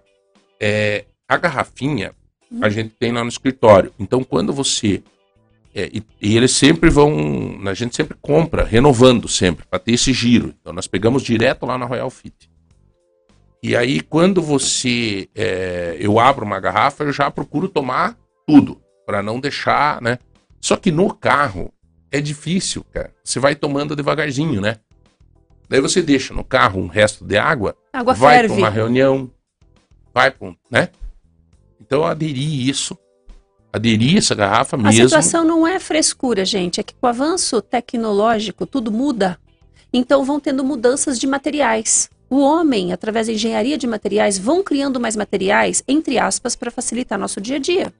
[0.60, 2.14] É, a garrafinha
[2.62, 3.94] a gente tem lá no escritório.
[4.00, 5.02] Então, quando você.
[5.74, 7.60] é, e, e eles sempre vão.
[7.66, 10.54] A gente sempre compra, renovando sempre, para ter esse giro.
[10.60, 12.50] Então, nós pegamos direto lá na Royal Fit.
[13.62, 15.28] E aí, quando você.
[15.34, 20.20] é, eu abro uma garrafa, eu já procuro tomar tudo, para não deixar, né?
[20.62, 21.74] Só que no carro
[22.12, 23.14] é difícil, cara.
[23.24, 24.78] Você vai tomando devagarzinho, né?
[25.74, 29.32] Daí você deixa no carro um resto de água, Água vai para uma reunião,
[30.14, 30.90] vai para um, né?
[31.82, 32.96] Então eu aderi isso,
[33.74, 35.10] aderi essa garrafa A mesmo.
[35.10, 36.80] situação não é frescura, gente.
[36.80, 39.40] É que com o avanço tecnológico, tudo muda.
[39.92, 42.08] Então vão tendo mudanças de materiais.
[42.30, 47.18] O homem, através da engenharia de materiais, vão criando mais materiais, entre aspas, para facilitar
[47.18, 47.92] nosso dia a dia.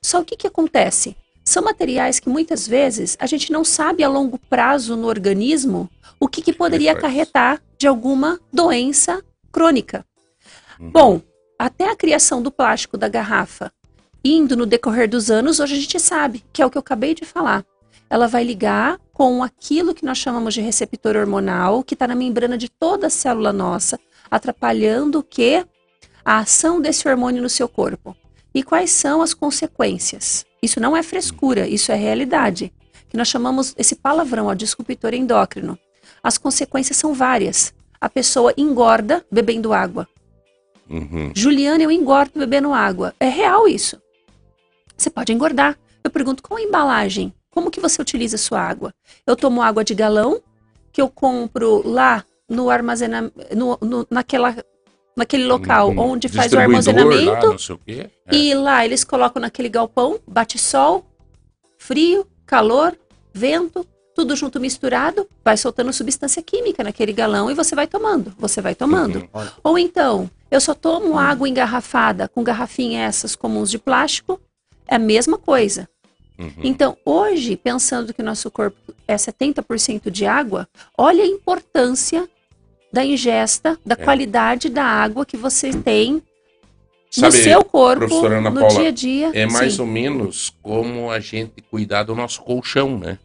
[0.00, 1.16] Só o que, que acontece?
[1.44, 5.90] São materiais que muitas vezes a gente não sabe a longo prazo no organismo
[6.22, 9.20] o que, que poderia acarretar de alguma doença
[9.50, 10.06] crônica.
[10.78, 10.90] Uhum.
[10.92, 11.20] Bom,
[11.58, 13.72] até a criação do plástico da garrafa,
[14.24, 17.12] indo no decorrer dos anos, hoje a gente sabe, que é o que eu acabei
[17.12, 17.64] de falar.
[18.08, 22.56] Ela vai ligar com aquilo que nós chamamos de receptor hormonal, que está na membrana
[22.56, 23.98] de toda a célula nossa,
[24.30, 25.66] atrapalhando o quê?
[26.24, 28.16] A ação desse hormônio no seu corpo.
[28.54, 30.46] E quais são as consequências?
[30.62, 32.72] Isso não é frescura, isso é realidade.
[33.08, 35.76] Que nós chamamos esse palavrão, ó, disruptor endócrino.
[36.22, 37.74] As consequências são várias.
[38.00, 40.08] A pessoa engorda bebendo água.
[40.88, 41.32] Uhum.
[41.34, 43.14] Juliana, eu engordo bebendo água.
[43.18, 44.00] É real isso.
[44.96, 45.78] Você pode engordar.
[46.04, 47.32] Eu pergunto, qual a embalagem?
[47.50, 48.92] Como que você utiliza a sua água?
[49.26, 50.40] Eu tomo água de galão,
[50.92, 54.56] que eu compro lá no armazenamento, no, no- naquela,
[55.16, 57.46] naquele local Um onde faz o armazenamento.
[57.48, 58.10] Lá, quê.
[58.26, 58.34] É.
[58.34, 61.04] E lá eles colocam naquele galpão, bate sol,
[61.78, 62.96] frio, calor,
[63.32, 68.60] vento, tudo junto misturado, vai soltando substância química naquele galão e você vai tomando, você
[68.60, 69.28] vai tomando.
[69.32, 69.48] Uhum.
[69.64, 74.40] Ou então, eu só tomo água engarrafada com garrafinhas essas comuns de plástico,
[74.86, 75.88] é a mesma coisa.
[76.38, 76.52] Uhum.
[76.62, 82.28] Então, hoje, pensando que o nosso corpo é 70% de água, olha a importância
[82.92, 84.04] da ingesta, da É.
[84.04, 86.22] qualidade da água que você tem
[87.16, 89.30] no Sabe, seu corpo, Ana no Paula, dia a dia.
[89.34, 89.82] É mais Sim.
[89.82, 93.18] ou menos como a gente cuidar do nosso colchão, né?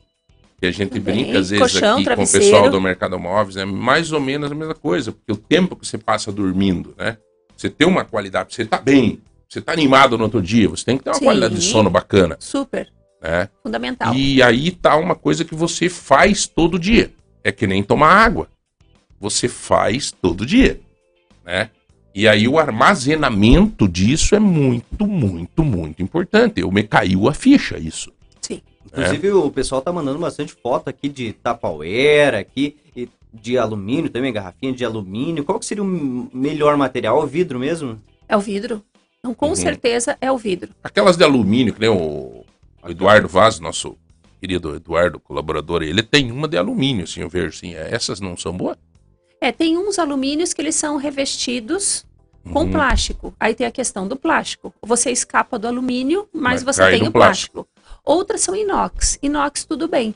[0.59, 1.23] Que a gente Também.
[1.23, 2.45] brinca às vezes Colchão, aqui com o travesseiro.
[2.45, 5.85] pessoal do mercado móveis, é mais ou menos a mesma coisa, porque o tempo que
[5.85, 7.17] você passa dormindo, né?
[7.55, 10.97] Você tem uma qualidade, você tá bem, você tá animado no outro dia, você tem
[10.97, 11.25] que ter uma Sim.
[11.25, 12.91] qualidade de sono bacana, Super,
[13.21, 13.49] né?
[13.61, 14.15] fundamental.
[14.15, 17.11] E aí tá uma coisa que você faz todo dia.
[17.43, 18.49] É que nem tomar água.
[19.19, 20.79] Você faz todo dia,
[21.45, 21.69] né?
[22.13, 26.61] E aí o armazenamento disso é muito, muito, muito importante.
[26.61, 28.11] Eu me caiu a ficha isso.
[28.91, 34.31] Inclusive, o pessoal tá mandando bastante foto aqui de Tupperware, aqui, e de alumínio também,
[34.33, 35.43] garrafinha de alumínio.
[35.43, 37.21] Qual que seria o melhor material?
[37.21, 38.01] O vidro mesmo?
[38.27, 38.81] É o vidro.
[39.19, 39.55] Então, com Uhum.
[39.55, 40.71] certeza, é o vidro.
[40.83, 42.43] Aquelas de alumínio, que nem o
[42.87, 43.97] Eduardo Vaz, nosso
[44.39, 47.73] querido Eduardo, colaborador, ele tem uma de alumínio, assim, eu vejo assim.
[47.73, 48.77] Essas não são boas?
[49.41, 52.05] É, tem uns alumínios que eles são revestidos
[52.53, 52.71] com Uhum.
[52.71, 53.33] plástico.
[53.39, 54.73] Aí tem a questão do plástico.
[54.81, 57.67] Você escapa do alumínio, mas, Mas você tem o plástico.
[58.03, 59.17] Outras são inox.
[59.21, 60.15] Inox tudo bem.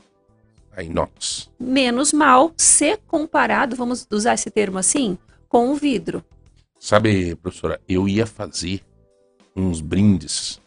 [0.74, 1.50] A inox.
[1.60, 5.18] Menos mal se comparado, vamos usar esse termo assim,
[5.48, 6.24] com o vidro.
[6.78, 8.82] Sabe, professora, eu ia fazer
[9.54, 10.60] uns brindes.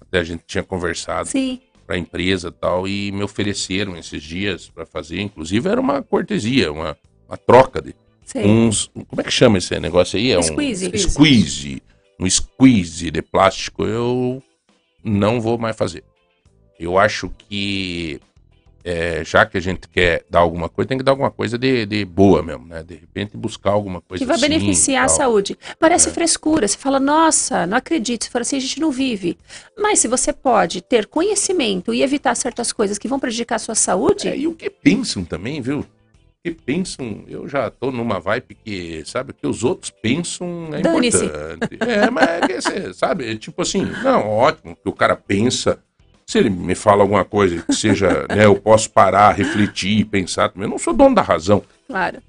[0.00, 1.60] Até a gente tinha conversado Sim.
[1.86, 5.20] para a empresa e tal, e me ofereceram esses dias para fazer.
[5.20, 6.96] Inclusive, era uma cortesia, uma,
[7.28, 7.94] uma troca de
[8.24, 8.44] Sei.
[8.44, 8.90] uns.
[9.08, 10.32] Como é que chama esse negócio aí?
[10.32, 10.98] É um Squeeze.
[10.98, 11.82] squeeze.
[12.18, 13.84] Um squeeze de plástico.
[13.84, 14.42] Eu
[15.02, 16.04] não vou mais fazer.
[16.78, 18.20] Eu acho que.
[18.84, 21.86] é, já que a gente quer dar alguma coisa, tem que dar alguma coisa de,
[21.86, 22.82] de boa mesmo, né?
[22.82, 25.56] De repente buscar alguma coisa que vai assim beneficiar a saúde.
[25.78, 26.12] Parece É.
[26.12, 26.68] frescura.
[26.68, 28.24] Você fala, nossa, não acredito.
[28.24, 29.38] Você fala assim, a gente não vive.
[29.78, 33.74] Mas se você pode ter conhecimento e evitar certas coisas que vão prejudicar a sua
[33.74, 35.78] saúde, É, e o que pensam também, viu?
[35.80, 35.86] O
[36.44, 40.80] que pensam, eu já tô numa vibe que, sabe, o que os outros pensam é
[40.80, 41.78] importante.
[41.80, 45.78] É, mas é sabe, é tipo assim, não, ótimo que o cara pensa.
[46.26, 50.48] Se ele me fala alguma coisa que seja, né, eu posso parar, refletir e pensar
[50.48, 50.66] também.
[50.66, 51.62] Eu não sou dono da razão.
[51.86, 52.22] claro.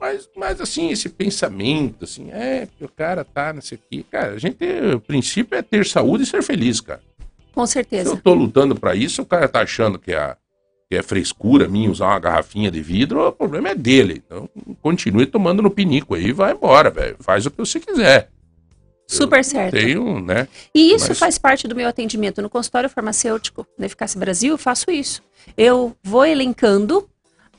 [0.00, 4.02] Mas, mas assim, esse pensamento, assim, é, o cara tá nesse aqui.
[4.10, 4.58] Cara, a gente,
[4.96, 7.00] o princípio é ter saúde e ser feliz, cara.
[7.54, 8.10] Com Se certeza.
[8.10, 10.34] eu tô lutando pra isso, o cara tá achando que é,
[10.90, 14.24] que é frescura minha usar uma garrafinha de vidro, o problema é dele.
[14.26, 14.48] Então,
[14.82, 17.16] continue tomando no pinico aí e vai embora, velho.
[17.20, 18.28] Faz o que você quiser.
[19.06, 19.72] Super certo.
[19.74, 20.48] Tenho, né?
[20.74, 24.58] E isso Mas- faz parte do meu atendimento no consultório farmacêutico da Eficácia Brasil, eu
[24.58, 25.22] faço isso.
[25.56, 27.08] Eu vou elencando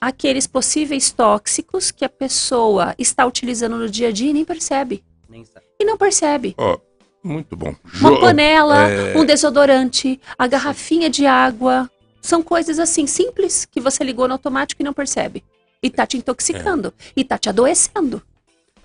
[0.02, 5.04] aqueles possíveis tóxicos que a pessoa está utilizando no dia a dia e nem percebe.
[5.30, 5.66] Nem sabe.
[5.80, 6.56] E não percebe.
[6.58, 6.78] Ó,
[7.24, 7.76] muito bom.
[8.02, 11.90] Uma panela, é- um desodorante, a garrafinha de água.
[12.22, 15.44] São coisas assim simples que você ligou no automático e não percebe.
[15.82, 16.94] E tá te intoxicando.
[17.16, 18.22] E tá te adoecendo.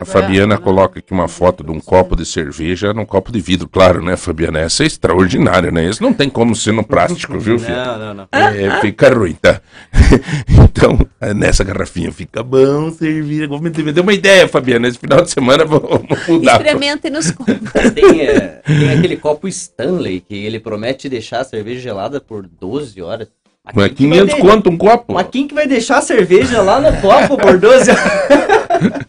[0.01, 3.69] A Fabiana coloca aqui uma foto de um copo de cerveja num copo de vidro,
[3.69, 4.61] claro, né, Fabiana?
[4.61, 5.89] Essa é extraordinária, né?
[5.89, 7.75] Isso não tem como ser no plástico, viu, filho?
[7.75, 8.29] Não, não, não.
[8.31, 9.61] É, fica ruim, tá?
[10.49, 10.99] então,
[11.35, 13.49] nessa garrafinha fica bom servir.
[13.49, 14.87] Me me deu uma ideia, Fabiana.
[14.87, 16.57] Esse final de semana vamos mudar.
[16.61, 17.91] Experimenta e nos conta.
[17.91, 23.03] Tem, é, tem aquele copo Stanley que ele promete deixar a cerveja gelada por 12
[23.03, 23.29] horas.
[23.75, 25.15] Mas quem que vai 500 de- conto um copo?
[25.15, 28.03] Mas quem que vai deixar a cerveja lá no copo por 12 horas?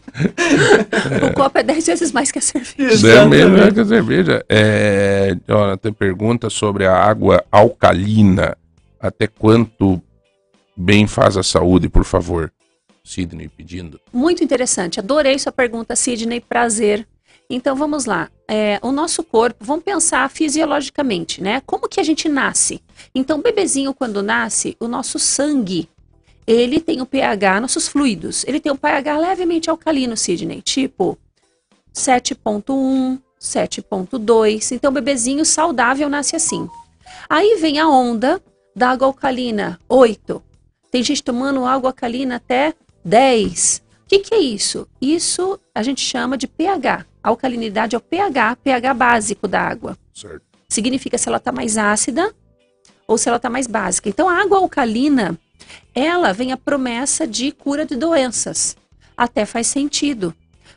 [1.30, 3.08] O copo é 10 vezes mais que a cerveja.
[3.08, 4.44] É melhor que a cerveja.
[4.48, 5.34] É,
[5.80, 8.56] tem pergunta sobre a água alcalina.
[9.00, 10.02] Até quanto
[10.76, 12.52] bem faz a saúde, por favor?
[13.02, 13.98] Sidney pedindo.
[14.12, 15.00] Muito interessante.
[15.00, 16.40] Adorei sua pergunta, Sidney.
[16.40, 17.06] Prazer.
[17.50, 18.30] Então vamos lá.
[18.46, 21.60] É, o nosso corpo, vamos pensar fisiologicamente, né?
[21.66, 22.80] Como que a gente nasce?
[23.12, 25.88] Então, o bebezinho, quando nasce, o nosso sangue,
[26.46, 31.18] ele tem o pH, nossos fluidos, ele tem o pH levemente alcalino, Sidney, tipo
[31.92, 34.72] 7.1, 7.2.
[34.72, 36.68] Então, o bebezinho saudável nasce assim.
[37.28, 38.40] Aí vem a onda
[38.76, 40.40] da água alcalina, 8.
[40.90, 42.74] Tem gente tomando água alcalina até
[43.04, 43.82] 10.
[44.04, 44.88] O que, que é isso?
[45.00, 47.09] Isso a gente chama de pH.
[47.22, 49.96] A alcalinidade é o pH, pH básico da água.
[50.14, 50.42] Certo.
[50.68, 52.34] Significa se ela está mais ácida
[53.06, 54.08] ou se ela está mais básica.
[54.08, 55.38] Então, a água alcalina,
[55.94, 58.76] ela vem a promessa de cura de doenças.
[59.16, 60.34] Até faz sentido.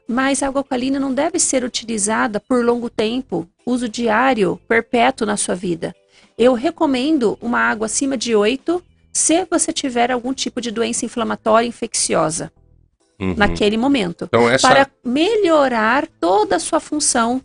[0.07, 5.37] Mas a água alcalina não deve ser utilizada por longo tempo, uso diário, perpétuo na
[5.37, 5.95] sua vida.
[6.37, 8.83] Eu recomendo uma água acima de 8
[9.13, 12.51] se você tiver algum tipo de doença inflamatória infecciosa
[13.19, 13.35] Uhum.
[13.37, 17.41] naquele momento, Então, essa para melhorar toda a sua função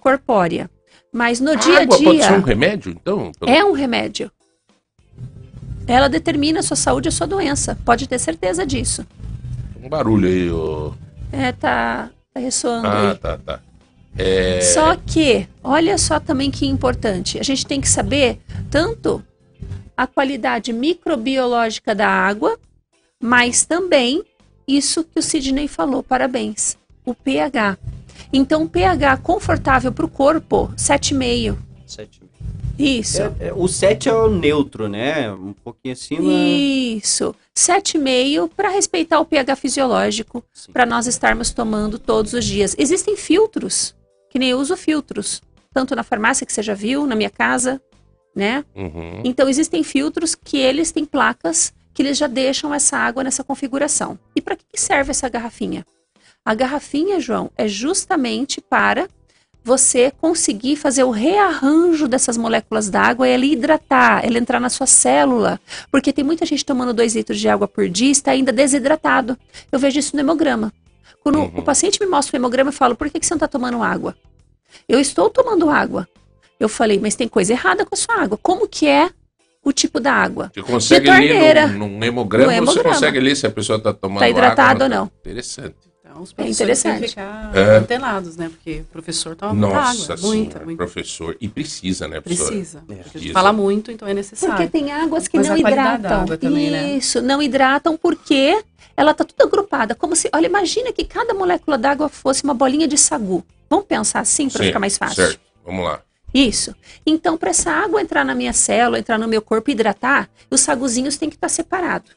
[0.00, 0.70] corpórea.
[1.12, 3.30] Mas no a dia a água pode ser um dia remédio, então?
[3.46, 4.30] é um remédio.
[5.86, 7.76] Ela determina a sua saúde e a sua doença.
[7.84, 9.06] Pode ter certeza disso.
[9.82, 10.94] Um barulho aí, ô.
[11.30, 13.18] É, tá, tá ressoando Ah, aí.
[13.18, 13.60] tá, tá.
[14.16, 17.38] É, Só que, olha só também que importante.
[17.38, 18.38] A gente tem que saber
[18.70, 19.22] tanto
[19.96, 22.58] a qualidade microbiológica da água,
[23.20, 24.22] mas também
[24.76, 27.78] isso que o Sidney falou, parabéns, o pH.
[28.32, 31.56] Então, pH confortável para o corpo, 7,5.
[31.86, 32.22] Sete.
[32.78, 33.22] Isso.
[33.22, 35.30] É, é, o 7 é o neutro, né?
[35.30, 36.22] Um pouquinho acima.
[36.22, 37.34] Isso.
[37.54, 40.42] 7,5 para respeitar o pH fisiológico,
[40.72, 42.74] para nós estarmos tomando todos os dias.
[42.78, 43.94] Existem filtros,
[44.30, 45.42] que nem eu uso filtros,
[45.72, 47.80] tanto na farmácia que você já viu, na minha casa,
[48.34, 48.64] né?
[48.74, 49.20] uhum.
[49.24, 54.18] Então existem filtros que eles têm placas que eles já deixam essa água nessa configuração.
[54.34, 55.84] E para que serve essa garrafinha?
[56.44, 59.08] A garrafinha, João, é justamente para
[59.64, 64.86] você conseguir fazer o rearranjo dessas moléculas d'água e ela hidratar, ela entrar na sua
[64.88, 65.60] célula.
[65.90, 69.38] Porque tem muita gente tomando 2 litros de água por dia e está ainda desidratado.
[69.70, 70.72] Eu vejo isso no hemograma.
[71.22, 71.52] Quando Uhum.
[71.58, 73.80] o paciente me mostra o hemograma, eu falo, por que, que você não está tomando
[73.82, 74.16] água?
[74.88, 76.08] Eu estou tomando água.
[76.58, 78.36] Eu falei, mas tem coisa errada com a sua água.
[78.42, 79.10] Como que é
[79.64, 80.50] o tipo da água?
[80.54, 81.66] Você consegue De torneira.
[81.66, 82.94] ler num, num hemograma, No você hemograma.
[82.94, 85.10] consegue ler se a pessoa está tomando Tá hidratado água, ou não.
[85.20, 85.74] Interessante.
[86.04, 87.00] Então, os É professores têm interessante.
[87.00, 87.76] que ficar É.
[87.78, 88.48] antenados, né?
[88.50, 90.26] Porque o professor toma muita Nossa água.
[90.26, 90.76] Muita, senhora, muita.
[90.84, 91.36] professor.
[91.40, 92.50] E precisa, né, professora?
[92.50, 92.78] Precisa.
[92.80, 93.24] Porque a Precisa.
[93.24, 94.56] gente fala muito, então é necessário.
[94.56, 96.20] Porque tem águas que Mas não a qualidade da hidratam.
[96.22, 96.92] água também, né?
[96.96, 98.62] Isso, não hidratam porque
[98.94, 99.94] ela tá toda agrupada.
[99.94, 103.42] Como se, olha, imagina que cada molécula d'água fosse uma bolinha de sagu.
[103.70, 105.16] Vamos pensar assim para ficar mais fácil.
[105.24, 106.00] Certo, vamos lá.
[106.32, 106.74] Isso.
[107.04, 110.60] Então, para essa água entrar na minha célula, entrar no meu corpo e hidratar, os
[110.60, 112.10] saguzinhos têm que estar separados.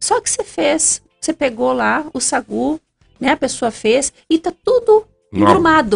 [0.00, 2.80] Só que você fez, você pegou lá o sagu,
[3.20, 3.32] né?
[3.32, 5.46] A pessoa fez e tá tudo Uma-.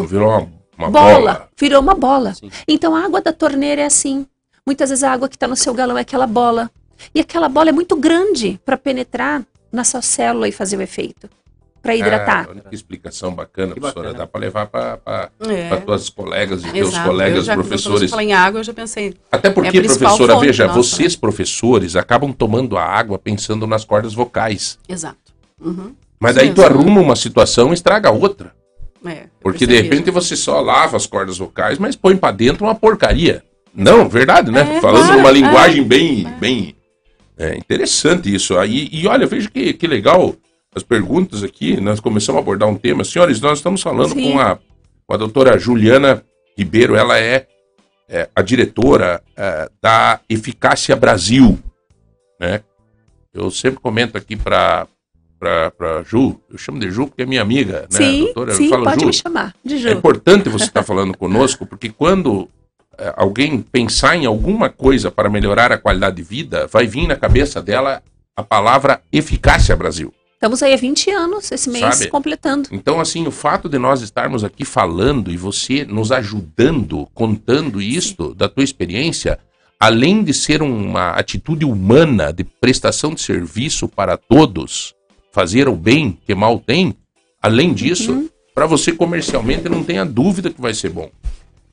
[0.07, 1.15] Virou uma, uma bola.
[1.15, 1.49] bola.
[1.59, 2.35] Virou uma bola.
[2.35, 2.51] Sim.
[2.69, 4.27] Então a água da torneira é assim.
[4.65, 6.71] Muitas vezes a água que está no seu galão é aquela bola.
[7.15, 11.29] E aquela bola é muito grande para penetrar na sua célula e fazer o efeito.
[11.87, 12.47] Para hidratar.
[12.51, 14.09] Olha que explicação bacana, Que professora.
[14.09, 14.25] bacana.
[14.25, 15.77] Dá para levar para É.
[15.77, 18.11] tuas colegas e teus colegas eu já, Quando professores.
[18.11, 19.15] fala em água, eu já pensei.
[19.31, 23.67] Até É porque, principal professora, fonte veja, nossa, vocês professores acabam tomando a água pensando
[23.67, 24.79] nas cordas vocais.
[24.89, 25.17] Exato.
[25.61, 25.95] Uhum.
[26.19, 28.53] Mas Sim, daí tu arruma uma situação e estraga outra.
[29.05, 32.75] É, Porque de repente você só lava as cordas vocais, mas põe pra dentro uma
[32.75, 33.45] porcaria.
[33.73, 34.79] Não, verdade, né?
[34.79, 35.33] É, Falando claro, numa é.
[35.33, 36.75] linguagem bem, bem
[37.39, 38.57] é, interessante isso.
[38.59, 40.35] Aí, e olha, veja que, que legal
[40.77, 41.81] as perguntas aqui.
[41.81, 43.03] Nós começamos a abordar um tema.
[43.03, 44.33] Senhores, nós estamos falando Sim.
[44.33, 44.59] com a,
[45.07, 46.23] com a doutora Juliana
[46.57, 46.95] Ribeiro.
[46.95, 47.47] Ela é,
[48.07, 51.59] é, a diretora é, da Eficácia Brasil.
[52.39, 52.61] Né?
[53.33, 54.87] Eu sempre comento aqui para
[55.39, 57.99] para Ju, eu chamo de Ju porque é minha amiga, né?
[57.99, 59.07] sim, doutora, sim, falo pode Ju.
[59.07, 59.89] me chamar de Ju.
[59.89, 62.49] É importante você estar falando conosco, porque quando
[62.97, 67.17] é, alguém pensar em alguma coisa para melhorar a qualidade de vida, vai vir na
[67.17, 68.03] cabeça dela
[68.35, 70.13] a palavra eficácia Brasil.
[70.37, 72.11] Estamos aí há 20 anos, esse mês, Sabe?
[72.11, 72.69] completando.
[72.71, 78.35] Então, assim, o fato de nós estarmos aqui falando e você nos ajudando, contando isto
[78.35, 79.39] da tua experiência,
[79.81, 84.95] além de ser uma atitude humana de prestação de serviço para todos,
[85.33, 86.95] fazer o bem que mal tem,
[87.43, 91.11] além disso, para você comercialmente não tenha dúvida que vai ser bom.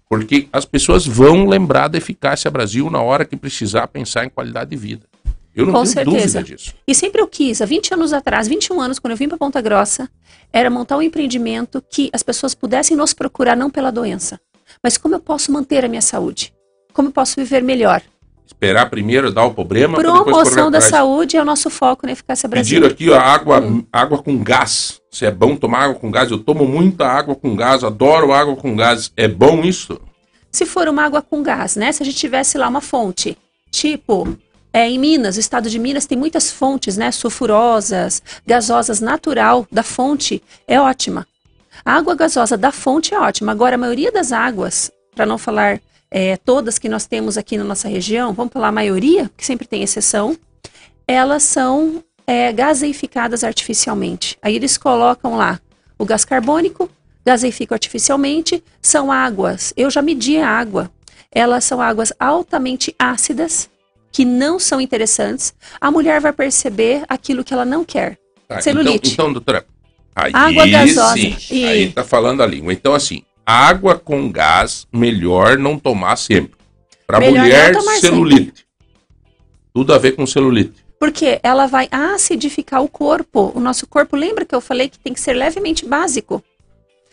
[0.10, 4.70] Porque as pessoas vão lembrar da eficácia Brasil na hora que precisar pensar em qualidade
[4.70, 5.13] de vida.
[5.56, 6.40] Eu não Com tenho certeza.
[6.40, 6.74] dúvida disso.
[6.88, 9.62] E sempre eu quis, há 20 anos atrás, 21 anos, quando eu vim para Ponta
[9.62, 10.10] Grossa,
[10.52, 14.40] era montar um empreendimento que as pessoas pudessem nos procurar não pela doença,
[14.84, 16.54] mas como eu posso manter a minha saúde?
[16.92, 18.02] Como eu posso viver melhor?
[18.46, 22.82] Esperar primeiro dar o problema Promoção da saúde é o nosso foco na Eficácia Brasil.
[22.82, 23.86] Pediram aqui ó, água, Hum.
[23.92, 25.00] água com gás.
[25.10, 28.56] Se é bom tomar água com gás, eu tomo muita água com gás, adoro água
[28.56, 29.12] com gás.
[29.16, 30.00] É bom isso?
[30.52, 31.92] Se for uma água com gás, né?
[31.92, 33.38] Se a gente tivesse lá uma fonte,
[33.72, 34.38] tipo,
[34.74, 37.12] é, em Minas, o estado de Minas tem muitas fontes, né?
[37.12, 41.28] Sulfurosas, gasosas natural da fonte é ótima.
[41.86, 43.52] A água gasosa da fonte é ótima.
[43.52, 47.64] Agora, a maioria das águas, para não falar é, todas que nós temos aqui na
[47.64, 50.36] nossa região, vamos falar a maioria, que sempre tem exceção,
[51.08, 54.38] elas são é, gaseificadas artificialmente.
[54.42, 55.60] Aí eles colocam lá
[56.00, 56.90] o gás carbônico,
[57.26, 60.92] gaseificam artificialmente, são águas, eu já medi a água,
[61.32, 63.70] elas são águas altamente ácidas,
[64.14, 68.18] que não são interessantes, a mulher vai perceber aquilo que ela não quer.
[68.48, 69.12] Tá, Celulite.
[69.12, 69.66] Então, então, doutora,
[70.16, 71.16] aí Água gasosa.
[71.16, 72.72] sim, E- aí tá falando a língua.
[72.72, 76.54] Então, assim, água com gás, melhor não tomar sempre.
[77.08, 78.66] Para mulher, celulite.
[79.74, 80.84] Tudo a ver com celulite.
[81.00, 83.52] Porque ela vai acidificar o corpo.
[83.56, 86.42] O nosso corpo, lembra que eu falei que tem que ser levemente básico?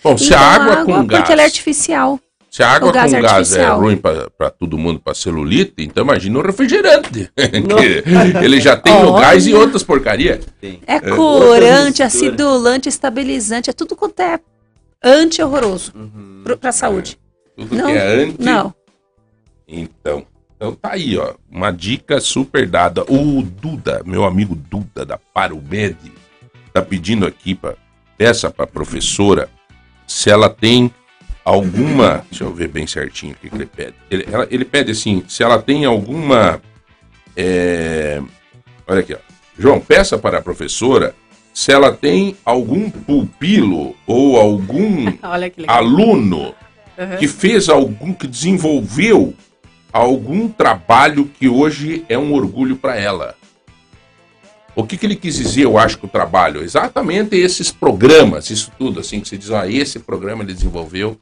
[0.04, 1.20] Bom, se Então, a água, com gás...
[1.20, 2.20] Porque ela é artificial.
[2.50, 6.02] Se a água O gás com gás é ruim para todo mundo, para celulite, então
[6.02, 7.30] imagina o refrigerante.
[7.36, 9.20] que ele já tem o Olha.
[9.26, 10.44] gás e outras porcarias.
[10.84, 14.40] É outra corante, acidulante, estabilizante, é tudo quanto é
[15.02, 16.42] anti-horroroso Uhum.
[16.58, 17.16] para a saúde.
[17.56, 18.42] Tudo Não, que é anti.
[18.42, 18.74] Não,
[19.68, 20.26] Então,
[20.56, 21.34] então tá aí, ó.
[21.50, 23.04] Uma dica super dada.
[23.04, 25.96] O Duda, meu amigo Duda da Parumed,
[26.72, 27.76] tá pedindo aqui para
[28.18, 29.48] peça para professora
[30.06, 30.92] se ela tem
[31.44, 33.94] alguma, deixa eu ver bem certinho o que, que ele pede.
[34.10, 36.60] Ele, ela- ele pede assim, se ela tem alguma,
[37.36, 38.20] é,
[38.86, 39.18] olha aqui, ó.
[39.58, 41.14] João, peça para a professora
[41.52, 46.54] se ela tem algum pupilo ou algum que aluno
[46.98, 47.16] Uhum.
[47.16, 49.32] que fez algum, que desenvolveu
[49.90, 53.34] algum trabalho que hoje é um orgulho para ela.
[54.76, 56.62] O que, que ele quis dizer, eu acho, com o trabalho?
[56.62, 61.18] Exatamente esses programas, isso tudo, assim, que você diz, ah, esse programa ele desenvolveu.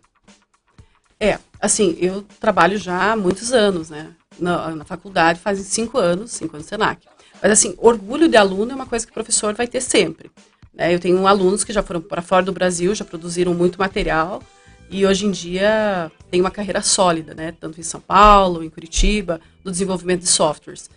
[1.20, 4.12] É, assim, eu trabalho já há muitos anos, né?
[4.38, 7.04] Na, na faculdade fazem cinco anos, cinco anos Senac.
[7.42, 10.30] Mas assim, orgulho de aluno é uma coisa que o professor vai ter sempre.
[10.72, 10.94] Né?
[10.94, 14.42] Eu tenho alunos que já foram para fora do Brasil, já produziram muito material
[14.90, 17.52] e hoje em dia tem uma carreira sólida, né?
[17.58, 20.88] tanto em São Paulo, em Curitiba, no desenvolvimento de softwares.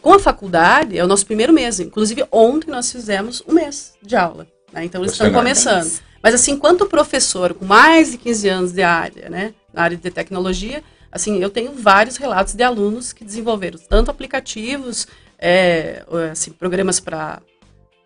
[0.00, 1.80] Com a faculdade, é o nosso primeiro mês.
[1.80, 4.46] Inclusive, ontem nós fizemos um mês de aula.
[4.72, 4.84] Né?
[4.84, 5.90] Então, eles estão começando.
[6.22, 9.54] Mas, assim, enquanto professor com mais de 15 anos de área, né?
[9.76, 15.06] na área de tecnologia, assim, eu tenho vários relatos de alunos que desenvolveram tanto aplicativos,
[15.38, 16.02] é,
[16.32, 17.42] assim, programas para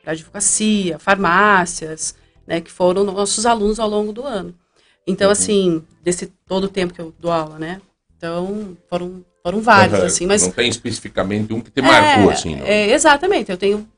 [0.04, 4.52] advocacia, farmácias, né, que foram nossos alunos ao longo do ano.
[5.06, 5.32] Então, uhum.
[5.32, 7.80] assim, desse todo o tempo que eu dou aula, né?
[8.16, 10.06] Então, foram, foram vários, uhum.
[10.06, 10.42] assim, mas...
[10.42, 12.66] Não tem especificamente um que te marcou, é, assim, não?
[12.66, 13.50] É, exatamente.
[13.50, 13.88] Eu tenho,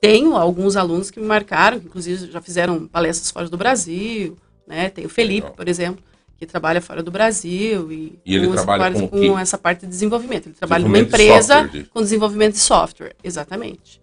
[0.00, 4.36] tenho alguns alunos que me marcaram, que inclusive já fizeram palestras fora do Brasil,
[4.66, 4.88] né?
[4.88, 5.52] Tem o Felipe, Legal.
[5.52, 6.02] por exemplo,
[6.38, 10.46] que trabalha fora do Brasil e, e ele trabalha com, com essa parte de desenvolvimento.
[10.46, 14.00] Ele trabalha numa empresa de com desenvolvimento de software, exatamente.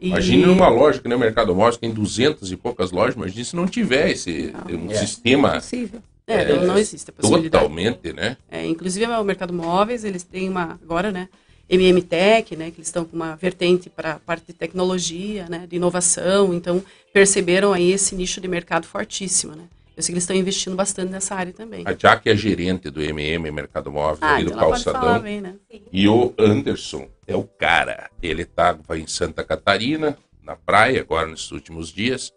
[0.00, 0.08] E...
[0.08, 3.34] Imagine numa loja que nem o Mercado Móvel, que tem 200 e poucas lojas, mas
[3.34, 4.94] se não tiver esse não, um é.
[4.94, 5.50] sistema...
[5.50, 6.00] Impossível.
[6.26, 7.50] É, é, não existe a possibilidade.
[7.50, 8.36] Totalmente, né?
[8.48, 11.28] É, inclusive o Mercado Móveis, eles têm uma, agora, né,
[11.70, 15.66] MM Tech, né, que eles estão com uma vertente para a parte de tecnologia, né,
[15.68, 19.64] de inovação, então perceberam aí esse nicho de mercado fortíssimo, né.
[19.96, 21.82] Eu sei que eles estão investindo bastante nessa área também.
[21.86, 25.20] A Jack é gerente do MM Mercado Móvel, ah, ali do então Calçadão.
[25.20, 25.56] Bem, né?
[25.92, 28.10] E o Anderson é o cara.
[28.22, 32.32] Ele estava em Santa Catarina, na praia, agora nesses últimos dias.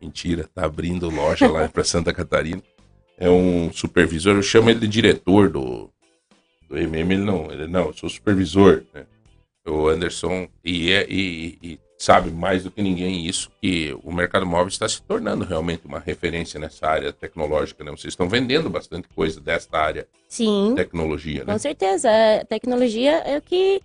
[0.00, 2.62] Mentira, tá abrindo loja lá para Santa Catarina.
[3.18, 5.90] É um supervisor, eu chamo ele de diretor do,
[6.68, 9.06] do MM, ele não, ele não, eu sou supervisor, né?
[9.66, 14.44] O Anderson, e, é, e, e sabe mais do que ninguém isso, que o mercado
[14.44, 17.90] móvel está se tornando realmente uma referência nessa área tecnológica, né?
[17.90, 21.52] Vocês estão vendendo bastante coisa desta área Sim, tecnologia, né?
[21.52, 22.10] Com certeza,
[22.40, 23.80] a tecnologia é o que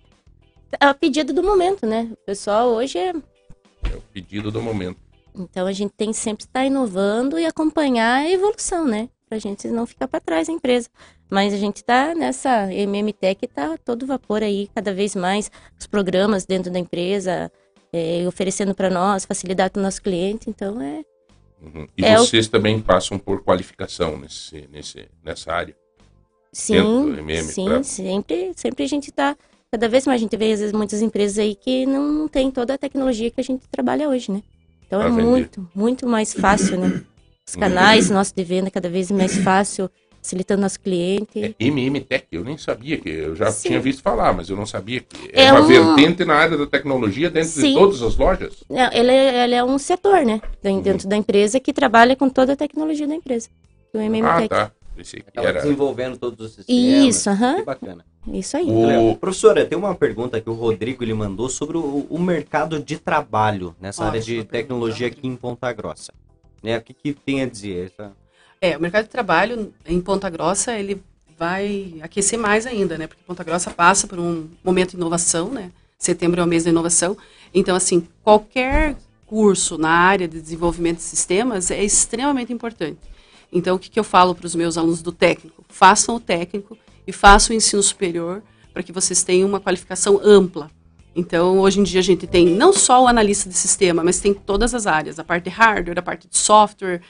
[0.78, 2.10] é o pedido do momento, né?
[2.12, 3.14] O pessoal hoje é
[3.90, 4.98] é o pedido do momento.
[5.34, 9.08] Então a gente tem que sempre estar inovando e acompanhar a evolução, né?
[9.28, 10.88] Pra gente não ficar para trás a empresa.
[11.30, 16.44] Mas a gente está nessa MMTech está todo vapor aí, cada vez mais os programas
[16.44, 17.50] dentro da empresa,
[17.92, 20.50] é, oferecendo para nós, facilidade para o nosso cliente.
[20.50, 21.04] Então é.
[21.62, 21.86] Uhum.
[21.96, 22.50] E é vocês o...
[22.50, 25.76] também passam por qualificação nesse, nesse, nessa área?
[26.52, 27.82] Sim, MM, sim, pra...
[27.84, 29.36] sempre, sempre a gente está.
[29.70, 32.74] Cada vez mais a gente vê às vezes, muitas empresas aí que não tem toda
[32.74, 34.42] a tecnologia que a gente trabalha hoje, né?
[34.84, 35.22] Então é vender.
[35.22, 37.04] muito, muito mais fácil, né?
[37.46, 38.16] Os canais uhum.
[38.16, 39.88] nossos de venda cada vez mais fácil
[40.22, 41.42] facilitando nosso cliente.
[41.42, 43.68] É MM Tech, eu nem sabia que eu já Sim.
[43.68, 45.66] tinha visto falar, mas eu não sabia que é, é uma um...
[45.66, 47.68] vertente na área da tecnologia dentro Sim.
[47.68, 48.62] de todas as lojas.
[48.70, 51.08] É, ele, é, ele é um setor, né, dentro uhum.
[51.08, 53.48] da empresa que trabalha com toda a tecnologia da empresa.
[53.92, 54.48] Do MM ah, Tech.
[54.48, 54.72] tá.
[55.34, 55.62] Era...
[55.62, 57.06] desenvolvendo todos os sistemas.
[57.06, 57.56] Isso, aham.
[57.56, 58.04] Que bacana.
[58.28, 58.66] Isso aí.
[58.68, 59.16] O...
[59.16, 63.74] Professora, tem uma pergunta que o Rodrigo ele mandou sobre o, o mercado de trabalho
[63.80, 66.12] nessa ah, área de tecnologia aqui em Ponta Grossa.
[66.62, 66.76] Né?
[66.76, 67.86] O que, que tem a dizer?
[67.86, 68.12] Essa...
[68.62, 71.02] É, o mercado de trabalho em Ponta Grossa, ele
[71.38, 73.06] vai aquecer mais ainda, né?
[73.06, 75.72] Porque Ponta Grossa passa por um momento de inovação, né?
[75.98, 77.16] Setembro é o mês da inovação.
[77.54, 83.00] Então, assim, qualquer curso na área de desenvolvimento de sistemas é extremamente importante.
[83.50, 85.64] Então, o que, que eu falo para os meus alunos do técnico?
[85.66, 88.42] Façam o técnico e façam o ensino superior
[88.74, 90.70] para que vocês tenham uma qualificação ampla.
[91.16, 94.34] Então, hoje em dia, a gente tem não só o analista de sistema, mas tem
[94.34, 97.00] todas as áreas, a parte de hardware, a parte de software,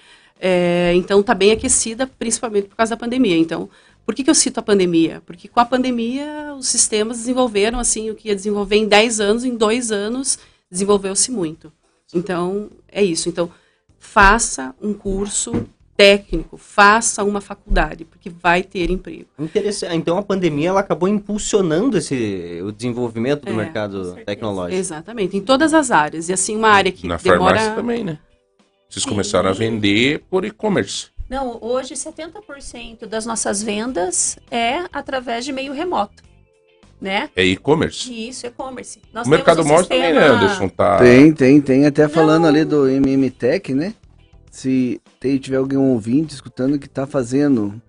[0.41, 3.37] é, então está bem aquecida, principalmente por causa da pandemia.
[3.37, 3.69] Então,
[4.07, 5.23] por que, que eu cito a pandemia?
[5.27, 9.45] Porque com a pandemia os sistemas desenvolveram assim o que ia desenvolver em 10 anos,
[9.45, 10.39] em 2 anos
[10.71, 11.71] desenvolveu-se muito.
[12.15, 13.29] Então, é isso.
[13.29, 13.51] Então,
[13.99, 15.53] faça um curso
[15.97, 19.27] técnico, faça uma faculdade, porque vai ter emprego.
[19.39, 19.95] Interessante.
[19.95, 24.81] Então a pandemia ela acabou impulsionando esse o desenvolvimento do é, mercado tecnológico.
[24.81, 26.31] Exatamente, em todas as áreas.
[26.31, 27.57] E assim, uma área que Na demora...
[27.57, 28.19] farmácia também, né?
[28.91, 31.11] Vocês começaram a vender por e-commerce.
[31.29, 36.25] Não, hoje 70% das nossas vendas é através de meio remoto.
[37.01, 37.31] Né?
[37.37, 38.29] É e-commerce?
[38.29, 39.01] Isso, e-commerce.
[39.25, 40.03] O mercado móvel sistema...
[40.03, 40.69] também, né, Anderson?
[40.69, 40.99] Tá...
[40.99, 41.87] Tem, tem, tem.
[41.87, 42.49] Até falando Não.
[42.49, 43.95] ali do MMTech, né?
[44.51, 47.81] Se tem, tiver alguém ouvinte escutando que está fazendo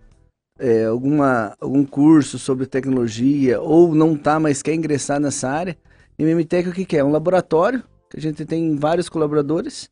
[0.60, 5.76] é, alguma, algum curso sobre tecnologia ou não tá, mas quer ingressar nessa área,
[6.18, 7.04] MMTech o que, que é?
[7.04, 9.90] Um laboratório, que a gente tem vários colaboradores,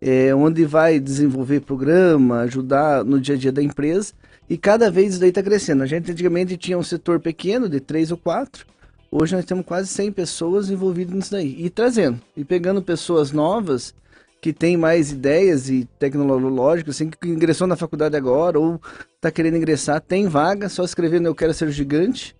[0.00, 4.12] é, onde vai desenvolver programa, ajudar no dia a dia da empresa.
[4.48, 5.82] E cada vez isso daí está crescendo.
[5.82, 8.66] A gente antigamente tinha um setor pequeno, de três ou quatro.
[9.10, 11.56] Hoje nós temos quase 100 pessoas envolvidas nisso daí.
[11.58, 13.94] E trazendo, e pegando pessoas novas
[14.40, 18.80] que têm mais ideias e tecnológicas, assim, que ingressou na faculdade agora ou
[19.16, 22.36] está querendo ingressar, tem vaga, só escrevendo Eu Quero Ser Gigante.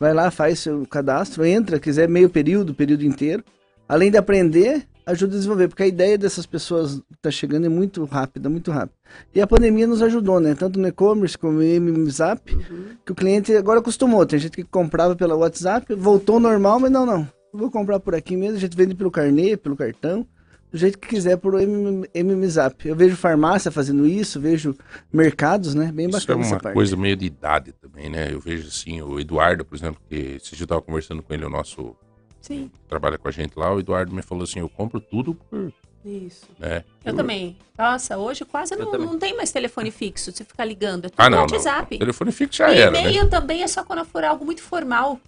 [0.00, 3.44] Vai lá, faz seu cadastro, entra, quiser meio período, período inteiro.
[3.88, 7.68] Além de aprender, ajuda a desenvolver, porque a ideia dessas pessoas que tá chegando é
[7.68, 8.98] muito rápida, muito rápida.
[9.34, 10.54] E a pandemia nos ajudou, né?
[10.54, 12.56] Tanto no e-commerce como no MZap,
[13.04, 14.24] que o cliente agora acostumou.
[14.24, 17.28] Tem gente que comprava pela WhatsApp, voltou ao normal, mas não, não.
[17.52, 20.26] Vou comprar por aqui mesmo, a gente vende pelo carnê, pelo cartão,
[20.70, 22.88] do jeito que quiser por MMZap.
[22.88, 24.74] Eu vejo farmácia fazendo isso, vejo
[25.12, 25.92] mercados, né?
[25.92, 26.74] Bem Isso é bacana essa uma parte.
[26.74, 28.32] coisa meio de idade também, né?
[28.32, 31.50] Eu vejo assim, o Eduardo, por exemplo, que dia eu tava conversando com ele, o
[31.50, 31.94] nosso
[32.42, 35.72] Sim, trabalha com a gente lá, o Eduardo me falou assim, eu compro tudo por,
[36.04, 36.46] Isso.
[36.58, 36.82] né?
[37.04, 37.56] eu também.
[37.78, 41.04] Nossa, hoje quase Eu não, não tem mais telefone fixo, você ficar ligando.
[41.06, 41.52] É tudo Ah, não, no não.
[41.52, 41.96] WhatsApp.
[41.98, 43.00] Telefone fixo já E era, né?
[43.00, 45.20] e-mail também é só quando for algo muito formal.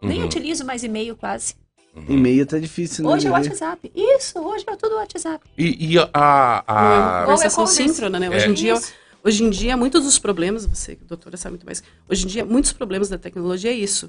[0.00, 1.54] Nem Uhum, utilizo mais e-mail quase.
[1.96, 2.04] uhum.
[2.08, 3.10] E-mail tá difícil, né?
[3.10, 3.32] Hoje é o.
[3.32, 3.92] WhatsApp.
[3.94, 5.44] Isso, hoje é tudo WhatsApp.
[5.58, 7.94] E, e a, a, a- Ou Conversação e-commerce.
[7.94, 8.30] síncrona, né?
[8.30, 8.92] Hoje em dia, Isso.
[9.24, 11.82] hoje em dia, muitos dos problemas, você, doutora, sabe muito mais.
[12.08, 14.08] Hoje em dia, muitos problemas da tecnologia é isso.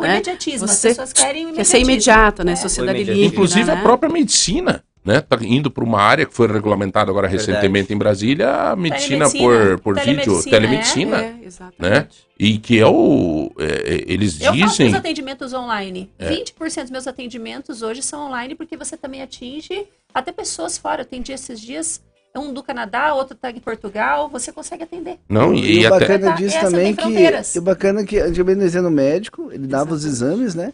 [0.00, 0.14] O né?
[0.14, 0.66] imediatismo.
[0.66, 2.52] Você As pessoas querem o Quer ser imediata, né?
[2.52, 2.56] É.
[2.56, 3.82] Sociedade líquida, inclusive a né?
[3.82, 5.20] própria medicina, né?
[5.20, 7.50] Tá indo para uma área que foi regulamentada agora Verdade.
[7.50, 9.76] recentemente em Brasília, a medicina Telemedicina.
[9.76, 12.26] por, por vídeo, Telemedicina, telemedicina, É, exatamente.
[12.38, 13.50] e que é o...
[13.58, 14.86] é, é, eles Eu faço dizem...
[14.90, 16.10] meus atendimentos online.
[16.18, 16.30] É.
[16.30, 21.02] 20% dos meus atendimentos hoje são online porque você também atinge até pessoas fora.
[21.02, 22.00] Eu atendi esses dias
[22.38, 24.28] um do Canadá, outro tá em Portugal.
[24.30, 25.18] Você consegue atender.
[25.28, 26.00] Não, E, e, o até...
[26.06, 27.02] bacana Tá, disso essa também que.
[27.02, 27.54] fronteiras.
[27.54, 30.72] E o bacana que antigamente nós ia no médico, ele dava os exames, né?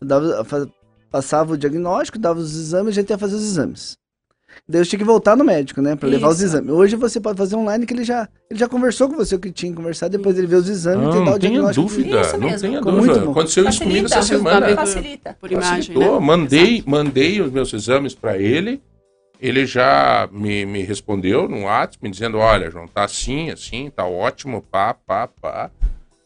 [0.00, 0.44] Dava,
[1.10, 3.96] passava o diagnóstico, dava os exames, a gente ia fazer os exames.
[4.66, 5.96] Daí eu tinha que voltar no médico, né?
[5.96, 6.70] Pra levar os exames.
[6.70, 9.52] Hoje você pode fazer online que ele já, ele já conversou com você o que
[9.52, 11.50] tinha que conversar, depois ele vê os exames e Não, te dá não o tenha
[11.52, 11.86] diagnóstico.
[11.88, 12.60] dúvida, Isso não mesmo.
[12.60, 13.12] tenha Ficou dúvida.
[13.14, 13.30] muito bom.
[13.32, 14.74] Aconteceu isso comigo essa Facilita, semana.
[14.76, 15.36] Facilita.
[15.38, 16.26] Por imagem, Facilitou, né?
[16.26, 18.80] mandei, mandei os meus exames para ele.
[19.40, 24.04] Ele já me, me respondeu no WhatsApp, me dizendo: Olha, João, tá assim, assim, tá
[24.06, 25.70] ótimo, pá, pá, pá.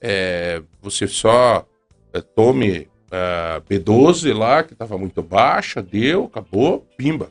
[0.00, 1.66] É, você só
[2.12, 7.30] é, tome ah, B12 lá, que tava muito baixa, deu, acabou, pimba.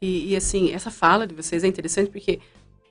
[0.00, 2.40] E, e, assim, essa fala de vocês é interessante porque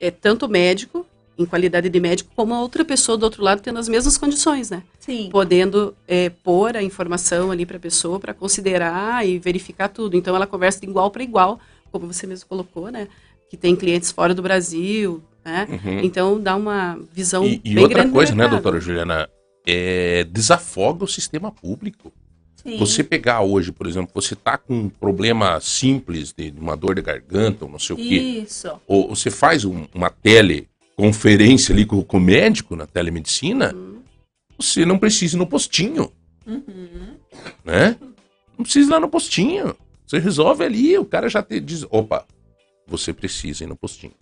[0.00, 1.06] é tanto o médico,
[1.38, 4.70] em qualidade de médico, como a outra pessoa do outro lado tendo as mesmas condições,
[4.70, 4.82] né?
[4.98, 5.28] Sim.
[5.30, 10.16] Podendo é, pôr a informação ali para a pessoa para considerar e verificar tudo.
[10.16, 11.60] Então ela conversa de igual para igual,
[11.92, 13.06] como você mesmo colocou, né?
[13.50, 15.68] Que tem clientes fora do Brasil, né?
[15.70, 16.00] Uhum.
[16.00, 19.28] Então dá uma visão E, e bem outra grande do coisa, né, doutora Juliana?
[19.66, 22.10] É, desafoga o sistema público.
[22.56, 22.78] Sim.
[22.78, 27.02] Você pegar hoje, por exemplo, você tá com um problema simples de uma dor de
[27.02, 28.70] garganta ou não sei o quê, Isso.
[28.86, 33.74] ou você faz um- uma teleconferência ali com, com o médico na telemedicina,
[34.58, 36.10] você não precisa ir no postinho,
[36.46, 37.16] Uhum.
[37.64, 37.96] né?
[38.56, 39.74] Não precisa ir lá no postinho.
[40.12, 42.26] Você resolve ali, o cara já te diz, opa,
[42.86, 44.12] você precisa ir no postinho.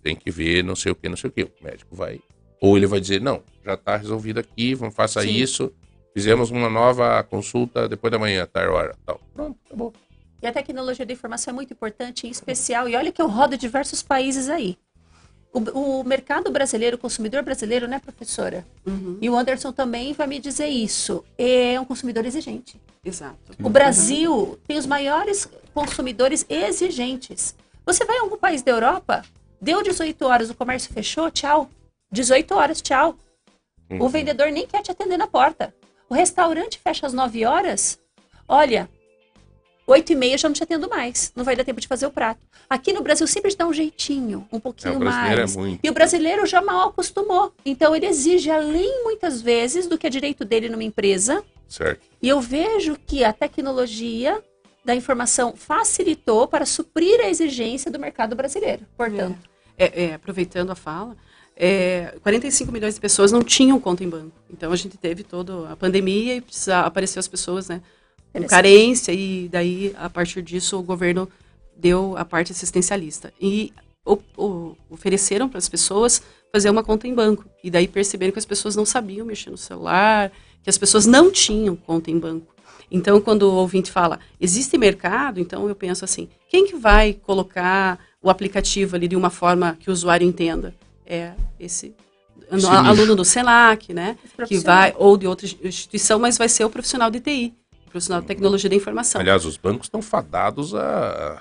[0.00, 1.42] Tem que ver não sei o que, não sei o que.
[1.42, 2.20] O médico vai.
[2.60, 5.30] Ou ele vai dizer, não, já tá resolvido aqui, vamos faça Sim.
[5.30, 5.72] isso.
[6.14, 9.20] Fizemos uma nova consulta depois da manhã, tal hora, tal.
[9.34, 9.92] Pronto, acabou.
[10.40, 12.88] E a tecnologia da informação é muito importante, em especial.
[12.88, 14.78] E olha que eu rodo diversos países aí.
[15.52, 18.66] O, o mercado brasileiro, o consumidor brasileiro, né, professora?
[18.86, 21.24] Uhum, E o Anderson também vai me dizer isso.
[21.36, 22.80] É um consumidor exigente.
[23.04, 23.52] Exato.
[23.62, 27.54] O Brasil tem os maiores consumidores exigentes.
[27.84, 29.22] Você vai a algum país da Europa,
[29.60, 31.68] deu 18 horas, o comércio fechou, tchau.
[32.10, 33.16] 18 horas, tchau.
[34.00, 35.74] O vendedor nem quer te atender na porta.
[36.08, 37.98] O restaurante fecha às 9 horas.
[38.48, 38.88] Olha,
[39.86, 41.32] 8 e meia já não te atendo mais.
[41.34, 42.40] Não vai dar tempo de fazer o prato.
[42.70, 45.56] Aqui no Brasil sempre dá um jeitinho, um É, pouquinho o brasileiro mais.
[45.56, 45.80] é muito.
[45.82, 47.52] E o brasileiro já mal acostumou.
[47.64, 51.42] Então ele exige, além muitas vezes, do que é direito dele numa empresa.
[51.68, 52.00] Certo.
[52.22, 54.42] E eu vejo que a tecnologia
[54.84, 58.86] da informação facilitou para suprir a exigência do mercado brasileiro.
[58.96, 59.38] Portanto,
[59.78, 61.16] É, é, aproveitando a fala,
[61.56, 64.32] é, 45 milhões de pessoas não tinham conta em banco.
[64.50, 67.80] Então a gente teve toda a pandemia e apareceu as pessoas, né?
[68.32, 71.28] Com carência, e daí, a partir disso, o governo
[71.76, 73.32] deu a parte assistencialista.
[73.40, 73.72] E
[74.04, 76.22] o- o- ofereceram para as pessoas
[76.52, 77.44] fazer uma conta em banco.
[77.62, 80.30] E daí perceberam que as pessoas não sabiam mexer no celular,
[80.62, 82.52] que as pessoas não tinham conta em banco.
[82.90, 87.98] Então, quando o ouvinte fala, existe mercado, então eu penso assim, quem que vai colocar
[88.22, 90.74] o aplicativo ali de uma forma que o usuário entenda?
[91.06, 91.94] É esse,
[92.58, 94.18] Esse aluno do SENAC, né?
[94.46, 97.54] Que vai, ou de outra instituição, mas vai ser o profissional de TI,
[97.92, 99.20] profissional de tecnologia da informação.
[99.20, 101.40] Aliás, os bancos estão fadados a.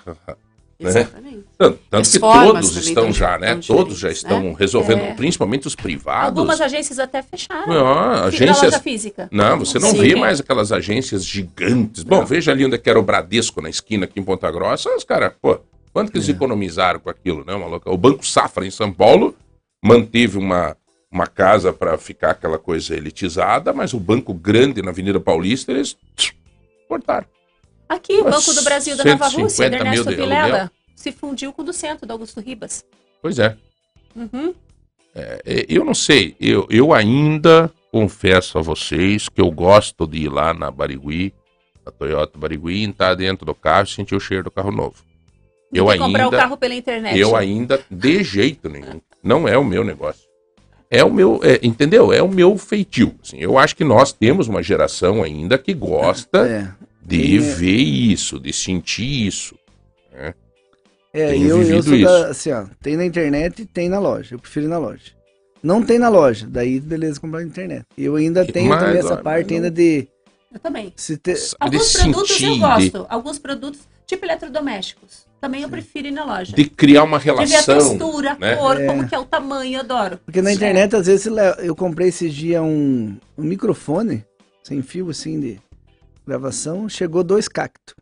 [0.79, 0.89] né?
[0.89, 1.45] Exatamente.
[1.59, 1.77] Tanto,
[2.11, 3.55] que todos estão tão- já, né?
[3.65, 4.55] Todos já diferentes, estão né?
[4.57, 5.13] resolvendo, É.
[5.13, 6.29] principalmente os privados.
[6.39, 7.67] algumas agências até fecharam.
[7.67, 8.61] Não, Fi- Na agências.
[8.63, 9.29] loja física.
[9.31, 9.99] Não, você não Sim.
[10.01, 12.03] vê mais aquelas agências gigantes.
[12.03, 14.89] Bom, veja ali onde é que era o Bradesco, na esquina aqui em Ponta Grossa.
[14.95, 15.59] Os caras, pô,
[15.93, 17.87] quanto que eles economizaram com aquilo, né, maluco?
[17.91, 19.35] O Banco Safra em São Paulo
[19.85, 20.75] manteve uma,
[21.11, 25.95] uma casa para ficar aquela coisa elitizada, mas o Banco Grande na Avenida Paulista, eles
[26.15, 26.31] tch,
[26.91, 27.25] cortaram.
[27.87, 30.69] Aqui, o Banco do Brasil da Nova Rússia, 150 da mil Ernesto de Vilela, aluguel.
[30.93, 32.85] se fundiu com o do centro, do Augusto Ribas.
[33.21, 33.55] Pois é.
[34.13, 34.53] Uhum.
[35.15, 40.29] É, Eu não sei, eu, eu ainda confesso a vocês que eu gosto de ir
[40.29, 41.33] lá na Barigui,
[41.85, 44.95] na Toyota Barigui, entrar dentro do carro e sentir o cheiro do carro novo.
[45.73, 47.17] Eu que comprar o ainda, carro pela internet.
[47.17, 50.29] eu ainda, de jeito nenhum, não é o meu negócio.
[50.89, 52.11] É o meu, é, entendeu?
[52.11, 53.15] É o meu feitio.
[53.23, 53.37] assim.
[53.37, 56.80] eu acho que nós temos uma geração ainda que gosta É.
[57.03, 57.39] de É.
[57.39, 59.55] ver isso, de sentir isso.
[61.13, 62.05] É, Tenho eu, eu vivido sou isso.
[62.05, 64.35] da, assim, ó, tem na internet e tem na loja.
[64.35, 65.11] Eu prefiro ir na loja.
[65.61, 67.85] Não tem na loja, daí beleza comprar na internet.
[67.97, 70.07] Eu ainda tenho mais, também essa parte não- ainda de
[70.53, 70.93] Eu também.
[70.95, 73.05] se ter, De Alguns produtos eu sentir, de, gosto.
[73.09, 75.29] Alguns produtos, tipo eletrodomésticos.
[75.41, 76.55] Também eu prefiro ir na loja.
[76.55, 77.75] de criar uma De ver a relação.
[77.89, 78.55] textura, a né?
[78.55, 78.85] cor, É.
[78.85, 80.19] como que é o tamanho, eu adoro.
[80.23, 81.27] porque na internet às vezes
[81.63, 84.23] eu comprei esses dias um, um microfone
[84.63, 85.59] sem fio assim de
[86.25, 87.95] gravação, chegou dois cactos.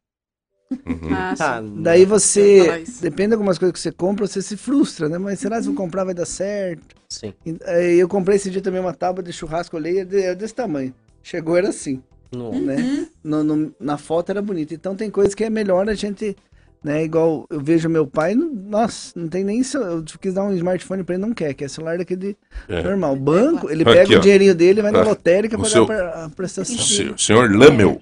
[0.72, 1.10] Uhum.
[1.12, 1.34] Ah,
[1.64, 1.82] sim.
[1.82, 5.18] Daí você, depende de algumas coisas que você compra, você se frustra, né?
[5.18, 6.96] Mas será que se eu comprar vai dar certo?
[7.10, 7.34] sim.
[7.44, 10.36] E, aí eu comprei esse dia também uma tábua de churrasco, olhei, é de- é
[10.36, 10.94] desse tamanho.
[11.24, 12.02] Chegou, era assim.
[12.32, 13.08] No- né?
[13.24, 14.72] No- no- na foto era bonito.
[14.74, 16.38] Então tem coisas que é melhor a gente,
[16.84, 17.04] né?
[17.04, 19.64] Igual eu vejo meu pai, não- nossa, não tem nem.
[19.74, 22.38] Eu quis dar um smartphone pra ele, não quer, que é celular daquele
[22.68, 22.84] É.
[22.84, 23.16] normal.
[23.16, 24.18] Banco, ele Aqui, pega ó.
[24.20, 26.76] o dinheirinho dele, vai na Ah, lotérica seu- pra- a prestação.
[27.16, 28.00] O senhor Lamel,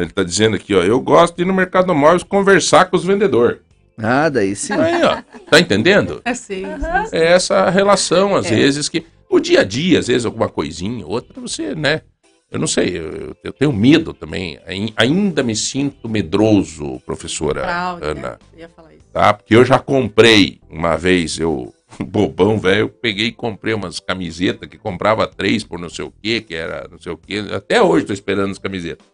[0.00, 3.04] ele tá dizendo aqui, ó, eu gosto de ir no mercado móveis conversar com os
[3.04, 3.58] vendedores.
[3.98, 4.72] Ah, daí sim.
[4.72, 6.20] Aí, ó, tá entendendo?
[6.24, 6.64] É sim,
[7.12, 8.54] É essa relação, às É.
[8.54, 12.02] vezes, que o dia a dia, às vezes, alguma coisinha, outra, você, né?
[12.50, 14.58] Eu não sei, eu, eu tenho medo também.
[14.66, 18.20] Ai- Ainda me sinto medroso, professora Fraude, Ana.
[18.20, 18.36] né?
[18.52, 19.04] Eu ia falar isso.
[19.12, 19.34] tá?
[19.34, 24.68] Porque eu já comprei uma vez, eu, bobão, velho, eu peguei e comprei umas camisetas
[24.68, 27.38] que comprava três por não sei o que, que era não sei o que.
[27.52, 29.04] Até hoje tô esperando as camisetas.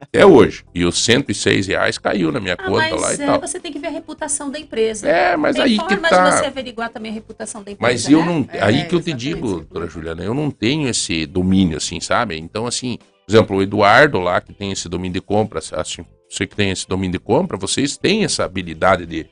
[0.00, 0.64] Até hoje.
[0.74, 3.40] E os 106 reais caiu na minha Ah, conta lá mas e é, tal.
[3.40, 5.08] você tem que ver a reputação da empresa.
[5.08, 6.30] É, mas tem aí que tá.
[6.30, 7.92] de você averiguar também a reputação da empresa.
[7.92, 8.26] Mas eu né?
[8.26, 8.48] não.
[8.52, 12.36] É, aí que eu te digo, doutora Juliana, eu não tenho esse domínio, assim, sabe?
[12.38, 16.46] Então, assim, por exemplo, o Eduardo lá, que tem esse domínio de compra, assim, você
[16.46, 19.26] que tem esse domínio de compra, vocês têm essa habilidade de,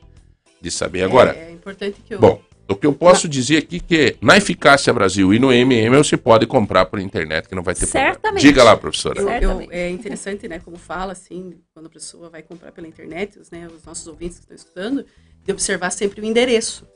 [0.61, 1.03] de saber.
[1.03, 2.19] Agora, É, é importante que eu.
[2.19, 6.15] Bom, o que eu posso dizer aqui que na Eficácia Brasil e no MM você
[6.15, 8.21] pode comprar por internet que não vai ter Certamente.
[8.21, 8.39] problema.
[8.39, 9.19] Diga lá, professora.
[9.21, 13.37] Eu- eu- é interessante, né, como fala, assim, quando a pessoa vai comprar pela internet,
[13.37, 15.05] os, né, os nossos ouvintes que estão escutando,
[15.45, 16.87] de observar sempre o endereço,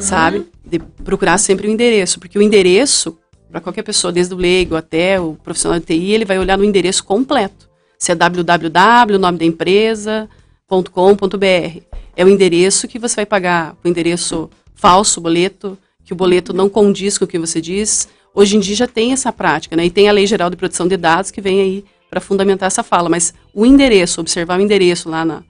[0.00, 0.46] sabe?
[0.64, 3.18] De procurar sempre o endereço, porque o endereço,
[3.50, 6.64] para qualquer pessoa, desde o leigo até o profissional de TI, ele vai olhar no
[6.64, 7.68] endereço completo.
[7.98, 10.28] Se é www, o nome da empresa,
[10.68, 11.80] .com.br.
[12.16, 16.68] É o endereço que você vai pagar, o endereço falso, boleto, que o boleto não
[16.68, 18.08] condiz com o que você diz.
[18.34, 19.84] Hoje em dia já tem essa prática, né?
[19.86, 22.82] E tem a Lei Geral de Proteção de Dados que vem aí para fundamentar essa
[22.82, 23.08] fala.
[23.08, 25.42] Mas o endereço, observar o endereço lá na-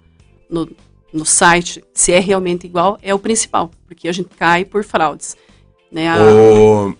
[0.51, 0.69] no,
[1.13, 5.37] no site, se é realmente igual, é o principal, porque a gente cai por fraudes.
[5.91, 6.09] Né?
[6.09, 6.95] A- O...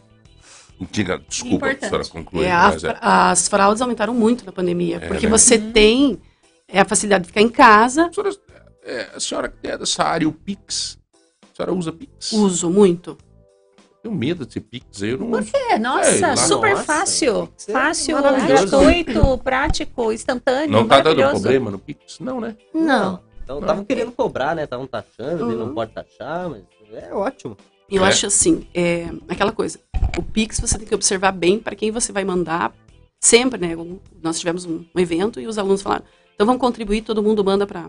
[0.91, 1.91] Diga, desculpa, Importante.
[1.91, 2.45] professora, conclui.
[2.45, 2.97] é, a- é.
[3.01, 5.31] As fraudes aumentaram muito na pandemia, É, porque né?
[5.39, 6.19] você tem
[6.73, 8.43] é, a facilidade de ficar em casa, Professora,
[8.85, 10.99] é, a senhora que é dessa área, o Pix,
[11.53, 12.33] a senhora usa Pix?
[12.33, 13.17] uso muito.
[14.03, 15.79] Tenho medo de ser Pix aí, eu não Por quê?
[15.79, 16.37] Nossa, lá.
[16.37, 17.49] super Nossa, fácil.
[17.57, 22.19] isso é Fácil, gratuito, prático, instantâneo, Não tá dando problema no Pix?
[22.19, 22.57] Não, né?
[22.75, 23.21] Não.
[23.45, 24.65] Então estavam querendo cobrar, né?
[24.65, 25.75] Estavam taxando, ele não Uhum.
[25.75, 26.63] pode taxar, mas
[26.93, 27.57] é ótimo.
[27.91, 28.09] Eu É.
[28.09, 29.79] acho assim, é aquela coisa.
[30.19, 32.73] O Pix você tem que observar bem para quem você vai mandar.
[33.21, 33.77] Sempre, né?
[34.21, 36.05] Nós tivemos um, um evento e os alunos falaram:
[36.43, 37.87] então vamos contribuir, todo mundo manda para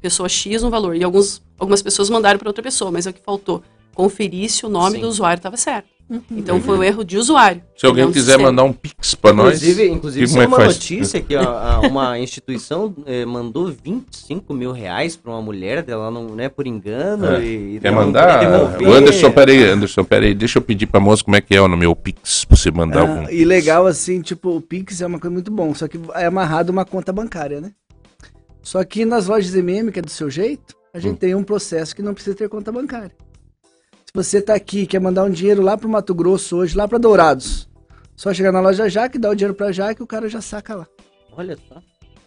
[0.00, 0.94] pessoa X um valor.
[0.94, 3.62] E alguns, algumas pessoas mandaram para outra pessoa, mas é o que faltou.
[3.94, 5.00] Conferir se o nome Sim.
[5.00, 5.88] do usuário estava certo.
[6.08, 6.20] Uhum.
[6.30, 7.62] Então foi um erro de usuário.
[7.76, 8.50] Se alguém do quiser sistema.
[8.50, 10.74] mandar um Pix pra nós, Inclusive, inclusive saiu é uma faz?
[10.74, 16.08] notícia que a- a- uma instituição eh, mandou 25 mil reais pra uma mulher dela,
[16.12, 17.26] não, né, por engano.
[17.26, 17.44] É.
[17.44, 18.78] E, Quer mandar?
[18.80, 21.76] O Anderson, peraí, Anderson, peraí, deixa eu pedir pra moça como é que é no
[21.76, 23.28] meu Pix, pra você mandar Ah, algum.
[23.30, 26.70] e legal assim, tipo, o Pix é uma coisa muito bom, só que é amarrado
[26.70, 27.72] uma conta bancária, né?
[28.66, 31.18] Só que nas lojas MM, que é do seu jeito, a gente Hum.
[31.18, 33.12] tem um processo que não precisa ter conta bancária.
[34.04, 36.88] Se você tá aqui e quer mandar um dinheiro lá pro Mato Grosso hoje, lá
[36.88, 37.68] pra Dourados,
[38.16, 40.86] só chegar na loja Jaque, dá o dinheiro pra Jaque, o cara já saca lá.
[41.36, 41.80] Olha só.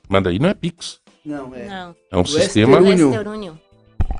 [0.07, 1.01] Mas daí não é Pix.
[1.25, 1.67] Não, é.
[1.67, 1.95] Não.
[2.09, 2.79] É um O sistema.
[2.79, 3.55] Western Union.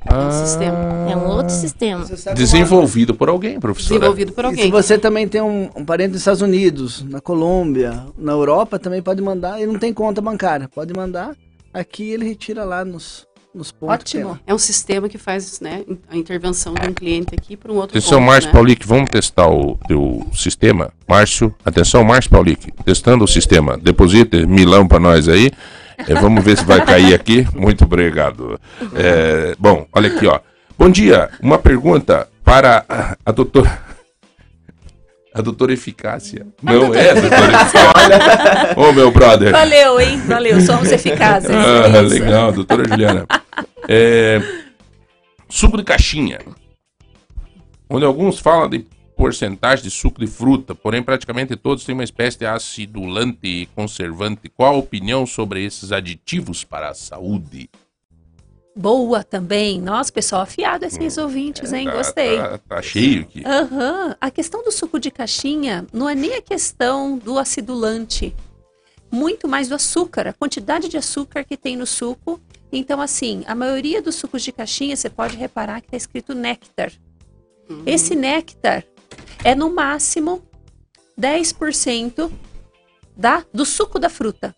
[0.06, 0.78] ah, um sistema.
[1.10, 2.04] É um outro sistema.
[2.04, 3.98] Saca desenvolvido por alguém, professora.
[3.98, 4.64] Desenvolvido por E alguém.
[4.66, 9.00] se você também tem um, um parente nos Estados Unidos, na Colômbia, na Europa, também
[9.00, 9.58] pode mandar.
[9.58, 10.68] Ele não tem conta bancária.
[10.68, 11.34] Pode mandar.
[11.72, 13.94] Aqui ele retira lá nos, nos pontos.
[13.94, 14.38] Ótimo.
[14.46, 17.96] É um sistema que faz né, a intervenção de um cliente aqui para um outro
[17.96, 18.52] Atenção, ponto, Márcio né?
[18.52, 20.92] Paulic, vamos testar o teu sistema.
[21.08, 23.76] Márcio, atenção, Márcio Paulic, testando o sistema.
[23.76, 25.50] Deposita milão pra nós aí.
[25.98, 27.46] É, vamos ver se vai cair aqui.
[27.54, 28.58] Muito obrigado.
[28.94, 30.40] É, bom, olha aqui, ó.
[30.78, 31.28] Bom dia.
[31.42, 33.89] Uma pergunta para a, a doutora.
[35.32, 36.46] A doutora Eficácia.
[36.62, 38.74] Não é a doutora Eficácia.
[38.76, 39.52] Ô, meu brother.
[39.52, 40.18] Valeu, hein?
[40.26, 41.50] Valeu, somos eficazes.
[41.50, 43.26] Ah, É legal, doutora Juliana.
[43.88, 44.40] É,
[45.48, 46.38] suco de caixinha.
[47.88, 48.84] Onde alguns falam de
[49.16, 54.48] porcentagem de suco de fruta, porém praticamente todos têm uma espécie de acidulante e conservante.
[54.48, 57.68] Qual a opinião sobre esses aditivos para a saúde?
[58.80, 59.78] Boa também.
[59.78, 61.84] Nossa, pessoal afiado esses ouvintes, hein?
[61.84, 62.38] Tá- Gostei.
[62.38, 63.42] Tá, tá cheio aqui.
[63.44, 64.16] Aham.
[64.18, 68.34] A questão do suco de caixinha não é nem a questão do acidulante,
[69.12, 72.40] muito mais do açúcar, a quantidade de açúcar que tem no suco.
[72.72, 76.90] Então, assim, a maioria dos sucos de caixinha, você pode reparar que está escrito néctar.
[77.84, 78.82] Esse néctar
[79.44, 80.42] é no máximo
[81.20, 82.30] 10%
[83.14, 84.54] da, do suco da fruta.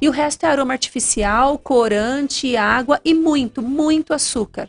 [0.00, 4.68] E o resto é aroma artificial, corante, água e muito, muito açúcar.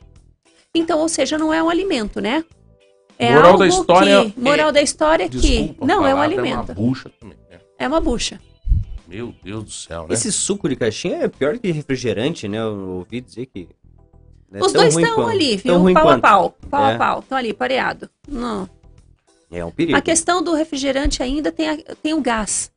[0.74, 2.44] Então, ou seja, não é um alimento, né?
[3.20, 6.14] É Moral algo da história que, moral da história é que Desculpa a não é
[6.14, 7.38] um alimento, É uma bucha também.
[7.49, 7.60] né?
[7.80, 8.40] é uma bucha.
[9.08, 10.14] Meu Deus do céu, né?
[10.14, 12.60] Esse suco de caixinha é pior que refrigerante, né?
[12.60, 13.68] Eu ouvi dizer que.
[14.54, 15.74] é Os dois estão quanto- ali, viu?
[15.74, 16.22] Pau a quanto.
[16.22, 16.98] pau, pau a É.
[16.98, 18.10] pau, estão ali pareado.
[18.28, 18.70] Não.
[19.49, 19.98] É um perigo.
[19.98, 22.70] A questão do refrigerante ainda tem, a- tem o gás.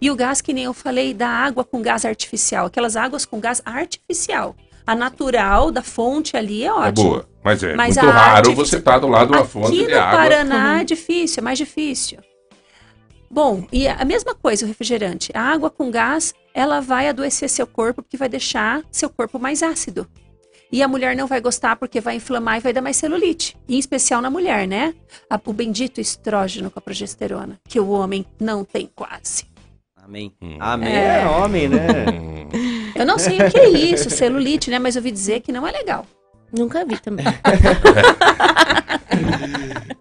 [0.00, 2.66] E o gás, que nem eu falei, da água com gás artificial.
[2.66, 4.54] Aquelas águas com gás artificial.
[4.86, 7.10] A natural da fonte ali é É ótimo.
[7.10, 7.28] boa.
[7.42, 9.92] Mas é Mas muito raro artifici- você estar do lado de uma fonte Aqui de
[9.92, 10.18] no água.
[10.18, 12.18] Paraná é difícil, é mais difícil.
[13.30, 15.30] Bom, e a mesma coisa o refrigerante.
[15.34, 19.62] A água com gás, ela vai adoecer seu corpo porque vai deixar seu corpo mais
[19.62, 20.06] ácido.
[20.70, 23.56] E a mulher não vai gostar porque vai inflamar e vai dar mais celulite.
[23.68, 24.94] E em especial na mulher, né?
[25.46, 29.44] O bendito estrógeno com a progesterona, que o homem não tem quase.
[30.04, 30.32] Amém.
[30.40, 30.56] Hum.
[30.60, 31.22] Amém É.
[31.22, 31.86] é homem, né?
[32.12, 32.48] Hum.
[32.94, 34.78] Eu não sei o que é isso, celulite, né?
[34.78, 36.06] Mas eu ouvi dizer que não é legal.
[36.52, 37.24] Nunca vi também.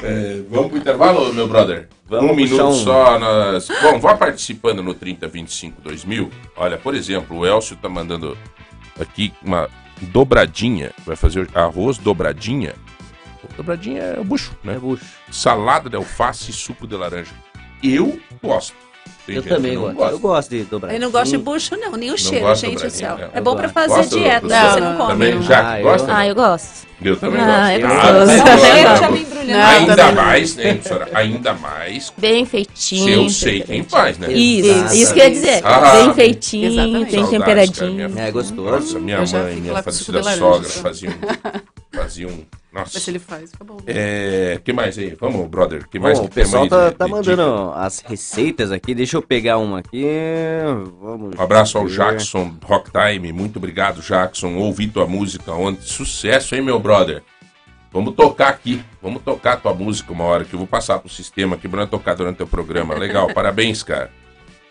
[0.06, 1.88] É, vamos pro intervalo, meu brother?
[2.08, 3.18] Vamos um minuto um- só.
[3.18, 3.70] Nós...
[3.82, 6.30] Bom, vá participando no 3025 2000.
[6.58, 8.38] Olha, por exemplo, o Elcio tá mandando
[9.00, 9.70] aqui uma
[10.02, 10.92] dobradinha.
[11.06, 12.74] Vai fazer arroz dobradinha.
[13.56, 14.76] Dobradinha é o bucho, né?
[14.76, 15.06] É bucho.
[15.32, 17.32] Salada de alface e suco de laranja.
[17.82, 18.76] Eu gosto.
[19.26, 20.12] Tem Eu também não gosto.
[20.12, 20.94] Eu gosto de dobrar.
[20.94, 23.18] Eu não gosto de bucho, não, nem o cheiro, gosta gente do céu.
[23.18, 23.30] né?
[23.34, 23.74] É bom pra gosto.
[23.74, 24.58] fazer Gosta, dieta, doutor?
[24.58, 25.12] se você não Não, come.
[25.14, 25.41] Também, não.
[25.41, 26.16] Jaque, Ah, eu- gosta?
[26.18, 26.88] Ah, eu gosto.
[27.04, 27.70] Eu também Ah, gosto.
[27.70, 29.12] é Ah, gosto.
[29.12, 29.34] não.
[29.44, 30.16] Não, Ainda também.
[30.16, 31.10] mais, né, professora?
[31.14, 33.10] Ainda mais Bem se feitinho.
[33.10, 34.32] eu sei quem faz, né?
[34.32, 34.96] Isso, Exato.
[34.96, 35.62] isso que eu ia dizer.
[35.66, 37.12] Ah, bem feitinho, exatamente.
[37.12, 37.30] bem Saudades,
[37.72, 38.10] temperadinho.
[38.10, 38.72] minha- É gostoso.
[38.72, 41.14] Nossa, minha mãe, minha falecida sogra fazia um.
[41.98, 42.40] Fazia um.
[42.76, 43.10] Mas se Nossa.
[43.12, 43.78] ele faz, fica bom.
[43.86, 44.60] É.
[44.64, 45.16] que mais aí?
[45.20, 45.88] Vamos, brother.
[45.88, 48.96] que mais Bom, que o pessoal tá, de- tá de mandando as receitas aqui.
[48.96, 50.04] Deixa eu pegar uma aqui.
[51.00, 51.36] Vamos.
[51.38, 51.96] Um abraço ao ver.
[51.98, 53.32] Jackson Rock Time.
[53.32, 54.56] Muito obrigado, Jackson.
[54.56, 55.82] Ouvi tua música ontem.
[55.86, 57.24] Sucesso, hein, meu brother?
[57.91, 58.84] Vamos tocar aqui.
[59.02, 62.15] Vamos tocar tua música uma hora que eu vou passar pro sistema aqui pra tocar
[62.15, 62.94] durante o programa.
[62.94, 64.11] Legal, parabéns, cara.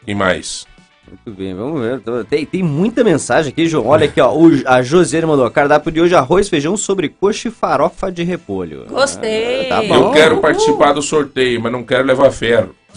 [0.05, 0.67] Quem mais?
[1.13, 2.01] Muito bem, vamos ver.
[2.25, 3.87] Tem, tem muita mensagem aqui, João.
[3.87, 4.33] Olha aqui, ó.
[4.35, 8.87] O, a Josiane mandou cardápio de hoje: arroz, feijão, sobrecoxa e farofa de repolho.
[8.89, 9.67] Gostei.
[9.71, 9.95] Ah, tá bom.
[10.07, 10.41] eu quero Uhul.
[10.43, 12.75] participar do sorteio, mas não quero levar ferro.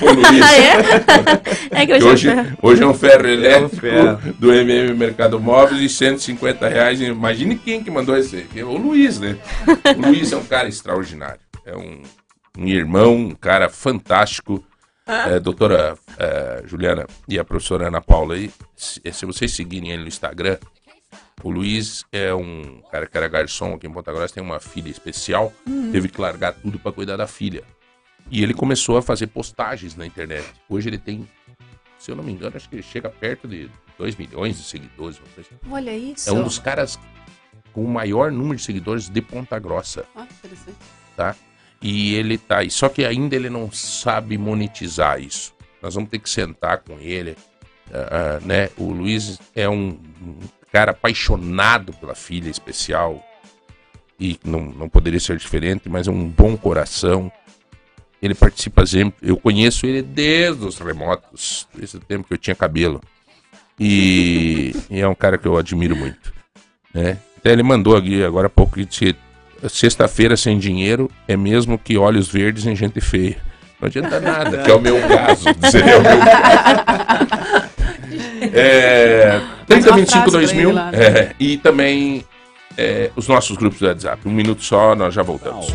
[0.00, 1.82] Luiz, Ah, é?
[1.82, 2.08] É que eu que já...
[2.10, 2.28] hoje,
[2.62, 4.18] hoje é um ferro elétrico ferro.
[4.38, 7.00] do MM Mercado Móveis e 150 reais.
[7.00, 8.62] Imagine quem que mandou esse aí.
[8.64, 9.36] O Luiz, né?
[9.96, 11.40] O Luiz é um cara extraordinário.
[11.66, 12.02] É um,
[12.58, 14.62] um irmão, um cara fantástico.
[15.06, 20.02] É, doutora é, Juliana e a professora Ana Paula aí, se, se vocês seguirem ele
[20.02, 20.56] no Instagram,
[21.42, 24.88] o Luiz é um cara que era garçom aqui em Ponta Grossa, tem uma filha
[24.88, 25.52] especial,
[25.92, 27.62] teve que largar tudo para cuidar da filha.
[28.30, 30.46] E ele começou a fazer postagens na internet.
[30.70, 31.28] Hoje ele tem,
[31.98, 35.20] se eu não me engano, acho que ele chega perto de 2 milhões de seguidores.
[35.38, 35.54] assim.
[35.70, 36.30] Olha isso.
[36.30, 36.98] É um dos caras
[37.74, 40.76] com o maior número de seguidores de Ponta Grossa Ah, interessante.
[41.14, 41.36] tá?
[41.84, 42.70] E ele tá aí.
[42.70, 45.52] Só que ainda ele não sabe monetizar isso.
[45.82, 47.36] Nós vamos ter que sentar com ele,
[47.92, 48.70] ah, né?
[48.78, 50.38] O Luiz é um, um
[50.72, 53.22] cara apaixonado pela filha especial
[54.18, 57.30] e não, não poderia ser diferente, mas é um bom coração.
[58.22, 59.28] Ele participa sempre.
[59.28, 63.02] Eu conheço ele desde os remotos, desde o tempo que eu tinha cabelo.
[63.78, 66.32] E, e é um cara que eu admiro muito,
[66.94, 67.18] né?
[67.36, 69.14] Até ele mandou aqui agora há pouco disse
[69.68, 73.36] sexta-feira sem dinheiro é mesmo que olhos verdes em gente feia.
[73.80, 75.52] Não adianta nada, que é o meu caso.
[75.54, 77.64] Dizer, é o meu caso.
[78.52, 80.98] É, 3025 frase pra ele 2000 lá, né?
[80.98, 82.24] é, e também
[82.76, 84.28] é, os nossos grupos do WhatsApp.
[84.28, 85.74] Um minuto só, nós já voltamos.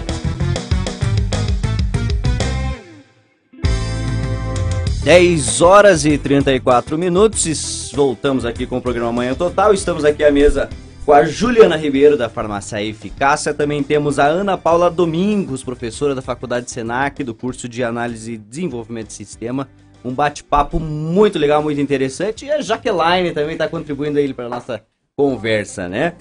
[5.04, 7.92] 10 horas e 34 minutos.
[7.94, 9.74] Voltamos aqui com o programa Manhã Total.
[9.74, 10.70] Estamos aqui à mesa
[11.10, 13.52] com a Juliana Ribeiro, da Farmácia Eficácia.
[13.52, 18.38] Também temos a Ana Paula Domingos, professora da Faculdade Senac, do curso de Análise e
[18.38, 19.68] Desenvolvimento de Sistema.
[20.06, 22.46] Um bate-papo muito legal, muito interessante.
[22.46, 24.84] E a Jaqueline também está contribuindo aí para nossa
[25.18, 26.14] conversa, né?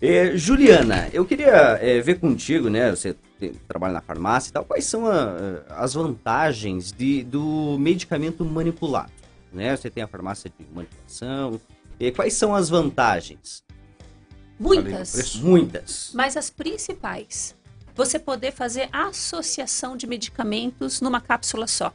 [0.00, 2.90] Eh, Juliana, eu queria eh, ver contigo, né?
[2.90, 3.14] Você
[3.68, 4.64] trabalha na farmácia e tal.
[4.64, 9.12] Quais são a- as vantagens de, do medicamento manipulado?
[9.52, 9.76] Né?
[9.76, 11.60] Você tem a farmácia de manipulação.
[12.00, 13.62] E quais são as vantagens?
[14.62, 15.34] Muitas.
[15.36, 16.10] Muitas.
[16.14, 17.54] Mas as principais,
[17.96, 21.92] você poder fazer associação de medicamentos numa cápsula só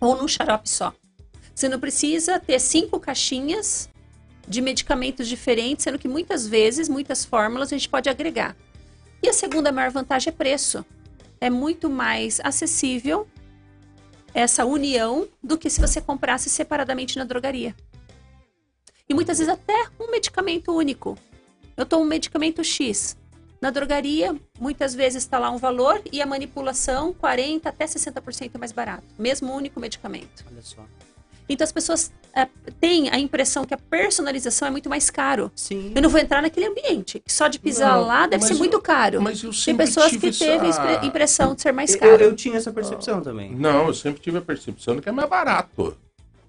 [0.00, 0.94] ou num xarope só.
[1.54, 3.90] Você não precisa ter cinco caixinhas
[4.48, 8.56] de medicamentos diferentes, sendo que muitas vezes, muitas fórmulas a gente pode agregar.
[9.22, 10.84] E a segunda maior vantagem é preço.
[11.38, 13.28] É muito mais acessível
[14.32, 17.76] essa união do que se você comprasse separadamente na drogaria.
[19.06, 21.18] E muitas vezes até um medicamento único.
[21.80, 23.16] Eu tomo um medicamento X.
[23.58, 28.70] Na drogaria, muitas vezes está lá um valor e a manipulação 40% até 60% mais
[28.70, 29.04] barato.
[29.18, 30.44] Mesmo único medicamento.
[30.52, 30.84] Olha só.
[31.48, 32.46] Então as pessoas é,
[32.78, 35.50] têm a impressão que a personalização é muito mais caro.
[35.56, 35.92] Sim.
[35.94, 37.22] Eu não vou entrar naquele ambiente.
[37.26, 39.20] Só de pisar Não, lá deve ser eu- muito caro.
[39.22, 40.82] Mas eu Tem sempre pessoas tive que teve essa...
[41.00, 42.22] a impressão de ser mais Eu, caro.
[42.22, 43.54] eu tinha essa percepção também.
[43.54, 45.96] Não, eu sempre tive a percepção de que é mais barato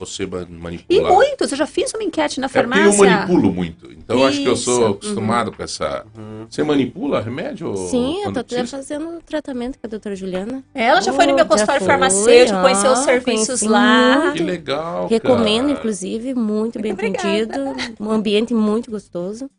[0.05, 1.11] você man- E manipular.
[1.13, 3.05] muitos, eu já fiz uma enquete na É porque eu farmácia.
[3.09, 3.91] manipulo muito.
[3.91, 4.91] Então eu acho que eu Isso, sou uhum.
[4.91, 6.05] acostumado com essa.
[6.17, 6.45] Uhum.
[6.49, 7.75] Você manipula remédio?
[7.77, 8.77] Sim, eu tô precisa?
[8.77, 10.63] fazendo tratamento com a doutora Juliana.
[10.73, 14.19] Ela já foi no Oh, meu consultório farmacêutico, conheceu os serviços lá.
[14.23, 14.37] muito.
[14.37, 15.07] Que legal.
[15.07, 15.79] Recomendo, cara.
[15.79, 17.27] inclusive, muito, bem obrigada.
[17.27, 17.95] atendido.
[17.99, 19.49] Um ambiente muito gostoso.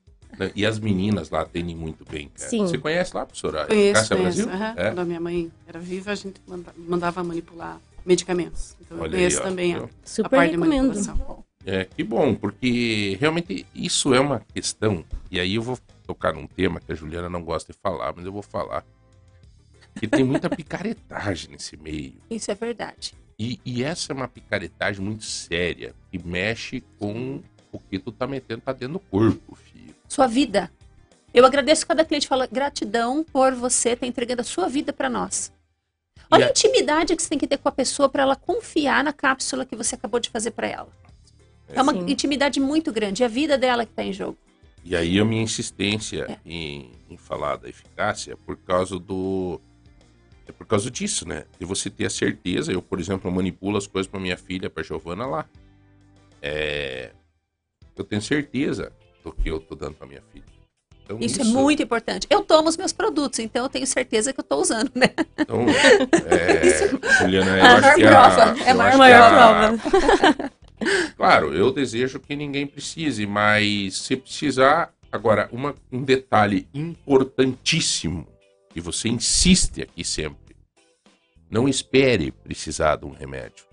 [0.56, 2.48] E as meninas lá atendem muito bem, cara.
[2.50, 2.66] Sim.
[2.66, 3.66] Você conhece lá, professora?
[3.66, 4.46] Conheço, Cássia conheço.
[4.46, 4.54] Brasil?
[4.66, 4.74] aham.
[4.76, 4.86] É?
[4.88, 8.76] Quando a minha mãe era viva, a gente manda- mandava manipular medicamentos.
[8.80, 9.42] Então eu Olha aí, conheço ó.
[9.42, 10.94] também a, a Super parte de recomendo.
[10.94, 11.44] manipulação.
[11.64, 16.46] É, que bom, porque realmente isso é uma questão, e aí eu vou tocar num
[16.46, 18.84] tema que a Juliana não gosta de falar, mas eu vou falar.
[19.94, 22.14] Que tem muita picaretagem nesse meio.
[22.30, 23.14] Isso é verdade.
[23.38, 28.26] E, e essa é uma picaretagem muito séria, que mexe com o que tu tá
[28.26, 29.94] metendo pra dentro do corpo, filho.
[30.08, 30.70] Sua vida.
[31.32, 35.52] Eu agradeço cada cliente fala gratidão por você estar entregando a sua vida para nós.
[36.32, 39.12] Olha a intimidade que você tem que ter com a pessoa para ela confiar na
[39.12, 40.88] cápsula que você acabou de fazer para ela.
[41.68, 42.10] É uma Sim.
[42.10, 44.38] intimidade muito grande, é a vida dela que está em jogo.
[44.84, 46.38] E aí a minha insistência É.
[46.44, 49.60] em, em falar da eficácia é por causa do.
[50.46, 51.44] É por causa disso, né?
[51.58, 52.72] De você ter a certeza.
[52.72, 55.48] Eu, por exemplo, manipulo as coisas pra minha filha, pra Giovana lá.
[56.40, 57.12] É,
[57.94, 58.92] eu tenho certeza
[59.22, 60.44] do que eu tô dando pra minha filha.
[61.04, 62.26] Então, Isso, é muito importante.
[62.30, 65.08] Eu tomo os meus produtos, então eu tenho certeza que eu estou usando, né?
[65.38, 65.66] Então,
[66.30, 70.50] é, Juliana, eu É a acho maior que a, prova, é a maior maior a-
[71.16, 78.26] Claro, eu desejo que ninguém precise, mas se precisar, agora, uma, um detalhe importantíssimo,
[78.72, 80.56] que você insiste aqui sempre,
[81.50, 83.64] não espere precisar de um remédio.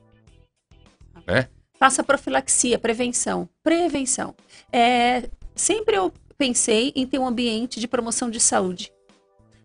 [1.25, 1.47] Né?
[1.79, 3.47] Faça profilaxia, prevenção.
[3.63, 4.35] Prevenção.
[4.71, 8.91] É, sempre eu pensei em ter um ambiente de promoção de saúde.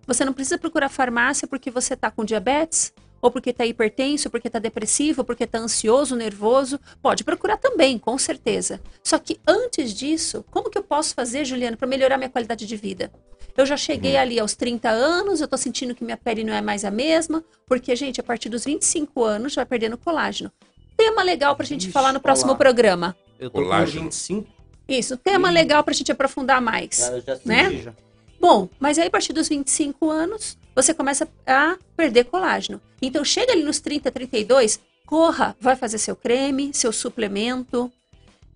[0.08, 2.92] Você não precisa procurar farmácia porque você está com diabetes,
[3.22, 6.78] ou porque está hipertenso, porque está depressivo, porque está ansioso, nervoso.
[7.00, 8.82] Pode procurar também, com certeza.
[9.02, 12.76] Só que antes disso, como que eu posso fazer, Juliana, para melhorar minha qualidade de
[12.76, 13.10] vida?
[13.56, 16.60] Eu já cheguei ali aos 30 anos, eu tô sentindo que minha pele não é
[16.60, 20.50] mais a mesma, porque, gente, a partir dos 25 anos já vai perdendo colágeno.
[20.96, 22.58] Tema legal pra gente Ixi, falar no próximo olá.
[22.58, 23.16] programa.
[23.38, 24.00] Eu tô Colágeno.
[24.00, 24.53] com 25.
[24.88, 25.54] Isso, tema Ih.
[25.54, 26.98] legal pra gente aprofundar mais.
[26.98, 27.92] Já, já Né?
[28.40, 32.80] Bom, mas aí a partir dos 25 anos, você começa a perder colágeno.
[33.00, 37.90] Então chega ali nos 30, 32, corra, vai fazer seu creme, seu suplemento.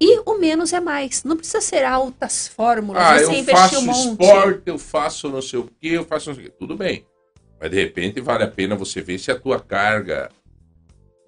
[0.01, 1.25] E o menos é mais.
[1.25, 4.23] Não precisa ser altas fórmulas, Ah, você eu investir faço um monte.
[4.23, 6.57] esporte, eu faço não sei o que, eu faço não sei o que.
[6.59, 7.05] Tudo bem.
[7.61, 10.29] Mas de repente vale a pena você ver se a tua carga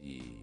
[0.01, 0.37] de,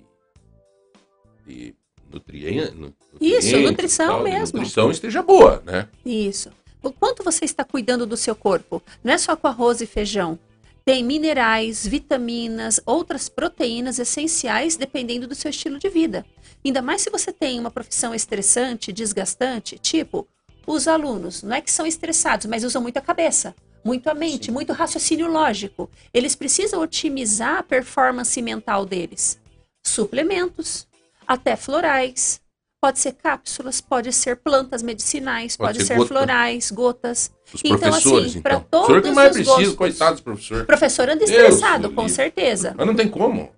[1.46, 1.76] de
[2.12, 4.58] nutrien- nu- Isso, nutrição tal, mesmo.
[4.60, 5.88] nutrição esteja boa, né?
[6.06, 6.50] Isso.
[6.82, 8.82] O quanto você está cuidando do seu corpo?
[9.04, 10.38] Não é só com arroz e feijão.
[10.86, 16.26] Tem minerais, vitaminas, outras proteínas essenciais dependendo do seu estilo de vida.
[16.64, 20.26] Ainda mais se você tem uma profissão estressante, desgastante, tipo,
[20.66, 23.54] os alunos, não é que são estressados, mas usam muito a cabeça,
[23.84, 24.52] muito a mente, Sim.
[24.52, 25.90] muito raciocínio lógico.
[26.14, 29.38] Eles precisam otimizar a performance mental deles.
[29.86, 30.87] Suplementos,
[31.28, 32.40] até florais,
[32.82, 36.08] pode ser cápsulas, pode ser plantas medicinais, Pode pode, ser ser, gota.
[36.08, 37.32] florais, gotas.
[37.54, 38.42] Os Então, professores, assim, então.
[38.42, 39.76] pra o senhor que todos mais os precisa, gostos.
[39.76, 40.66] coitado dos professores.
[40.66, 42.74] Professor anda estressado, do com certeza.
[42.78, 43.52] Mas não tem como.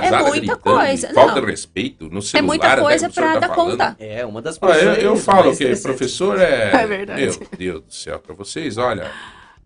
[0.00, 1.46] É muita coisa, falta não.
[1.46, 2.46] respeito no É celular.
[2.46, 3.70] muita até coisa que o pra tá dar falando.
[3.70, 3.96] conta.
[3.98, 6.72] É, uma das Ah, eu, eu falo que professor é.
[6.82, 7.22] É verdade.
[7.22, 9.10] Meu Deus do céu, pra vocês, olha,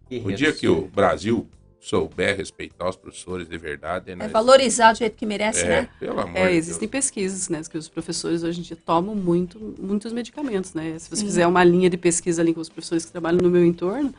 [0.06, 0.38] o Guerreiros.
[0.38, 1.48] dia que o Brasil
[1.80, 5.88] souber respeitar os professores de verdade, É nós- valorizar do jeito que merece, É, né?
[6.00, 9.74] pelo amor É, de existem pesquisas, né, que os professores hoje em dia tomam muito,
[9.78, 10.98] muitos medicamentos, né?
[10.98, 11.26] Se você Sim.
[11.26, 14.12] fizer uma linha de pesquisa ali com os professores que trabalham no meu entorno,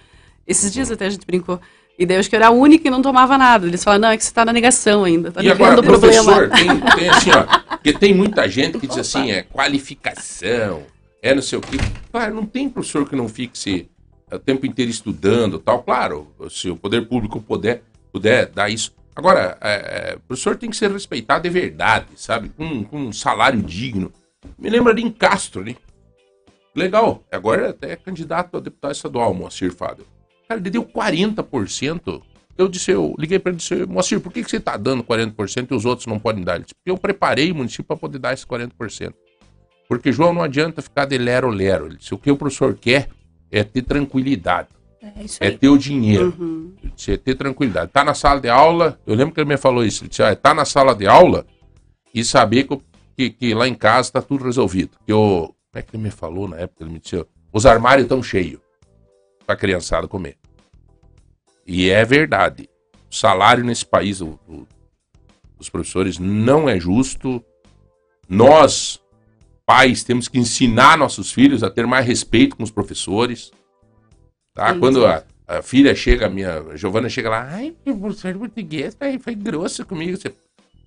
[0.46, 1.60] esses dias até a gente brincou,
[2.00, 3.66] e daí eu acho que eu era a única que não tomava nada.
[3.68, 6.00] Eles falam, não, é que você está na negação ainda, tá E agora, negando o
[6.00, 6.24] problema.
[6.36, 10.84] professor, tem, tem assim, ó, porque tem muita gente que diz assim, é qualificação,
[11.22, 11.78] é não sei o quê.
[12.12, 13.58] Claro, não tem professor que não fique
[14.32, 15.84] o tempo inteiro estudando tal.
[15.84, 18.94] Claro, se o poder público puder, puder dar isso.
[19.16, 22.50] Agora, é, é, o professor tem que ser respeitado de verdade, sabe?
[22.50, 24.12] Com, com um salário digno.
[24.58, 25.76] Me lembra de Castro, né?
[26.76, 30.06] Legal, agora até é candidato a deputado estadual, Moacir Fábio.
[30.48, 32.22] Cara, ele deu 40%.
[32.56, 35.04] Eu disse, eu liguei para ele e disse, Moacir, por que, que você está dando
[35.04, 36.56] 40% e os outros não podem dar?
[36.56, 39.14] Ele disse, porque eu preparei o município para poder dar esses 40%.
[39.88, 41.88] Porque, João, não adianta ficar de lero-lero.
[41.88, 43.10] Ele disse, o que o professor quer
[43.52, 44.70] é ter tranquilidade,
[45.02, 45.58] É isso é aí.
[45.58, 46.74] ter o dinheiro, Uhum.
[47.08, 47.92] É ter tranquilidade.
[47.92, 50.36] Tá na sala de aula, eu lembro que ele me falou isso, ele disse, ah,
[50.36, 51.46] tá na sala de aula
[52.14, 52.82] e saber que, eu-
[53.16, 54.92] que, que lá em casa tá tudo resolvido.
[55.06, 56.84] Que eu, como é que ele me falou na época?
[56.84, 58.60] Ele me disse, os armários estão cheios
[59.46, 60.36] pra criançada comer.
[61.66, 62.70] E é verdade.
[63.10, 64.68] O salário nesse país o- o-
[65.58, 67.44] dos professores não é justo.
[68.30, 69.02] Nós,
[69.68, 73.52] pais, temos que ensinar nossos filhos a ter mais respeito com os professores.
[74.54, 74.74] Tá?
[74.74, 78.40] Sim, Quando a, a filha chega, a minha a Giovana chega lá, ai, professor de
[78.40, 80.16] português foi, foi grosso comigo.
[80.18, 80.34] Você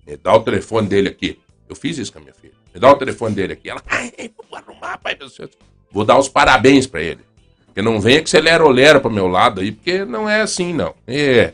[0.07, 1.39] me dá o telefone dele aqui.
[1.69, 2.53] Eu fiz isso com a minha filha.
[2.73, 3.69] Me dá o telefone dele aqui.
[3.69, 4.11] Ela, ai,
[4.49, 5.47] vou arrumar, pai do céu.
[5.91, 7.19] Vou dar os parabéns pra ele.
[7.67, 10.95] Porque não venha que você lera-lera pro meu lado aí, porque não é assim, não.
[11.07, 11.53] É.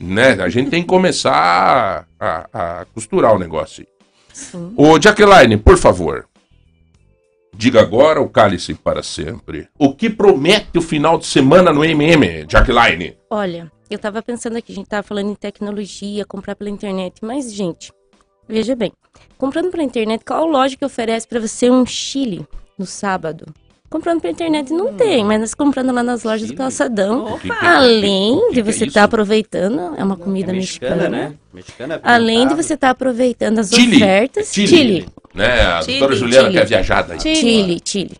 [0.00, 0.32] Né?
[0.42, 3.84] A gente tem que começar a, a- a costurar o negócio.
[4.32, 4.72] Sim.
[4.76, 6.26] Ô, Jaqueline, por favor.
[7.54, 9.68] Diga agora o cálice para sempre.
[9.78, 13.16] O que promete o final de semana no MM, Jaqueline?
[13.30, 17.52] Olha, eu tava pensando aqui, a gente tava falando em tecnologia, comprar pela internet, mas,
[17.52, 17.92] gente,
[18.48, 18.90] veja bem,
[19.36, 22.46] comprando pela internet, qual loja que oferece pra você um chile
[22.78, 23.44] no sábado?
[23.90, 26.54] Comprando pela internet não tem, mas nós comprando lá nas lojas Chile?
[26.54, 30.18] do calçadão, que que é- além que de é você estar aproveitando, é uma É
[30.18, 31.34] comida mexicana, né?
[31.52, 33.96] Mexicana é Além de você estar aproveitando as Chile.
[33.96, 34.66] ofertas, Chile.
[34.68, 35.60] Chile, Né?
[35.62, 36.58] A Chile, doutora Juliana Chile.
[36.58, 37.20] que é viajada aí.
[37.20, 38.16] Chile, Chile.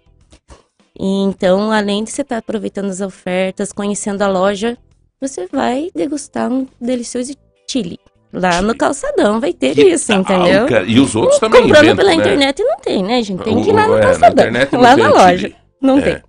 [0.98, 4.76] Então, além de você estar aproveitando as ofertas, conhecendo a loja,
[5.20, 7.32] você vai degustar um delicioso
[7.68, 7.98] Chile.
[8.32, 8.66] Lá Chile.
[8.66, 10.66] no calçadão vai ter Que isso, entendeu?
[10.66, 10.84] cara?
[10.84, 12.14] E os outros também Comprando inventam, pela né?
[12.16, 13.42] internet não tem, né, gente?
[13.42, 15.38] Tem que ir lá no é, calçadão, não lá na loja.
[15.38, 15.56] Chile.
[15.80, 16.02] Não É.
[16.02, 16.22] tem.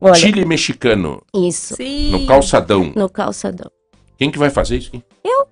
[0.00, 2.10] Olha, Chile mexicano, isso, Sim.
[2.10, 2.92] no calçadão.
[2.94, 3.70] no calçadão.
[4.18, 5.02] Quem que vai fazer isso aqui?
[5.24, 5.46] Eu.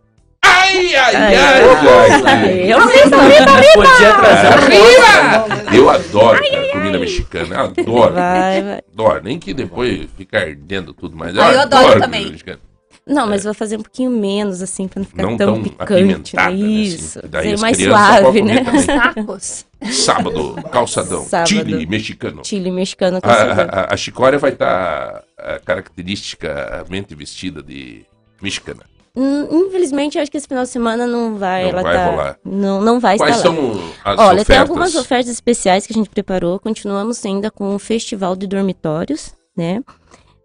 [0.45, 2.73] Ai, ai, ai, Ai, ai, ai.
[2.73, 3.43] Eu sei também,
[3.75, 8.15] Podia trazer um Eu adoro cara, comida mexicana, adoro.
[8.15, 8.83] vai, vai.
[8.93, 12.31] Adoro, nem que depois fica ardendo tudo, mas Ah, eu adoro também.
[12.31, 12.61] mexicana.
[13.07, 16.35] Não, mas vou fazer um pouquinho menos, assim, pra não ficar Não tão, tão picante.
[16.37, 17.29] né, Isso, assim.
[17.29, 18.65] Daí ser as mais suave, né?
[18.87, 19.67] Tacos.
[19.93, 21.49] Sábado, calçadão, Sábado.
[21.51, 22.43] Chile mexicano.
[22.43, 23.67] Chile mexicano A, calçadão.
[23.71, 25.23] a, a chicória vai estar
[25.67, 28.05] caracteristicamente vestida de
[28.41, 28.81] mexicana.
[29.17, 31.63] Hum, Infelizmente, acho que esse final de semana não vai.
[31.63, 32.39] Não ela vai tá, rolar.
[32.45, 33.55] Não, não vai Quais estar lá.
[33.57, 34.47] são as Olha, ofertas?
[34.47, 36.59] tem algumas ofertas especiais que a gente preparou.
[36.59, 39.83] Continuamos ainda com o Festival de Dormitórios, né?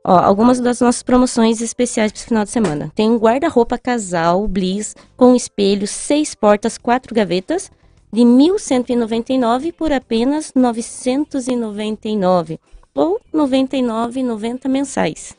[0.06, 2.92] Ó, algumas das nossas promoções especiais para esse final de semana.
[2.96, 7.72] Tem um guarda-roupa casal Bliss com espelho, seis portas, quatro gavetas,
[8.14, 12.60] de 1.199 por apenas 999
[12.96, 15.36] ou 99,90 mensais.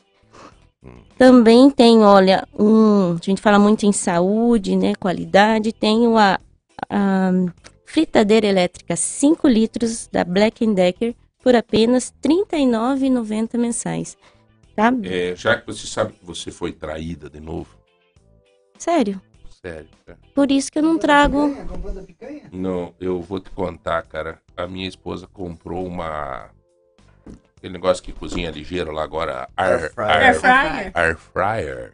[1.21, 6.39] Também tem, olha, um, a gente fala muito em saúde, né, qualidade, tem a,
[6.89, 7.31] a
[7.85, 14.17] fritadeira elétrica 5 litros da Black Decker por apenas R$ 39,90 mensais.
[14.75, 14.91] Tá?
[15.03, 17.69] É, já que você sabe que você foi traída de novo,
[18.79, 19.21] Sério.
[19.61, 20.17] sério, cara.
[20.33, 21.55] Por isso que eu não trago.
[22.51, 24.41] Não, eu vou te contar, cara.
[24.57, 26.49] A minha esposa comprou uma.
[27.61, 29.47] Aquele negócio que cozinha ligeiro lá agora.
[29.55, 30.11] Air, Air fryer.
[30.23, 30.91] Air fryer.
[30.95, 31.93] air fryer.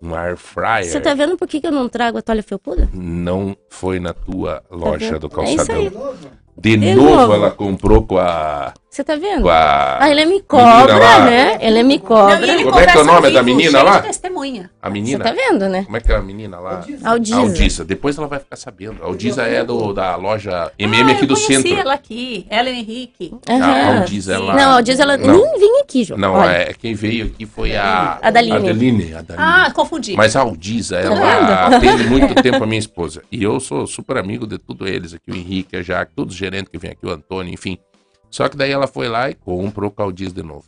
[0.00, 0.84] Um air fryer.
[0.86, 2.88] Você tá vendo por que que eu não trago a toalha felpuda?
[2.90, 5.28] Não foi na tua loja vendo?
[5.28, 5.76] do É isso calçadão.
[5.82, 5.90] aí.
[6.56, 7.32] De, De novo, novo.
[7.34, 8.72] ela comprou com a.
[8.88, 9.42] Você tá vendo?
[9.42, 11.24] Com a, Ah, ele me Menina cobra, lá.
[11.24, 11.58] né?
[11.60, 12.46] Ele me Não, cobra.
[12.46, 14.00] e ele Como é que é o nome da menina lá?
[14.00, 14.70] testemunha.
[14.80, 15.24] a Você menina.
[15.24, 15.82] tá vendo, né?
[15.82, 16.84] Como é que é a menina lá?
[17.02, 17.36] Aldiza.
[17.40, 17.84] Aldiza.
[17.84, 19.02] Depois ela vai ficar sabendo.
[19.02, 21.76] A Aldiza é do, da loja MM ah, aqui eu do conheci centro.
[21.80, 23.34] ela aqui, Ellen Henrique.
[23.48, 23.98] A Aham.
[23.98, 24.54] Aldiza, ela.
[24.54, 25.26] Não, a Aldiza, ela Não.
[25.42, 26.20] nem vem aqui, João.
[26.20, 26.50] Não, Olha.
[26.52, 28.20] é, quem veio aqui foi a.
[28.22, 28.56] A Daline.
[28.56, 29.36] Adeline, a Daline.
[29.38, 30.14] Ah, confundi.
[30.16, 31.76] Mas a Aldiza, ela vendo?
[31.76, 33.22] atende muito tempo a minha esposa.
[33.32, 36.50] E eu sou super amigo de todos eles aqui, o Henrique, a Jaque, todos os
[36.50, 37.78] gerentes que vêm aqui, o Antônio, enfim.
[38.30, 40.64] Só que daí ela foi lá e comprou com a Aldiza de novo.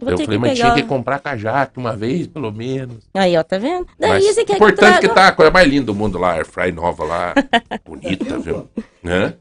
[0.00, 0.72] Vou eu falei, mas pegar...
[0.72, 3.08] tinha que comprar com a Jaque uma vez, pelo menos.
[3.14, 3.86] Aí, ó, tá vendo?
[3.98, 6.34] Daí Mas você quer importante que que tá a coisa mais linda do mundo lá,
[6.34, 7.34] Airfry nova lá,
[7.84, 8.68] bonita, viu?
[9.04, 9.34] Hã?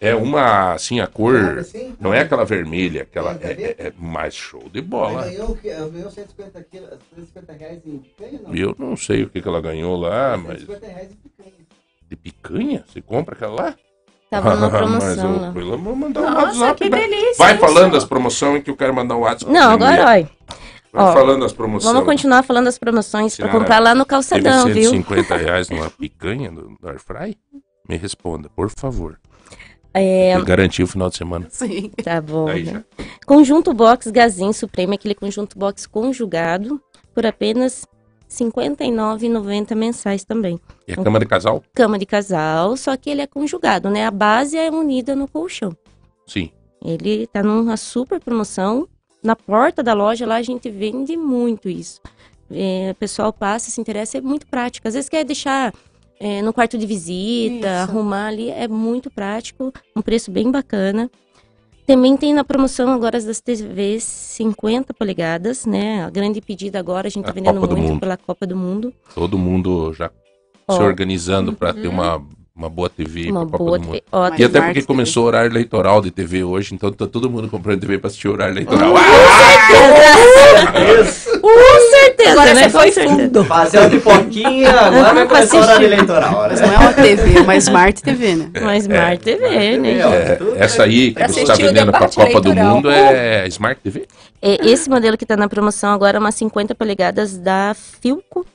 [0.00, 1.64] É uma, assim, a cor,
[1.98, 5.24] não é aquela vermelha, aquela, é, é- é mais show de bola.
[5.24, 5.54] Ganhou,
[5.90, 8.54] ganhou 150, quilos, 150 reais em picanha, não?
[8.54, 11.54] Eu não sei o que, que ela ganhou lá, mas 150 reais em picanha.
[12.06, 12.84] de picanha?
[12.86, 13.74] Você compra aquela lá?
[14.40, 15.76] Tava numa Mas promoção eu, lá.
[15.76, 16.84] um Nossa, WhatsApp.
[16.84, 16.98] que né?
[17.00, 17.34] delícia.
[17.38, 17.60] Vai isso.
[17.60, 19.52] falando das promoções que eu quero mandar um WhatsApp.
[19.52, 20.30] Não, pra agora, olha.
[20.92, 21.92] Vai ó, falando das promoções.
[21.92, 24.90] Vamos continuar falando das promoções pra Senhora, comprar lá no Teve calçadão, viu?
[24.90, 27.36] 150 reais numa picanha do, do Airfry?
[27.88, 29.18] Me responda, por favor.
[29.92, 31.46] É, Eu garanti o final de semana.
[31.50, 31.90] Sim.
[32.02, 32.48] tá bom.
[32.48, 32.84] Aí né?
[32.98, 33.04] já.
[33.26, 36.80] Conjunto box Gazin Supremo, aquele conjunto box conjugado,
[37.14, 37.86] por apenas
[38.34, 40.60] 59,90 mensais também.
[40.86, 41.62] E a cama de casal?
[41.74, 44.06] Cama de casal, só que ele é conjugado, né?
[44.06, 45.76] A base é unida no colchão.
[46.26, 46.50] Sim.
[46.84, 48.88] Ele tá numa super promoção.
[49.22, 52.00] Na porta da loja lá a gente vende muito isso.
[52.50, 54.86] É, o pessoal passa, se interessa, é muito prático.
[54.86, 55.72] Às vezes quer deixar
[56.20, 57.90] é, no quarto de visita, Isso.
[57.90, 61.10] arrumar ali, é muito prático, um preço bem bacana.
[61.86, 66.02] Também tem na promoção agora as das TVs 50 polegadas, né?
[66.04, 68.00] A grande pedida agora, a gente tá A vendendo Copa muito Mundo.
[68.00, 68.92] pela Copa do Mundo.
[69.14, 70.10] Todo mundo já
[70.66, 72.22] Ó, se organizando pra ter uma,
[72.56, 74.00] uma boa TV Uma pra Copa boa do Mundo.
[74.10, 74.86] Ó, E até porque TV.
[74.86, 78.28] começou o horário eleitoral de TV hoje, então tá todo mundo comprando TV pra assistir
[78.28, 78.94] o horário eleitoral.
[78.94, 78.98] Com
[81.04, 81.40] certeza,
[82.30, 82.62] Agora né?
[82.62, 83.16] você foi certeza.
[83.16, 83.44] fundo.
[83.44, 86.46] Fazer uma pipoquinha, agora vai começar o horário eleitoral.
[86.48, 86.66] Mas Né?
[86.66, 88.50] não é uma TV, é uma Smart TV, né?
[88.60, 89.98] Uma Smart TV, né?
[89.98, 92.54] É, essa aí que você está vendendo pra debate Copa do.
[92.54, 94.06] Mundo é Smart TV?
[94.40, 98.46] É, Esse modelo que tá na promoção agora é uma 50 polegadas da Filco.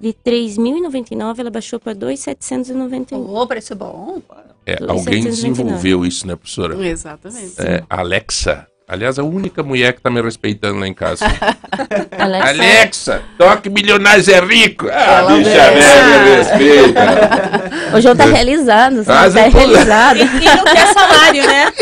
[0.00, 3.26] De 3.099, ela baixou para 2.791.
[3.26, 4.20] Ô, preço bom.
[4.66, 6.74] É, alguém desenvolveu isso, né, professora?
[6.86, 7.54] Exatamente.
[7.58, 8.66] É, Alexa.
[8.86, 11.24] Aliás, a única mulher que tá me respeitando lá em casa.
[12.18, 14.86] Alexa, Alexa, toque Milionários é Rico.
[14.92, 15.88] Ah, Ela bicha merece.
[15.88, 17.96] velha, me respeita.
[17.96, 19.30] o João tá realizado, Ah, sabe?
[19.30, 20.16] você Tá realizado.
[20.18, 21.72] E, e não quer salário, né?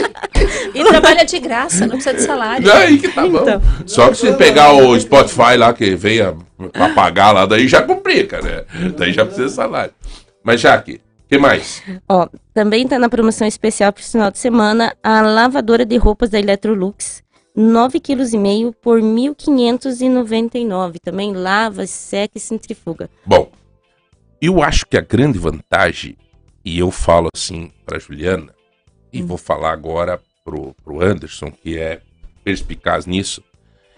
[0.74, 2.64] E trabalha de graça, não precisa de salário.
[2.66, 3.38] Daí que tá bom.
[3.42, 3.62] Então.
[3.84, 6.34] Só que se pegar o Spotify lá, que venha
[6.72, 8.62] pra pagar lá, daí já complica, né?
[8.96, 9.92] Daí já precisa de salário.
[10.44, 11.00] Mas, Jaque,
[11.32, 11.82] que mais?
[12.06, 16.38] Ó, também tá na promoção especial pro final de semana a lavadora de roupas da
[16.38, 17.22] Electrolux.
[17.56, 20.96] 9,5 kg por R$ 1.599.
[21.02, 23.08] Também lava, seca e centrifuga.
[23.24, 23.50] Bom,
[24.42, 26.18] eu acho que a grande vantagem,
[26.62, 28.54] e eu falo assim pra Juliana,
[29.10, 32.02] e vou falar agora pro, pro Anderson, que é
[32.44, 33.42] perspicaz nisso,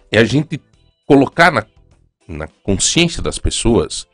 [0.09, 0.61] é a gente
[1.05, 1.67] colocar na,
[2.29, 4.07] na consciência das pessoas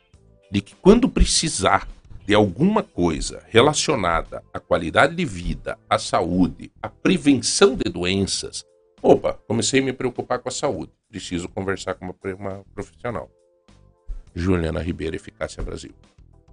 [0.51, 1.87] de que quando precisar
[2.25, 8.63] de alguma coisa relacionada à qualidade de vida, à saúde, à prevenção de doenças,
[9.01, 13.29] opa, comecei a me preocupar com a saúde, preciso conversar com uma, uma profissional.
[14.33, 15.91] Juliana Ribeiro, Eficácia Brasil.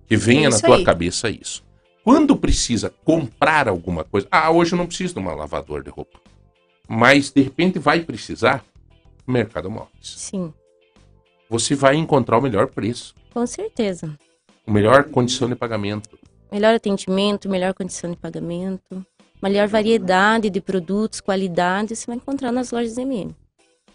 [0.06, 0.84] Que venha na Isso tua aí.
[0.84, 1.62] cabeça isso.
[2.02, 6.18] Quando precisa comprar alguma coisa, ah, hoje eu não preciso de uma lavadora de roupa.
[6.88, 8.64] Mas de repente vai precisar,
[9.26, 9.90] Mercado Móveis.
[10.00, 10.52] Sim,
[11.50, 14.18] Você vai encontrar o melhor preço, com certeza.
[14.68, 16.18] Melhor condição de pagamento.
[16.50, 19.04] Melhor atendimento, melhor condição de pagamento,
[19.42, 23.34] melhor variedade de produtos, qualidade, você vai encontrar nas lojas MM.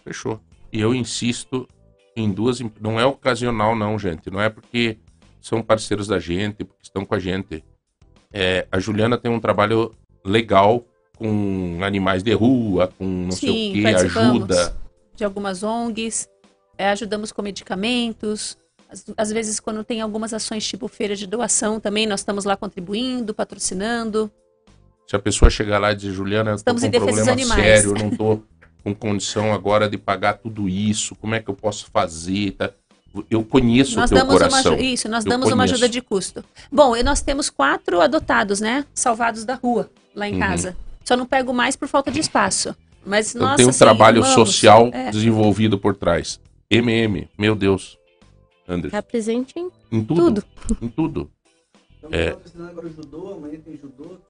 [0.03, 0.39] Fechou.
[0.71, 1.67] E eu insisto
[2.15, 2.59] em duas.
[2.79, 4.29] Não é ocasional, não, gente.
[4.29, 4.97] Não é porque
[5.41, 7.63] são parceiros da gente, porque estão com a gente.
[8.31, 9.93] É, a Juliana tem um trabalho
[10.25, 10.85] legal
[11.17, 14.75] com animais de rua, com não sei Sim, o que, ajuda.
[15.15, 16.27] De algumas ONGs,
[16.77, 18.57] é, ajudamos com medicamentos.
[19.17, 23.33] Às, vezes, quando tem algumas ações tipo feira de doação, também nós estamos lá contribuindo,
[23.33, 24.29] patrocinando.
[25.07, 27.89] Se a pessoa chegar lá e dizer, Juliana, Estamos com em um problema animais." sério,
[27.91, 28.39] eu não tô
[28.83, 32.51] com condição agora de pagar tudo isso, como é que eu posso fazer?
[32.51, 32.69] Tá?
[33.29, 34.73] Eu conheço nós o teu damos uma coração.
[34.73, 35.73] aju- isso, nós Eu damos uma conheço.
[35.75, 36.43] ajuda de custo.
[36.71, 38.85] Bom, e nós temos quatro adotados, né?
[38.93, 40.39] Salvados da rua, lá em Uhum.
[40.39, 40.75] casa.
[41.05, 42.75] Só não pego mais por falta de espaço.
[43.05, 45.11] Mas Então nossa, tem um assim, trabalho social É.
[45.11, 46.39] desenvolvido por trás.
[46.71, 47.97] MM, meu Deus.
[48.67, 48.95] Anderson.
[48.95, 50.41] Tá presente em Em tudo.
[50.41, 50.77] tudo.
[50.81, 51.31] Em tudo.
[52.11, 52.35] É.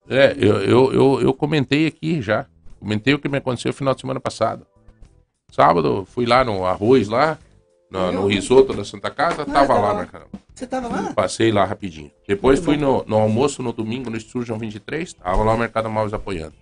[0.10, 2.46] É, eu, eu, eu, eu comentei aqui já.
[2.80, 4.66] Comentei o que me aconteceu no final de semana passado.
[5.52, 7.38] Sábado, fui lá no arroz lá,
[7.90, 10.32] no, no risoto da Santa Casa, tava lá na caramba.
[10.54, 11.14] Você tava lá?
[11.14, 12.12] Passei lá rapidinho.
[12.28, 16.14] Depois fui no, no almoço no domingo no Surgeon 23, tava lá o Mercado Móveis
[16.14, 16.56] apoiando.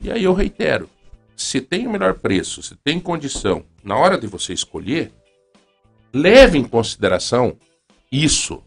[0.00, 0.88] E aí eu reitero,
[1.36, 5.12] se tem o melhor preço, se tem condição, na hora de você escolher,
[6.12, 7.56] leve em consideração
[8.10, 8.62] isso.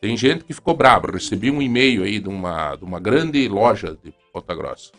[0.00, 1.10] Tem gente que ficou brabo.
[1.12, 4.92] Recebi um e-mail aí de uma, de uma grande loja de Ponta Grossa.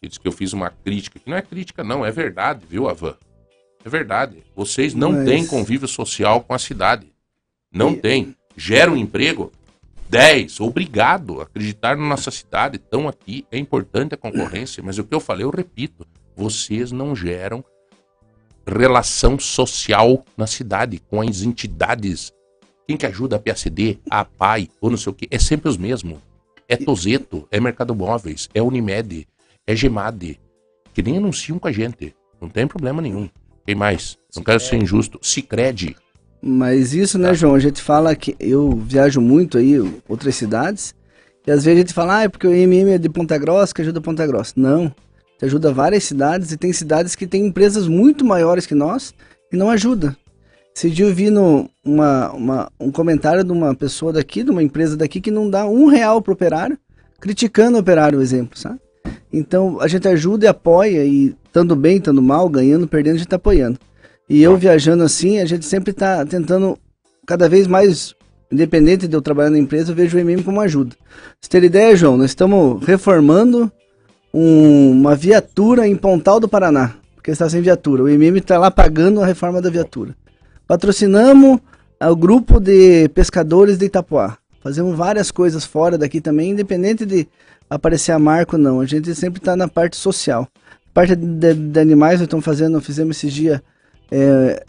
[0.00, 1.18] Que diz que eu fiz uma crítica.
[1.18, 3.16] Que não é crítica, não, é verdade, viu, Avan?
[3.84, 4.42] É verdade.
[4.54, 7.12] Vocês não Mas- têm convívio social com a cidade.
[7.72, 8.36] Não E- tem.
[8.56, 9.50] Gera um emprego.
[10.08, 10.60] 10.
[10.60, 11.40] Obrigado.
[11.40, 12.76] Acreditar na nossa cidade.
[12.76, 13.44] Estão aqui.
[13.50, 14.82] É importante a concorrência.
[14.82, 16.06] Mas o que eu falei, eu repito.
[16.36, 17.64] Vocês não geram
[18.66, 22.32] relação social na cidade com as entidades.
[22.86, 25.76] Quem que ajuda a PACD, a PAI ou não sei o que, é sempre os
[25.76, 26.18] mesmos.
[26.68, 29.26] É Tozeto, é Mercado Móveis, é Unimed,
[29.66, 30.40] é Gemade,
[30.92, 32.14] que nem anunciam com a gente.
[32.40, 33.28] Não tem problema nenhum.
[33.66, 34.18] Quem mais?
[34.36, 35.18] Não quero ser injusto.
[35.22, 35.96] Cicred.
[36.42, 37.28] Mas isso, Tá.
[37.28, 37.54] né, João?
[37.54, 40.94] A gente fala que eu viajo muito aí, outras cidades,
[41.46, 43.74] e às vezes a gente fala, ah, é porque o IMM é de Ponta Grossa
[43.74, 44.52] que ajuda Ponta Grossa.
[44.56, 44.94] Não.
[45.38, 49.12] Te ajuda várias cidades e tem cidades que têm empresas muito maiores que nós
[49.52, 50.16] e não ajuda.
[50.76, 54.62] Esse dia eu vi no, uma, uma- um comentário de uma pessoa daqui, de uma
[54.62, 56.76] empresa daqui, que não dá um real pro operário,
[57.20, 58.80] criticando o operário, o exemplo, sabe?
[59.32, 63.28] Então a gente ajuda e apoia, e estando bem, estando mal, ganhando, perdendo, a gente
[63.28, 63.78] tá apoiando.
[64.28, 66.76] E eu viajando assim, a gente sempre tá tentando
[67.26, 68.14] cada vez mais,
[68.50, 70.96] independente de eu trabalhar na empresa, eu vejo o MM como ajuda.
[70.96, 71.06] Pra
[71.40, 73.70] Você ter ideia, João, nós estamos reformando
[74.34, 78.02] um- uma viatura em Pontal do Paraná, porque está sem viatura.
[78.02, 80.14] O MM está lá pagando a reforma da viatura.
[80.66, 81.60] Patrocinamos
[82.00, 84.36] ah, o grupo de pescadores de Itapuá.
[84.60, 87.28] Fazemos várias coisas fora daqui também, independente de
[87.70, 88.80] aparecer a marca ou não.
[88.80, 90.48] A gente sempre está na parte social.
[90.92, 93.60] Parte de, de animais, nós estamos fazendo, fizemos esses dias
[94.10, 94.64] é,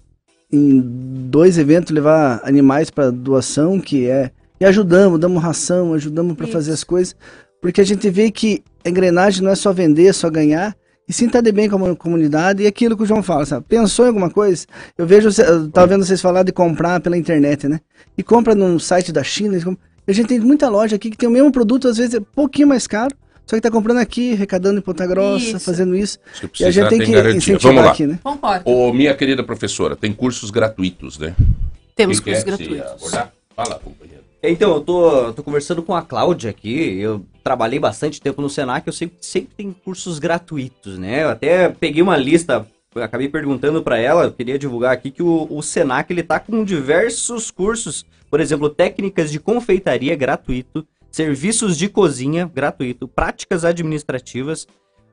[0.51, 6.47] em dois eventos levar animais para doação, que é e ajudamos, damos ração, ajudamos para
[6.47, 7.15] fazer as coisas,
[7.61, 10.75] porque a gente vê que a engrenagem não é só vender, só ganhar,
[11.07, 13.65] e sim estar de bem com a comunidade, e aquilo que o João fala, sabe?
[13.67, 14.65] Pensou em alguma coisa?
[14.97, 17.79] Eu vejo, eu tava vendo vocês falar de comprar pela internet, né?
[18.17, 19.57] E compra num site da China,
[20.07, 22.23] a gente tem muita loja aqui que tem o mesmo produto, às vezes é um
[22.35, 25.59] pouquinho mais caro, só que tá comprando aqui, arrecadando em Ponta Grossa, Isso.
[25.59, 26.17] fazendo isso.
[26.33, 27.37] Se E a gente tem tem que garantia.
[27.37, 27.91] incentivar Vamos lá.
[27.91, 28.19] aqui, né?
[28.23, 28.63] Concordo.
[28.69, 31.35] Ô, minha querida professora, tem cursos gratuitos, né?
[31.95, 33.11] Temos Quem cursos gratuitos.
[33.55, 34.23] Fala, companheiro.
[34.41, 36.97] Então, eu tô, tô conversando com a Cláudia aqui.
[36.99, 41.22] Eu trabalhei bastante tempo no Senac, eu sempre, sempre tem cursos gratuitos, né?
[41.22, 42.65] Eu até peguei uma lista,
[42.95, 47.51] acabei perguntando pra ela, queria divulgar aqui que o, o Senac ele tá com diversos
[47.51, 54.67] cursos, por exemplo, técnicas de confeitaria gratuito, serviços de cozinha gratuito, práticas administrativas,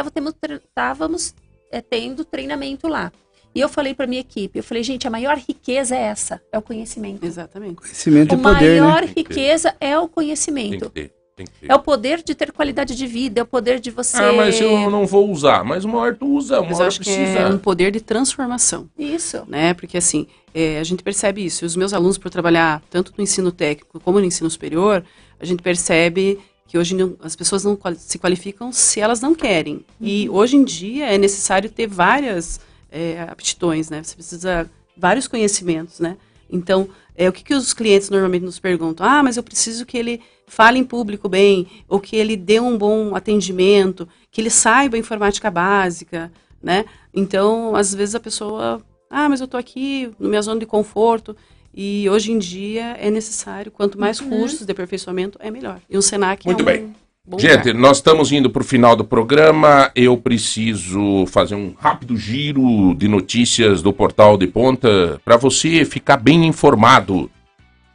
[0.64, 1.34] estávamos
[1.70, 3.12] é, tendo treinamento lá.
[3.54, 6.58] E eu falei para minha equipe, eu falei, gente, a maior riqueza é essa, é
[6.58, 7.24] o conhecimento.
[7.26, 7.74] Exatamente.
[7.76, 9.08] Conhecimento O e poder, maior né?
[9.08, 9.20] Que ter.
[9.22, 10.90] riqueza é o Tem que conhecimento.
[10.90, 11.68] ter, tem que ter.
[11.68, 14.18] É o poder de ter qualidade de vida, é o poder de você.
[14.18, 15.64] Ah, mas eu não vou usar.
[15.64, 17.38] Mas uma hora tu usa, uma Mas hora acho que precisa.
[17.40, 18.88] é um poder de transformação.
[18.96, 19.42] Isso.
[19.48, 19.74] né?
[19.74, 21.64] Porque assim, é, a gente percebe isso.
[21.64, 25.02] E os meus alunos, por trabalhar tanto no ensino técnico como no ensino superior,
[25.40, 26.38] a gente percebe
[26.70, 29.84] que hoje não- as pessoas não se qualificam se elas não querem.
[30.00, 32.60] E hoje em dia é necessário ter várias
[32.92, 34.04] é, aptidões, né?
[34.04, 36.16] Você precisa vários conhecimentos, né?
[36.48, 39.04] Então, é o que, que os clientes normalmente nos perguntam?
[39.04, 42.78] Ah, mas eu preciso que ele fale em público bem, ou que ele dê um
[42.78, 46.32] bom atendimento, que ele saiba informática básica,
[46.62, 46.84] né?
[47.12, 51.36] Então, às vezes a pessoa, ah, mas eu estou aqui na minha zona de conforto.
[51.74, 54.28] E hoje em dia é necessário, quanto mais Uhum.
[54.30, 55.80] cursos de aperfeiçoamento, é melhor.
[55.88, 56.94] E o Senac Muito é um bem.
[57.24, 57.74] bom Gente, lugar.
[57.74, 59.90] nós estamos indo para o final do programa.
[59.94, 66.16] Eu preciso fazer um rápido giro de notícias do Portal de Ponta para você ficar
[66.16, 67.30] bem informado,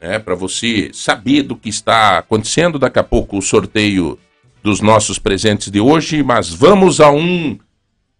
[0.02, 0.19] né?
[0.19, 2.80] Para você saber do que está acontecendo.
[2.80, 4.18] Daqui a pouco o sorteio
[4.64, 7.60] dos nossos presentes de hoje, mas vamos a um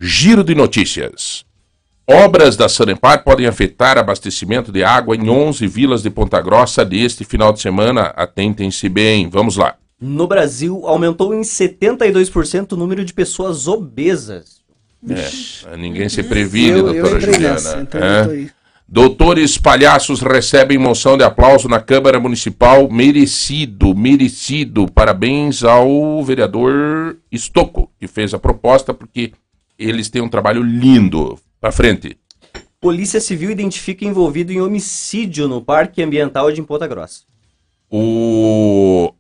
[0.02, 1.45] giro de notícias.
[2.07, 7.23] Obras da Sanepar podem afetar abastecimento de água em 11 vilas de Ponta Grossa deste
[7.23, 8.14] final de semana.
[8.15, 9.27] Atentem-se bem.
[9.27, 9.76] Vamos lá.
[9.99, 14.64] No Brasil, aumentou em 72% o número de pessoas obesas.
[15.10, 17.53] É, ninguém se previne, eu, eu doutora entrei Juliana.
[17.53, 18.22] nessa, então é?
[18.22, 18.52] eu tô aí.
[18.88, 22.88] Doutores palhaços recebem moção de aplauso na Câmara Municipal.
[22.88, 24.86] Merecido, merecido.
[24.88, 29.32] Parabéns ao vereador Estocco, que fez a proposta, porque
[29.77, 31.40] eles têm um trabalho lindo.
[31.66, 32.16] Pra frente.
[32.80, 37.24] Polícia Civil identifica envolvido em homicídio no Parque Ambiental de Ponta Grossa.
[37.90, 39.12] O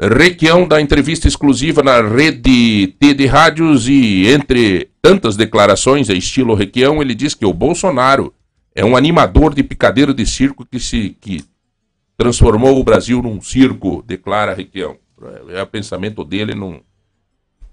[0.00, 6.56] Requião da entrevista exclusiva na rede T de rádios e entre tantas declarações a estilo
[6.56, 8.34] Requião, ele diz que o Bolsonaro
[8.74, 11.44] é um animador de picadeiro de circo que se que
[12.16, 14.96] transformou o Brasil num circo, declara Requião.
[15.50, 16.80] É o pensamento dele, não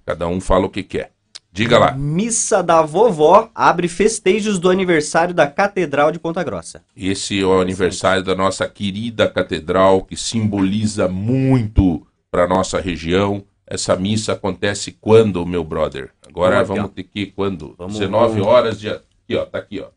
[0.06, 1.13] cada um fala o que quer.
[1.56, 1.92] Diga lá.
[1.92, 6.84] Missa da Vovó abre festejos do aniversário da Catedral de Ponta Grossa.
[6.98, 13.44] Esse é o aniversário da nossa querida catedral, que simboliza muito para nossa região.
[13.68, 16.10] Essa missa acontece quando, meu brother?
[16.28, 17.76] Agora Vamos ter que ir quando?
[17.78, 19.04] Vamos- 19 vamos- horas dia.
[19.24, 19.90] Aqui, ó, tá aqui, ó.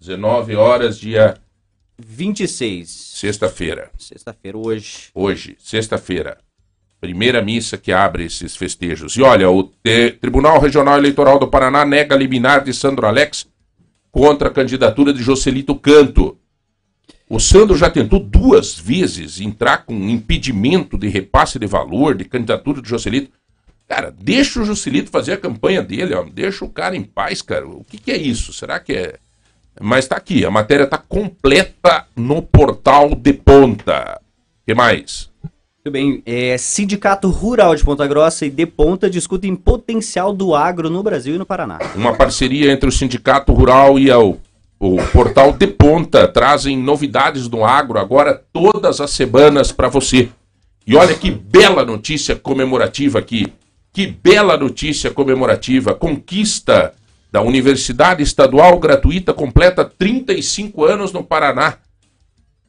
[0.00, 1.36] 19 horas dia
[1.96, 2.90] 26.
[2.90, 3.90] sexta-feira.
[3.96, 5.10] Sexta-feira, hoje.
[5.14, 6.38] Hoje, sexta-feira.
[7.04, 9.14] Primeira missa que abre esses festejos.
[9.14, 9.70] E olha, o
[10.22, 13.46] Tribunal Regional Eleitoral do Paraná nega liminar de Sandro Alex
[14.10, 16.38] contra a candidatura de Joselito Canto.
[17.28, 22.80] O Sandro já tentou duas vezes entrar com impedimento de repasse de valor de candidatura
[22.80, 23.30] de Joselito.
[23.86, 26.24] Cara, deixa o Joselito fazer a campanha dele, ó.
[26.24, 27.68] deixa o cara em paz, cara.
[27.68, 28.50] O que, que é isso?
[28.50, 29.18] Será que é.
[29.78, 34.18] Mas tá aqui, a matéria tá completa no portal de ponta.
[34.62, 35.33] O que mais?
[35.86, 36.22] Muito bem.
[36.24, 41.34] É, Sindicato Rural de Ponta Grossa e De Ponta discutem potencial do agro no Brasil
[41.34, 41.78] e no Paraná.
[41.94, 44.38] Uma parceria entre o Sindicato Rural e o,
[44.80, 50.30] o Portal de Ponta trazem novidades do agro agora todas as semanas para você.
[50.86, 53.52] E olha que bela notícia comemorativa aqui.
[53.92, 55.92] Que bela notícia comemorativa.
[55.92, 56.94] Conquista
[57.30, 61.76] da Universidade Estadual Gratuita completa 35 anos no Paraná.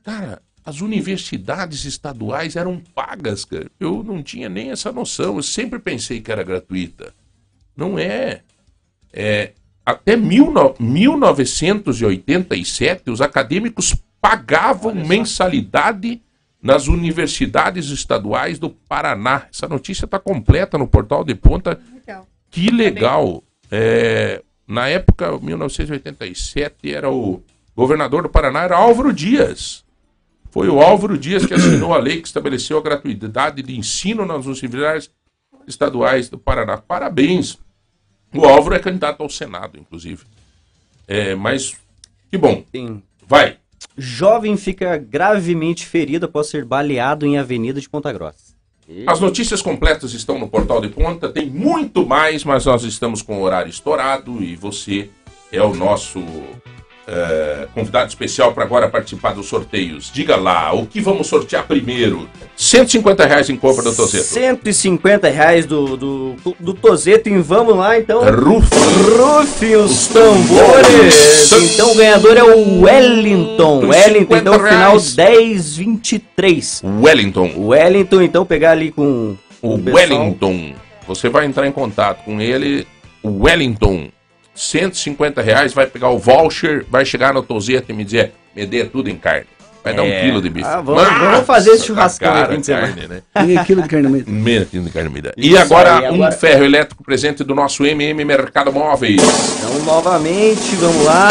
[0.03, 3.69] Cara, as universidades estaduais eram pagas, cara.
[3.79, 5.35] Eu não tinha nem essa noção.
[5.37, 7.13] Eu sempre pensei que era gratuita.
[7.77, 8.41] Não é.
[9.13, 9.51] É,
[9.85, 16.19] até mil no- 1987, os acadêmicos pagavam mensalidade
[16.61, 19.45] nas universidades estaduais do Paraná.
[19.53, 21.79] Essa notícia está completa no portal de ponta.
[22.49, 23.43] Que legal.
[23.69, 27.43] É, na época, 1987, era o
[27.75, 29.85] governador do Paraná era Álvaro Dias.
[30.56, 34.45] Foi o Álvaro Dias que assinou a lei que estabeleceu a gratuidade de ensino nas
[34.45, 35.11] universidades
[35.68, 36.77] estaduais do Paraná.
[36.77, 37.57] Parabéns.
[38.34, 40.23] O Álvaro é candidato ao Senado, inclusive.
[41.06, 41.76] É, mas
[42.32, 42.64] que bom.
[42.72, 43.03] Tem.
[43.27, 43.57] Vai.
[43.98, 48.56] Jovem fica gravemente ferido após ser baleado em avenida de Ponta Grossa.
[48.88, 53.22] E- As notícias completas estão no portal de ponta, tem muito mais, mas nós estamos
[53.22, 55.10] com o horário estourado e você
[55.52, 56.23] é o nosso
[57.07, 60.11] é, convidado especial para agora participar dos sorteios.
[60.11, 62.27] Diga lá, o que vamos sortear primeiro?
[62.56, 64.23] 150 reais em compra do Tozeto.
[64.23, 68.22] 150 reais do, do, do Tozeto e vamos lá então.
[68.23, 68.69] Ruf,
[69.18, 71.52] Rufem os tambores!
[71.52, 73.82] Então o ganhador é o Wellington.
[73.82, 75.15] 150 Wellington, então final reais.
[75.15, 76.82] 1023.
[76.84, 77.52] Wellington.
[77.56, 79.95] O Wellington, então, pegar ali com O pessoal.
[79.95, 80.73] Wellington.
[81.07, 82.88] Você vai entrar em contato com ele.
[83.22, 84.10] O Wellington.
[84.56, 88.86] 150 reais, vai pegar o voucher, vai chegar no Tozeto e me dizer, me dê
[88.86, 89.45] tudo em carne.
[89.84, 90.22] Vai dar um É.
[90.22, 90.65] quilo de bife.
[90.68, 93.22] Ah, vamos- vamos fazer esse Nossa, churrascão cara, fim de carne, né?
[93.45, 94.26] Meio quilo de carne moída.
[94.32, 95.34] Meio quilo de carne moída.
[95.38, 99.22] E agora aí, um agora- ferro elétrico presente do nosso MM Mercado Móveis.
[99.22, 101.30] Então, novamente, vamos lá.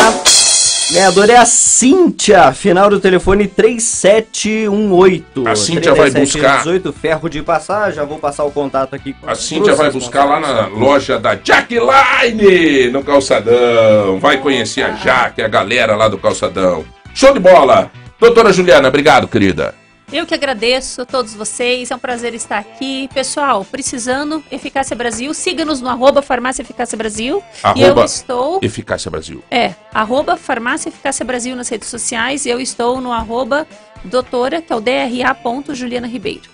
[0.93, 5.49] Ganhadora é a Cíntia, final do telefone 3718.
[5.49, 9.15] A Cíntia vai buscar- 3718, ferro de passar, já vou passar o contato aqui.
[9.15, 14.21] com A Cíntia vai buscar lá na loja da Jackline, no Calçadão.
[14.21, 16.85] Vai conhecer a Jaque, a galera lá do Calçadão.
[17.15, 17.91] Show de bola!
[18.21, 19.75] Doutora Juliana, obrigado, querida.
[20.13, 23.09] Eu que agradeço a todos vocês, é um prazer estar aqui.
[23.13, 27.43] Pessoal, precisando, Eficácia Brasil, siga-nos no arroba Farmácia Eficácia Brasil.
[27.75, 29.43] E eu Arroba estou, Eficácia Brasil.
[29.51, 33.67] é, arroba Farmácia Eficácia Brasil nas redes sociais e eu estou no arroba
[34.05, 36.49] doutora, que é o DRA ponto Juliana Ribeiro.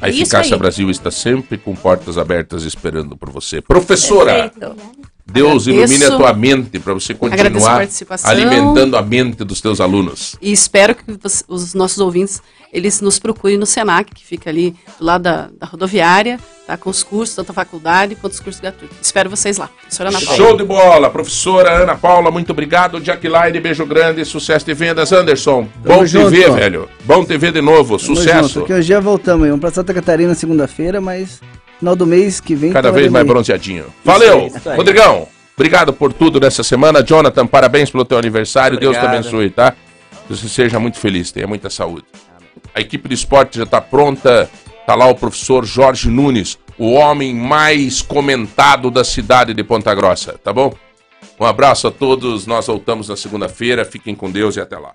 [0.00, 0.56] A É Eficácia.
[0.56, 3.60] Brasil está sempre com portas abertas esperando por você.
[3.62, 4.76] Professora, Perfeito.
[5.34, 5.92] Deus Agradeço.
[5.92, 8.30] ilumine a tua mente para você a continuar participação.
[8.30, 10.36] alimentando a mente dos teus alunos.
[10.40, 11.02] E espero que
[11.48, 12.40] os nossos ouvintes,
[12.72, 16.76] eles nos procurem no Senac, que fica ali do lado da, da rodoviária, tá?
[16.76, 18.96] Com os cursos, tanto a faculdade quanto os cursos gratuitos.
[19.02, 19.68] Espero vocês lá.
[19.68, 20.36] Professora Ana Paula.
[20.36, 23.00] Show de bola, professora Ana Paula, muito obrigado.
[23.00, 25.12] Jackline, beijo grande, sucesso de vendas.
[25.12, 26.54] Anderson, bom te junto, ver, ó.
[26.54, 26.88] velho.
[27.04, 28.48] Bom te ver de novo, Tamo sucesso.
[28.54, 29.46] junto, que hoje já voltamos.
[29.46, 31.40] Vamos pra Santa Catarina segunda-feira, mas
[31.78, 32.72] final do mês que vem.
[32.72, 33.28] Cada tá vez mais aí.
[33.28, 33.86] bronzeadinho.
[34.04, 34.76] Valeu, isso aí.
[34.76, 35.28] Rodrigão.
[35.56, 37.02] Obrigado por tudo nessa semana.
[37.02, 38.78] Jonathan, parabéns pelo teu aniversário.
[38.78, 39.20] Deus te Obrigado.
[39.20, 39.72] abençoe, tá?
[40.26, 42.06] Que você seja muito feliz, tenha muita saúde.
[42.74, 44.50] A equipe do esporte já está pronta.
[44.86, 50.38] Tá lá o professor Jorge Nunes, o homem mais comentado da cidade de Ponta Grossa,
[50.42, 50.74] tá bom?
[51.40, 52.46] Um abraço a todos.
[52.46, 53.84] Nós voltamos na segunda-feira.
[53.84, 54.92] Fiquem com Deus e até lá.